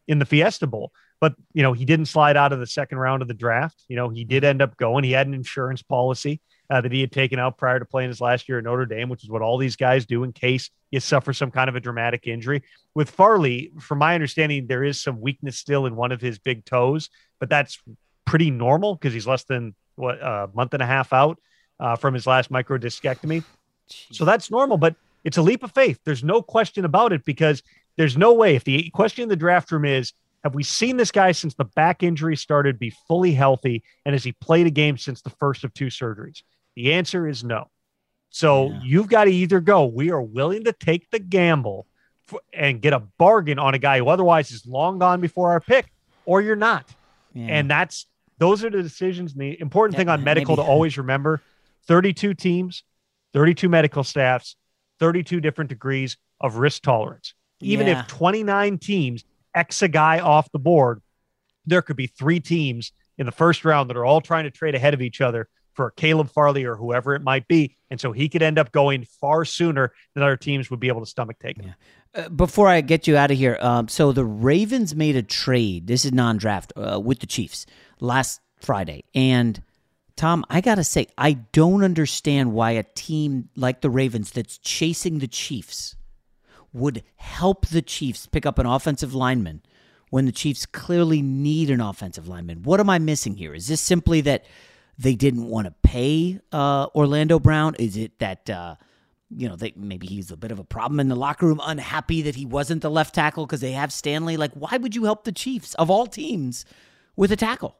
in 0.08 0.18
the 0.18 0.26
Fiesta 0.26 0.66
Bowl. 0.66 0.92
But 1.22 1.36
you 1.54 1.62
know, 1.62 1.72
he 1.72 1.84
didn't 1.84 2.06
slide 2.06 2.36
out 2.36 2.52
of 2.52 2.58
the 2.58 2.66
second 2.66 2.98
round 2.98 3.22
of 3.22 3.28
the 3.28 3.34
draft. 3.34 3.84
You 3.86 3.94
know, 3.94 4.08
he 4.08 4.24
did 4.24 4.42
end 4.42 4.60
up 4.60 4.76
going. 4.76 5.04
He 5.04 5.12
had 5.12 5.28
an 5.28 5.34
insurance 5.34 5.80
policy 5.80 6.40
uh, 6.68 6.80
that 6.80 6.90
he 6.90 7.00
had 7.00 7.12
taken 7.12 7.38
out 7.38 7.56
prior 7.56 7.78
to 7.78 7.84
playing 7.84 8.08
his 8.08 8.20
last 8.20 8.48
year 8.48 8.58
at 8.58 8.64
Notre 8.64 8.86
Dame, 8.86 9.08
which 9.08 9.22
is 9.22 9.30
what 9.30 9.40
all 9.40 9.56
these 9.56 9.76
guys 9.76 10.04
do 10.04 10.24
in 10.24 10.32
case 10.32 10.70
you 10.90 10.98
suffer 10.98 11.32
some 11.32 11.52
kind 11.52 11.68
of 11.68 11.76
a 11.76 11.80
dramatic 11.80 12.26
injury. 12.26 12.64
With 12.96 13.08
Farley, 13.08 13.70
from 13.78 13.98
my 13.98 14.16
understanding, 14.16 14.66
there 14.66 14.82
is 14.82 15.00
some 15.00 15.20
weakness 15.20 15.56
still 15.56 15.86
in 15.86 15.94
one 15.94 16.10
of 16.10 16.20
his 16.20 16.40
big 16.40 16.64
toes, 16.64 17.08
but 17.38 17.48
that's 17.48 17.80
pretty 18.24 18.50
normal 18.50 18.96
because 18.96 19.14
he's 19.14 19.26
less 19.26 19.44
than 19.44 19.76
what 19.94 20.16
a 20.20 20.50
month 20.54 20.74
and 20.74 20.82
a 20.82 20.86
half 20.86 21.12
out 21.12 21.38
uh, 21.78 21.94
from 21.94 22.14
his 22.14 22.26
last 22.26 22.50
microdiscectomy. 22.50 23.44
So 24.10 24.24
that's 24.24 24.50
normal, 24.50 24.76
but 24.76 24.96
it's 25.22 25.36
a 25.36 25.42
leap 25.42 25.62
of 25.62 25.70
faith. 25.70 26.00
There's 26.04 26.24
no 26.24 26.42
question 26.42 26.84
about 26.84 27.12
it 27.12 27.24
because 27.24 27.62
there's 27.96 28.16
no 28.16 28.32
way. 28.32 28.56
If 28.56 28.64
the 28.64 28.90
question 28.90 29.22
in 29.22 29.28
the 29.28 29.36
draft 29.36 29.70
room 29.70 29.84
is, 29.84 30.14
have 30.44 30.54
we 30.54 30.62
seen 30.62 30.96
this 30.96 31.10
guy 31.10 31.32
since 31.32 31.54
the 31.54 31.64
back 31.64 32.02
injury 32.02 32.36
started 32.36 32.78
be 32.78 32.90
fully 33.08 33.32
healthy? 33.32 33.82
And 34.04 34.12
has 34.14 34.24
he 34.24 34.32
played 34.32 34.66
a 34.66 34.70
game 34.70 34.96
since 34.98 35.22
the 35.22 35.30
first 35.30 35.64
of 35.64 35.72
two 35.72 35.86
surgeries? 35.86 36.42
The 36.76 36.92
answer 36.94 37.28
is 37.28 37.44
no. 37.44 37.68
So 38.30 38.70
Yeah. 38.70 38.80
you've 38.82 39.08
got 39.08 39.24
to 39.24 39.30
either 39.30 39.60
go, 39.60 39.84
we 39.86 40.10
are 40.10 40.22
willing 40.22 40.64
to 40.64 40.72
take 40.72 41.10
the 41.10 41.18
gamble 41.18 41.86
for, 42.26 42.40
and 42.52 42.80
get 42.80 42.92
a 42.92 43.00
bargain 43.18 43.58
on 43.58 43.74
a 43.74 43.78
guy 43.78 43.98
who 43.98 44.08
otherwise 44.08 44.50
is 44.50 44.66
long 44.66 44.98
gone 44.98 45.20
before 45.20 45.50
our 45.50 45.60
pick, 45.60 45.92
or 46.24 46.40
you're 46.40 46.56
not. 46.56 46.92
Yeah. 47.34 47.46
And 47.48 47.70
that's 47.70 48.06
those 48.38 48.64
are 48.64 48.70
the 48.70 48.82
decisions. 48.82 49.32
And 49.32 49.40
the 49.42 49.60
important 49.60 49.96
thing 49.96 50.08
on 50.08 50.24
medical 50.24 50.56
maybe. 50.56 50.64
to 50.64 50.70
always 50.70 50.98
remember 50.98 51.40
32 51.86 52.34
teams, 52.34 52.82
32 53.34 53.68
medical 53.68 54.02
staffs, 54.02 54.56
32 54.98 55.40
different 55.40 55.68
degrees 55.68 56.16
of 56.40 56.56
risk 56.56 56.82
tolerance. 56.82 57.34
Even 57.60 57.86
Yeah. 57.86 58.00
if 58.00 58.06
29 58.08 58.78
teams 58.78 59.24
X 59.54 59.82
a 59.82 59.88
guy 59.88 60.20
off 60.20 60.50
the 60.52 60.58
board, 60.58 61.02
there 61.66 61.82
could 61.82 61.96
be 61.96 62.06
three 62.06 62.40
teams 62.40 62.92
in 63.18 63.26
the 63.26 63.32
first 63.32 63.64
round 63.64 63.90
that 63.90 63.96
are 63.96 64.04
all 64.04 64.20
trying 64.20 64.44
to 64.44 64.50
trade 64.50 64.74
ahead 64.74 64.94
of 64.94 65.02
each 65.02 65.20
other 65.20 65.48
for 65.74 65.90
Caleb 65.90 66.30
Farley 66.30 66.64
or 66.64 66.76
whoever 66.76 67.14
it 67.14 67.22
might 67.22 67.48
be. 67.48 67.76
And 67.90 68.00
so 68.00 68.12
he 68.12 68.28
could 68.28 68.42
end 68.42 68.58
up 68.58 68.72
going 68.72 69.06
far 69.20 69.44
sooner 69.44 69.92
than 70.14 70.22
other 70.22 70.36
teams 70.36 70.70
would 70.70 70.80
be 70.80 70.88
able 70.88 71.00
to 71.00 71.06
stomach 71.06 71.38
taking. 71.40 71.64
him. 71.64 71.74
Uh, 72.14 72.28
before 72.28 72.68
I 72.68 72.82
get 72.82 73.06
you 73.06 73.16
out 73.16 73.30
of 73.30 73.38
here, 73.38 73.56
um, 73.60 73.88
so 73.88 74.12
the 74.12 74.24
Ravens 74.24 74.94
made 74.94 75.16
a 75.16 75.22
trade. 75.22 75.86
This 75.86 76.04
is 76.04 76.12
non-draft 76.12 76.72
uh, 76.76 77.00
with 77.00 77.20
the 77.20 77.26
Chiefs 77.26 77.64
last 78.00 78.40
Friday, 78.60 79.04
and 79.14 79.62
Tom, 80.14 80.44
I 80.50 80.60
gotta 80.60 80.84
say, 80.84 81.06
I 81.16 81.32
don't 81.32 81.82
understand 81.82 82.52
why 82.52 82.72
a 82.72 82.82
team 82.82 83.48
like 83.56 83.80
the 83.80 83.88
Ravens 83.88 84.30
that's 84.30 84.58
chasing 84.58 85.20
the 85.20 85.26
Chiefs 85.26 85.96
would 86.72 87.02
help 87.16 87.66
the 87.66 87.82
Chiefs 87.82 88.26
pick 88.26 88.46
up 88.46 88.58
an 88.58 88.66
offensive 88.66 89.14
lineman 89.14 89.62
when 90.10 90.26
the 90.26 90.32
Chiefs 90.32 90.66
clearly 90.66 91.22
need 91.22 91.70
an 91.70 91.80
offensive 91.80 92.28
lineman. 92.28 92.62
What 92.62 92.80
am 92.80 92.90
I 92.90 92.98
missing 92.98 93.36
here? 93.36 93.54
Is 93.54 93.68
this 93.68 93.80
simply 93.80 94.20
that 94.22 94.44
they 94.98 95.14
didn't 95.14 95.46
want 95.46 95.66
to 95.66 95.74
pay 95.82 96.40
uh, 96.52 96.86
Orlando 96.94 97.38
Brown? 97.38 97.74
Is 97.78 97.96
it 97.96 98.18
that 98.18 98.48
uh, 98.50 98.76
you 99.30 99.48
know 99.48 99.56
they 99.56 99.72
maybe 99.76 100.06
he's 100.06 100.30
a 100.30 100.36
bit 100.36 100.52
of 100.52 100.58
a 100.58 100.64
problem 100.64 101.00
in 101.00 101.08
the 101.08 101.16
locker 101.16 101.46
room, 101.46 101.60
unhappy 101.64 102.22
that 102.22 102.34
he 102.34 102.46
wasn't 102.46 102.82
the 102.82 102.90
left 102.90 103.14
tackle 103.14 103.46
because 103.46 103.60
they 103.60 103.72
have 103.72 103.92
Stanley? 103.92 104.36
Like, 104.36 104.52
why 104.52 104.76
would 104.76 104.94
you 104.94 105.04
help 105.04 105.24
the 105.24 105.32
Chiefs 105.32 105.74
of 105.74 105.90
all 105.90 106.06
teams 106.06 106.64
with 107.16 107.32
a 107.32 107.36
tackle? 107.36 107.78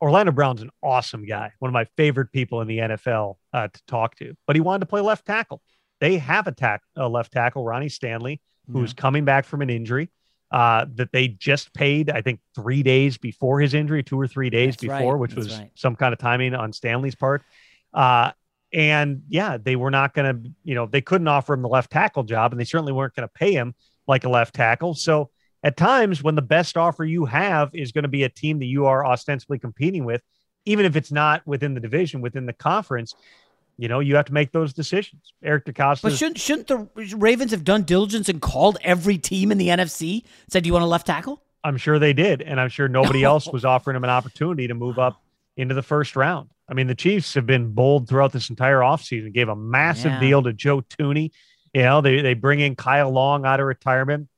Orlando 0.00 0.32
Brown's 0.32 0.62
an 0.62 0.70
awesome 0.82 1.24
guy, 1.24 1.52
one 1.60 1.68
of 1.68 1.72
my 1.72 1.84
favorite 1.96 2.32
people 2.32 2.60
in 2.60 2.66
the 2.66 2.78
NFL 2.78 3.36
uh, 3.52 3.68
to 3.68 3.82
talk 3.86 4.16
to. 4.16 4.34
But 4.48 4.56
he 4.56 4.60
wanted 4.60 4.80
to 4.80 4.86
play 4.86 5.00
left 5.00 5.24
tackle. 5.24 5.62
They 6.02 6.18
have 6.18 6.48
a, 6.48 6.52
tack, 6.52 6.82
a 6.96 7.08
left 7.08 7.32
tackle, 7.32 7.62
Ronnie 7.62 7.88
Stanley, 7.88 8.40
who's 8.72 8.92
coming 8.92 9.24
back 9.24 9.44
from 9.44 9.62
an 9.62 9.70
injury 9.70 10.10
uh, 10.50 10.86
that 10.96 11.12
they 11.12 11.28
just 11.28 11.72
paid, 11.74 12.10
I 12.10 12.22
think, 12.22 12.40
three 12.56 12.82
days 12.82 13.18
before 13.18 13.60
his 13.60 13.72
injury, 13.72 14.02
two 14.02 14.20
or 14.20 14.26
three 14.26 14.50
days 14.50 14.74
That's 14.74 14.88
right. 14.88 14.98
before, 14.98 15.16
which 15.16 15.36
That's 15.36 15.46
was 15.46 15.58
right. 15.60 15.70
some 15.76 15.94
kind 15.94 16.12
of 16.12 16.18
timing 16.18 16.56
on 16.56 16.72
Stanley's 16.72 17.14
part. 17.14 17.44
Uh, 17.94 18.32
and 18.72 19.22
yeah, 19.28 19.58
they 19.58 19.76
were 19.76 19.92
not 19.92 20.12
going 20.12 20.42
to, 20.42 20.50
you 20.64 20.74
know, 20.74 20.86
they 20.86 21.02
couldn't 21.02 21.28
offer 21.28 21.54
him 21.54 21.62
the 21.62 21.68
left 21.68 21.92
tackle 21.92 22.24
job, 22.24 22.50
and 22.52 22.60
they 22.60 22.64
certainly 22.64 22.92
weren't 22.92 23.14
going 23.14 23.28
to 23.28 23.32
pay 23.32 23.52
him 23.52 23.72
like 24.08 24.24
a 24.24 24.28
left 24.28 24.56
tackle. 24.56 24.94
So 24.94 25.30
at 25.62 25.76
times, 25.76 26.20
when 26.20 26.34
the 26.34 26.42
best 26.42 26.76
offer 26.76 27.04
you 27.04 27.26
have 27.26 27.70
is 27.74 27.92
going 27.92 28.02
to 28.02 28.08
be 28.08 28.24
a 28.24 28.28
team 28.28 28.58
that 28.58 28.66
you 28.66 28.86
are 28.86 29.06
ostensibly 29.06 29.60
competing 29.60 30.04
with, 30.04 30.20
even 30.64 30.84
if 30.84 30.96
it's 30.96 31.12
not 31.12 31.46
within 31.46 31.74
the 31.74 31.80
division, 31.80 32.20
within 32.20 32.46
the 32.46 32.52
conference, 32.52 33.14
you 33.78 33.88
know, 33.88 34.00
you 34.00 34.16
have 34.16 34.26
to 34.26 34.32
make 34.34 34.52
those 34.52 34.72
decisions. 34.72 35.32
Eric 35.42 35.64
DeCosta. 35.64 36.02
But 36.02 36.12
shouldn't 36.12 36.38
shouldn't 36.38 36.68
the 36.68 36.88
Ravens 37.16 37.50
have 37.52 37.64
done 37.64 37.82
diligence 37.82 38.28
and 38.28 38.40
called 38.40 38.78
every 38.82 39.18
team 39.18 39.50
in 39.50 39.58
the 39.58 39.68
NFC? 39.68 40.24
Said, 40.48 40.62
"Do 40.62 40.68
you 40.68 40.72
want 40.74 40.84
a 40.84 40.88
left 40.88 41.06
tackle?" 41.06 41.42
I'm 41.64 41.76
sure 41.76 41.98
they 41.98 42.12
did. 42.12 42.42
And 42.42 42.60
I'm 42.60 42.68
sure 42.68 42.88
nobody 42.88 43.22
else 43.32 43.46
was 43.48 43.64
offering 43.64 43.96
him 43.96 44.04
an 44.04 44.10
opportunity 44.10 44.66
to 44.66 44.74
move 44.74 44.98
up 44.98 45.22
into 45.56 45.74
the 45.74 45.82
first 45.82 46.16
round. 46.16 46.48
I 46.68 46.74
mean, 46.74 46.86
the 46.86 46.94
Chiefs 46.94 47.34
have 47.34 47.46
been 47.46 47.72
bold 47.72 48.08
throughout 48.08 48.32
this 48.32 48.50
entire 48.50 48.78
offseason, 48.80 49.32
gave 49.32 49.48
a 49.48 49.56
massive 49.56 50.12
Yeah. 50.12 50.20
deal 50.20 50.42
to 50.42 50.52
Joe 50.52 50.80
Thuney. 50.82 51.30
You 51.74 51.82
know, 51.82 52.00
they, 52.00 52.20
they 52.20 52.34
bring 52.34 52.60
in 52.60 52.74
Kyle 52.76 53.10
Long 53.10 53.44
out 53.46 53.60
of 53.60 53.66
retirement. 53.66 54.28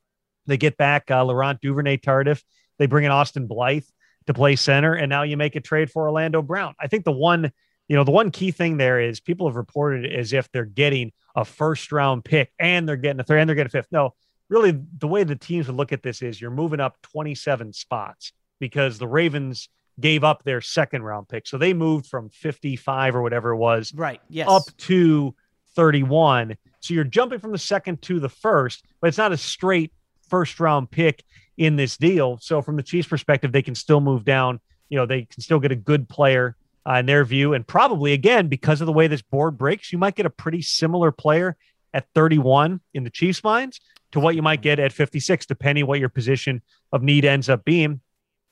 They 0.45 0.57
get 0.57 0.77
back 0.77 1.09
uh, 1.09 1.23
Laurent 1.23 1.59
Duvernay 1.61 1.97
Tardif. 1.97 2.43
They 2.77 2.85
bring 2.85 3.05
in 3.05 3.11
Austin 3.11 3.47
Blythe 3.47 3.85
to 4.27 4.33
play 4.33 4.55
center. 4.55 4.93
And 4.93 5.09
now 5.09 5.23
you 5.23 5.35
make 5.37 5.55
a 5.55 5.61
trade 5.61 5.89
for 5.89 6.03
Orlando 6.03 6.41
Brown. 6.41 6.75
I 6.79 6.87
think 6.87 7.05
the 7.05 7.11
one, 7.11 7.51
you 7.87 7.95
know, 7.95 8.03
the 8.03 8.11
one 8.11 8.31
key 8.31 8.51
thing 8.51 8.77
there 8.77 8.99
is 8.99 9.19
people 9.19 9.47
have 9.47 9.55
reported 9.55 10.11
as 10.11 10.33
if 10.33 10.51
they're 10.51 10.65
getting 10.65 11.11
a 11.35 11.45
first 11.45 11.91
round 11.91 12.23
pick 12.25 12.51
and 12.59 12.87
they're 12.87 12.95
getting 12.95 13.19
a 13.19 13.23
third 13.23 13.39
and 13.39 13.49
they're 13.49 13.55
getting 13.55 13.67
a 13.67 13.69
fifth. 13.69 13.87
No, 13.91 14.13
really 14.49 14.79
the 14.97 15.07
way 15.07 15.23
the 15.23 15.35
teams 15.35 15.67
would 15.67 15.75
look 15.75 15.91
at 15.91 16.01
this 16.03 16.21
is 16.21 16.39
you're 16.39 16.51
moving 16.51 16.79
up 16.79 16.97
27 17.01 17.73
spots 17.73 18.31
because 18.59 18.97
the 18.97 19.07
Ravens 19.07 19.69
gave 19.99 20.23
up 20.23 20.43
their 20.43 20.61
second 20.61 21.03
round 21.03 21.27
pick. 21.29 21.47
So 21.47 21.57
they 21.57 21.73
moved 21.73 22.07
from 22.07 22.29
55 22.29 23.15
or 23.15 23.21
whatever 23.21 23.51
it 23.51 23.57
was 23.57 23.93
Right. 23.93 24.21
Yes. 24.29 24.47
up 24.49 24.63
to 24.77 25.35
31. 25.75 26.55
So 26.79 26.93
you're 26.93 27.03
jumping 27.03 27.39
from 27.39 27.51
the 27.51 27.57
second 27.57 28.01
to 28.03 28.19
the 28.19 28.29
first, 28.29 28.85
but 29.01 29.07
it's 29.07 29.17
not 29.17 29.31
a 29.31 29.37
straight 29.37 29.91
first 30.29 30.59
round 30.59 30.89
pick 30.91 31.23
in 31.57 31.75
this 31.75 31.97
deal. 31.97 32.37
So 32.41 32.61
from 32.61 32.75
the 32.75 32.83
Chiefs 32.83 33.07
perspective, 33.07 33.51
they 33.51 33.61
can 33.61 33.75
still 33.75 34.01
move 34.01 34.25
down. 34.25 34.59
You 34.89 34.97
know, 34.97 35.05
they 35.05 35.23
can 35.23 35.41
still 35.41 35.59
get 35.59 35.71
a 35.71 35.75
good 35.75 36.07
player 36.09 36.55
uh, 36.87 36.95
in 36.95 37.05
their 37.05 37.25
view. 37.25 37.53
And 37.53 37.65
probably 37.65 38.13
again, 38.13 38.47
because 38.47 38.81
of 38.81 38.87
the 38.87 38.93
way 38.93 39.07
this 39.07 39.21
board 39.21 39.57
breaks, 39.57 39.91
you 39.91 39.97
might 39.97 40.15
get 40.15 40.25
a 40.25 40.29
pretty 40.29 40.61
similar 40.61 41.11
player 41.11 41.57
at 41.93 42.07
31 42.13 42.81
in 42.93 43.03
the 43.03 43.09
Chiefs' 43.09 43.43
minds 43.43 43.79
to 44.11 44.19
what 44.19 44.35
you 44.35 44.41
might 44.41 44.61
get 44.61 44.79
at 44.79 44.93
56, 44.93 45.45
depending 45.45 45.87
what 45.87 45.99
your 45.99 46.09
position 46.09 46.61
of 46.91 47.01
need 47.01 47.25
ends 47.25 47.49
up 47.49 47.65
being. 47.65 48.01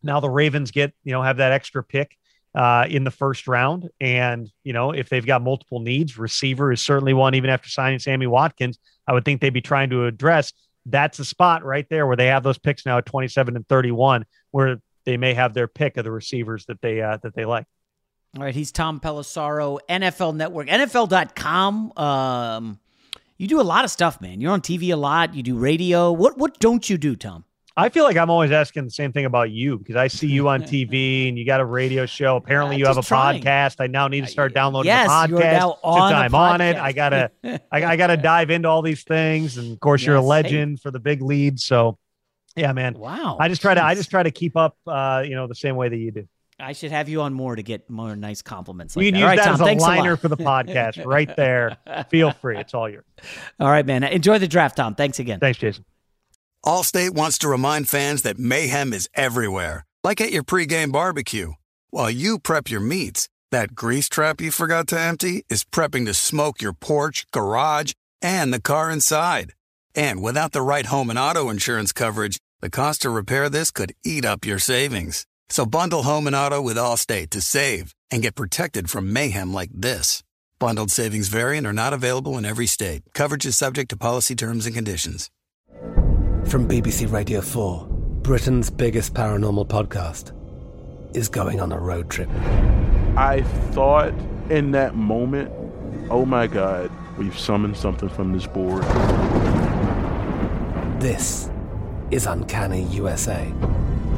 Now 0.02 0.20
the 0.20 0.30
Ravens 0.30 0.72
get, 0.72 0.94
you 1.04 1.12
know, 1.12 1.22
have 1.22 1.38
that 1.38 1.52
extra 1.52 1.84
pick 1.84 2.18
uh, 2.56 2.86
in 2.90 3.04
the 3.04 3.12
first 3.12 3.48
round. 3.48 3.90
And, 4.00 4.52
you 4.64 4.74
know, 4.74 4.92
if 4.92 5.10
they've 5.10 5.26
got 5.26 5.42
multiple 5.42 5.80
needs, 5.80 6.18
receiver 6.18 6.72
is 6.72 6.82
certainly 6.82 7.14
one, 7.14 7.36
even 7.36 7.50
after 7.50 7.70
signing 7.70 8.00
Sammy 8.00 8.28
Watkins, 8.28 8.80
I 9.08 9.14
would 9.14 9.26
think 9.26 9.42
they'd 9.42 9.50
be 9.52 9.62
trying 9.62 9.90
to 9.92 10.06
address. 10.06 10.54
That's 10.86 11.20
a 11.20 11.26
spot 11.26 11.64
right 11.64 11.88
there 11.90 12.06
where 12.06 12.18
they 12.18 12.28
have 12.28 12.44
those 12.44 12.58
picks 12.58 12.86
now 12.86 12.98
at 12.98 13.06
27 13.06 13.56
and 13.56 13.68
31, 13.68 14.26
where 14.52 14.82
they 15.06 15.18
may 15.18 15.34
have 15.34 15.54
their 15.54 15.68
pick 15.68 15.98
of 15.98 16.04
the 16.04 16.12
receivers 16.12 16.66
that 16.66 16.82
they 16.82 17.02
uh, 17.02 17.18
that 17.24 17.36
they 17.36 17.46
like. 17.46 17.66
All 18.36 18.44
right, 18.44 18.56
he's 18.56 18.72
Tom 18.72 19.00
Pelissero, 19.00 19.78
NFL 19.88 20.36
Network, 20.36 20.68
NFL.com. 20.68 21.94
Um, 21.98 22.80
you 23.38 23.48
do 23.48 23.62
a 23.62 23.64
lot 23.64 23.84
of 23.86 23.92
stuff, 23.92 24.20
man. 24.22 24.42
You're 24.42 24.52
on 24.52 24.62
TV 24.62 24.92
a 24.92 24.96
lot. 24.96 25.36
You 25.36 25.44
do 25.44 25.56
radio. 25.56 26.12
What 26.12 26.38
what 26.38 26.60
don't 26.60 26.90
you 26.90 26.98
do, 26.98 27.16
Tom? 27.16 27.46
I 27.78 27.90
feel 27.90 28.04
like 28.04 28.18
I'm 28.18 28.30
always 28.32 28.52
asking 28.52 28.86
the 28.86 28.92
same 28.92 29.12
thing 29.12 29.26
about 29.26 29.50
you 29.52 29.78
because 29.78 29.96
I 29.96 30.08
see 30.08 30.28
you 30.28 30.48
on 30.48 30.62
TV 30.64 31.28
and 31.30 31.38
you 31.38 31.46
got 31.46 31.60
a 31.60 31.66
radio 31.66 32.06
show. 32.08 32.36
Apparently, 32.36 32.78
you 32.78 32.86
have 32.88 32.98
a 32.98 33.04
trying. 33.04 33.42
podcast. 33.44 33.76
I 33.80 33.88
now 33.88 34.08
need 34.08 34.22
to 34.22 34.28
start 34.28 34.54
downloading 34.54 34.88
Yes, 34.90 35.08
the 35.10 35.30
you're 35.30 35.40
podcast 35.40 35.54
now 35.60 35.78
on 35.84 36.10
since 36.10 36.20
I'm 36.20 36.36
on 36.36 36.62
it. 36.62 36.76
I 36.76 36.92
gotta, 36.92 37.32
I, 37.44 37.60
I 37.72 37.96
gotta 37.98 38.18
dive 38.32 38.50
into 38.50 38.68
all 38.68 38.82
these 38.82 39.04
things, 39.04 39.58
and 39.58 39.74
of 39.74 39.80
course, 39.80 40.04
you're 40.04 40.16
a 40.16 40.20
Yes, 40.20 40.24
hey. 40.26 40.30
legend 40.30 40.82
for 40.82 40.90
the 40.92 41.00
big 41.00 41.22
lead. 41.22 41.60
So, 41.60 41.98
yeah, 42.56 42.74
man. 42.74 42.94
Wow. 42.94 43.38
I 43.40 43.48
just 43.48 43.62
try 43.62 43.74
to, 43.76 43.84
I 43.84 43.94
just 43.96 44.10
try 44.10 44.24
to 44.24 44.32
keep 44.32 44.56
up, 44.56 44.76
uh, 44.88 45.24
you 45.26 45.36
know, 45.36 45.46
the 45.48 45.56
same 45.56 45.76
way 45.76 45.90
that 45.90 45.98
you 45.98 46.12
do. 46.12 46.28
I 46.64 46.74
should 46.74 46.92
have 46.92 47.10
you 47.10 47.22
on 47.22 47.34
more 47.34 47.56
to 47.56 47.64
get 47.64 47.90
more 47.90 48.16
nice 48.16 48.42
compliments. 48.42 48.96
you 48.96 49.02
Like 49.04 49.14
can 49.14 49.14
that. 49.14 49.20
use 49.20 49.24
All 49.24 49.30
right, 49.30 49.36
that 49.38 49.46
Tom, 49.46 49.54
as 49.56 49.60
a 49.62 49.64
thanks 49.66 49.82
lot. 49.82 49.98
liner 49.98 50.18
for 50.18 50.28
the 50.28 50.38
podcast 50.38 51.06
right 51.06 51.36
there. 51.36 51.78
Feel 52.10 52.32
free. 52.32 52.58
It's 52.58 52.74
all 52.74 52.90
yours. 52.90 53.06
All 53.60 53.70
right, 53.70 53.86
man. 53.86 54.04
Enjoy 54.04 54.40
the 54.40 54.48
draft, 54.48 54.78
Tom. 54.78 54.96
Thanks 54.96 55.20
again. 55.20 55.40
Thanks, 55.40 55.60
Jason. 55.60 55.86
Allstate 56.66 57.12
wants 57.12 57.38
to 57.40 57.50
remind 57.50 57.90
fans 57.90 58.22
that 58.22 58.40
mayhem 58.40 58.94
is 58.94 59.10
everywhere, 59.16 59.86
like 60.04 60.22
at 60.22 60.32
your 60.32 60.44
pregame 60.44 60.92
barbecue. 60.92 61.54
While 61.90 62.10
you 62.10 62.40
prep 62.40 62.70
your 62.70 62.80
meats, 62.80 63.28
that 63.52 63.76
grease 63.76 64.08
trap 64.10 64.40
you 64.42 64.50
forgot 64.50 64.88
to 64.88 65.00
empty 65.00 65.44
is 65.50 65.66
prepping 65.66 66.06
to 66.06 66.14
smoke 66.14 66.62
your 66.62 66.74
porch, 66.74 67.26
garage, 67.32 67.92
and 68.22 68.54
the 68.54 68.62
car 68.62 68.90
inside. 68.90 69.54
And 69.94 70.24
without 70.24 70.54
the 70.54 70.62
right 70.62 70.86
home 70.86 71.10
and 71.10 71.20
auto 71.20 71.50
insurance 71.50 71.92
coverage, 71.92 72.38
the 72.62 72.70
cost 72.70 73.02
to 73.02 73.10
repair 73.10 73.50
this 73.50 73.70
could 73.70 73.94
eat 74.06 74.24
up 74.26 74.46
your 74.46 74.58
savings. 74.58 75.26
So 75.50 75.66
bundle 75.66 76.04
home 76.04 76.28
and 76.28 76.36
auto 76.36 76.62
with 76.62 76.78
Allstate 76.78 77.30
to 77.32 77.42
save 77.42 77.94
and 78.12 78.22
get 78.22 78.36
protected 78.36 78.90
from 78.90 79.14
mayhem 79.14 79.54
like 79.54 79.70
this. 79.74 80.24
Bundled 80.60 80.92
savings 80.92 81.28
variant 81.28 81.68
are 81.68 81.74
not 81.74 81.94
available 81.94 82.38
in 82.38 82.46
every 82.46 82.68
state. 82.68 83.04
Coverage 83.14 83.46
is 83.46 83.58
subject 83.58 83.90
to 83.90 83.98
policy 83.98 84.36
terms 84.36 84.66
and 84.66 84.76
conditions. 84.76 85.30
From 86.46 86.68
BBC 86.68 87.12
Radio 87.12 87.42
4, 87.42 87.88
Britain's 88.22 88.70
biggest 88.70 89.14
paranormal 89.14 89.68
podcast 89.68 90.32
is 91.16 91.30
going 91.30 91.60
on 91.60 91.72
a 91.72 91.80
road 91.80 92.10
trip. 92.10 92.30
I 93.16 93.44
thought 93.72 94.14
in 94.50 94.72
that 94.72 94.96
moment, 94.96 95.52
oh 96.10 96.26
my 96.26 96.48
God, 96.48 96.92
we've 97.18 97.38
summoned 97.38 97.78
something 97.78 98.10
from 98.10 98.34
this 98.34 98.48
board. 98.48 98.84
This 101.02 101.50
is 102.12 102.26
Uncanny 102.26 102.84
USA. 102.84 103.52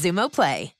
Xumo 0.00 0.30
Play. 0.30 0.79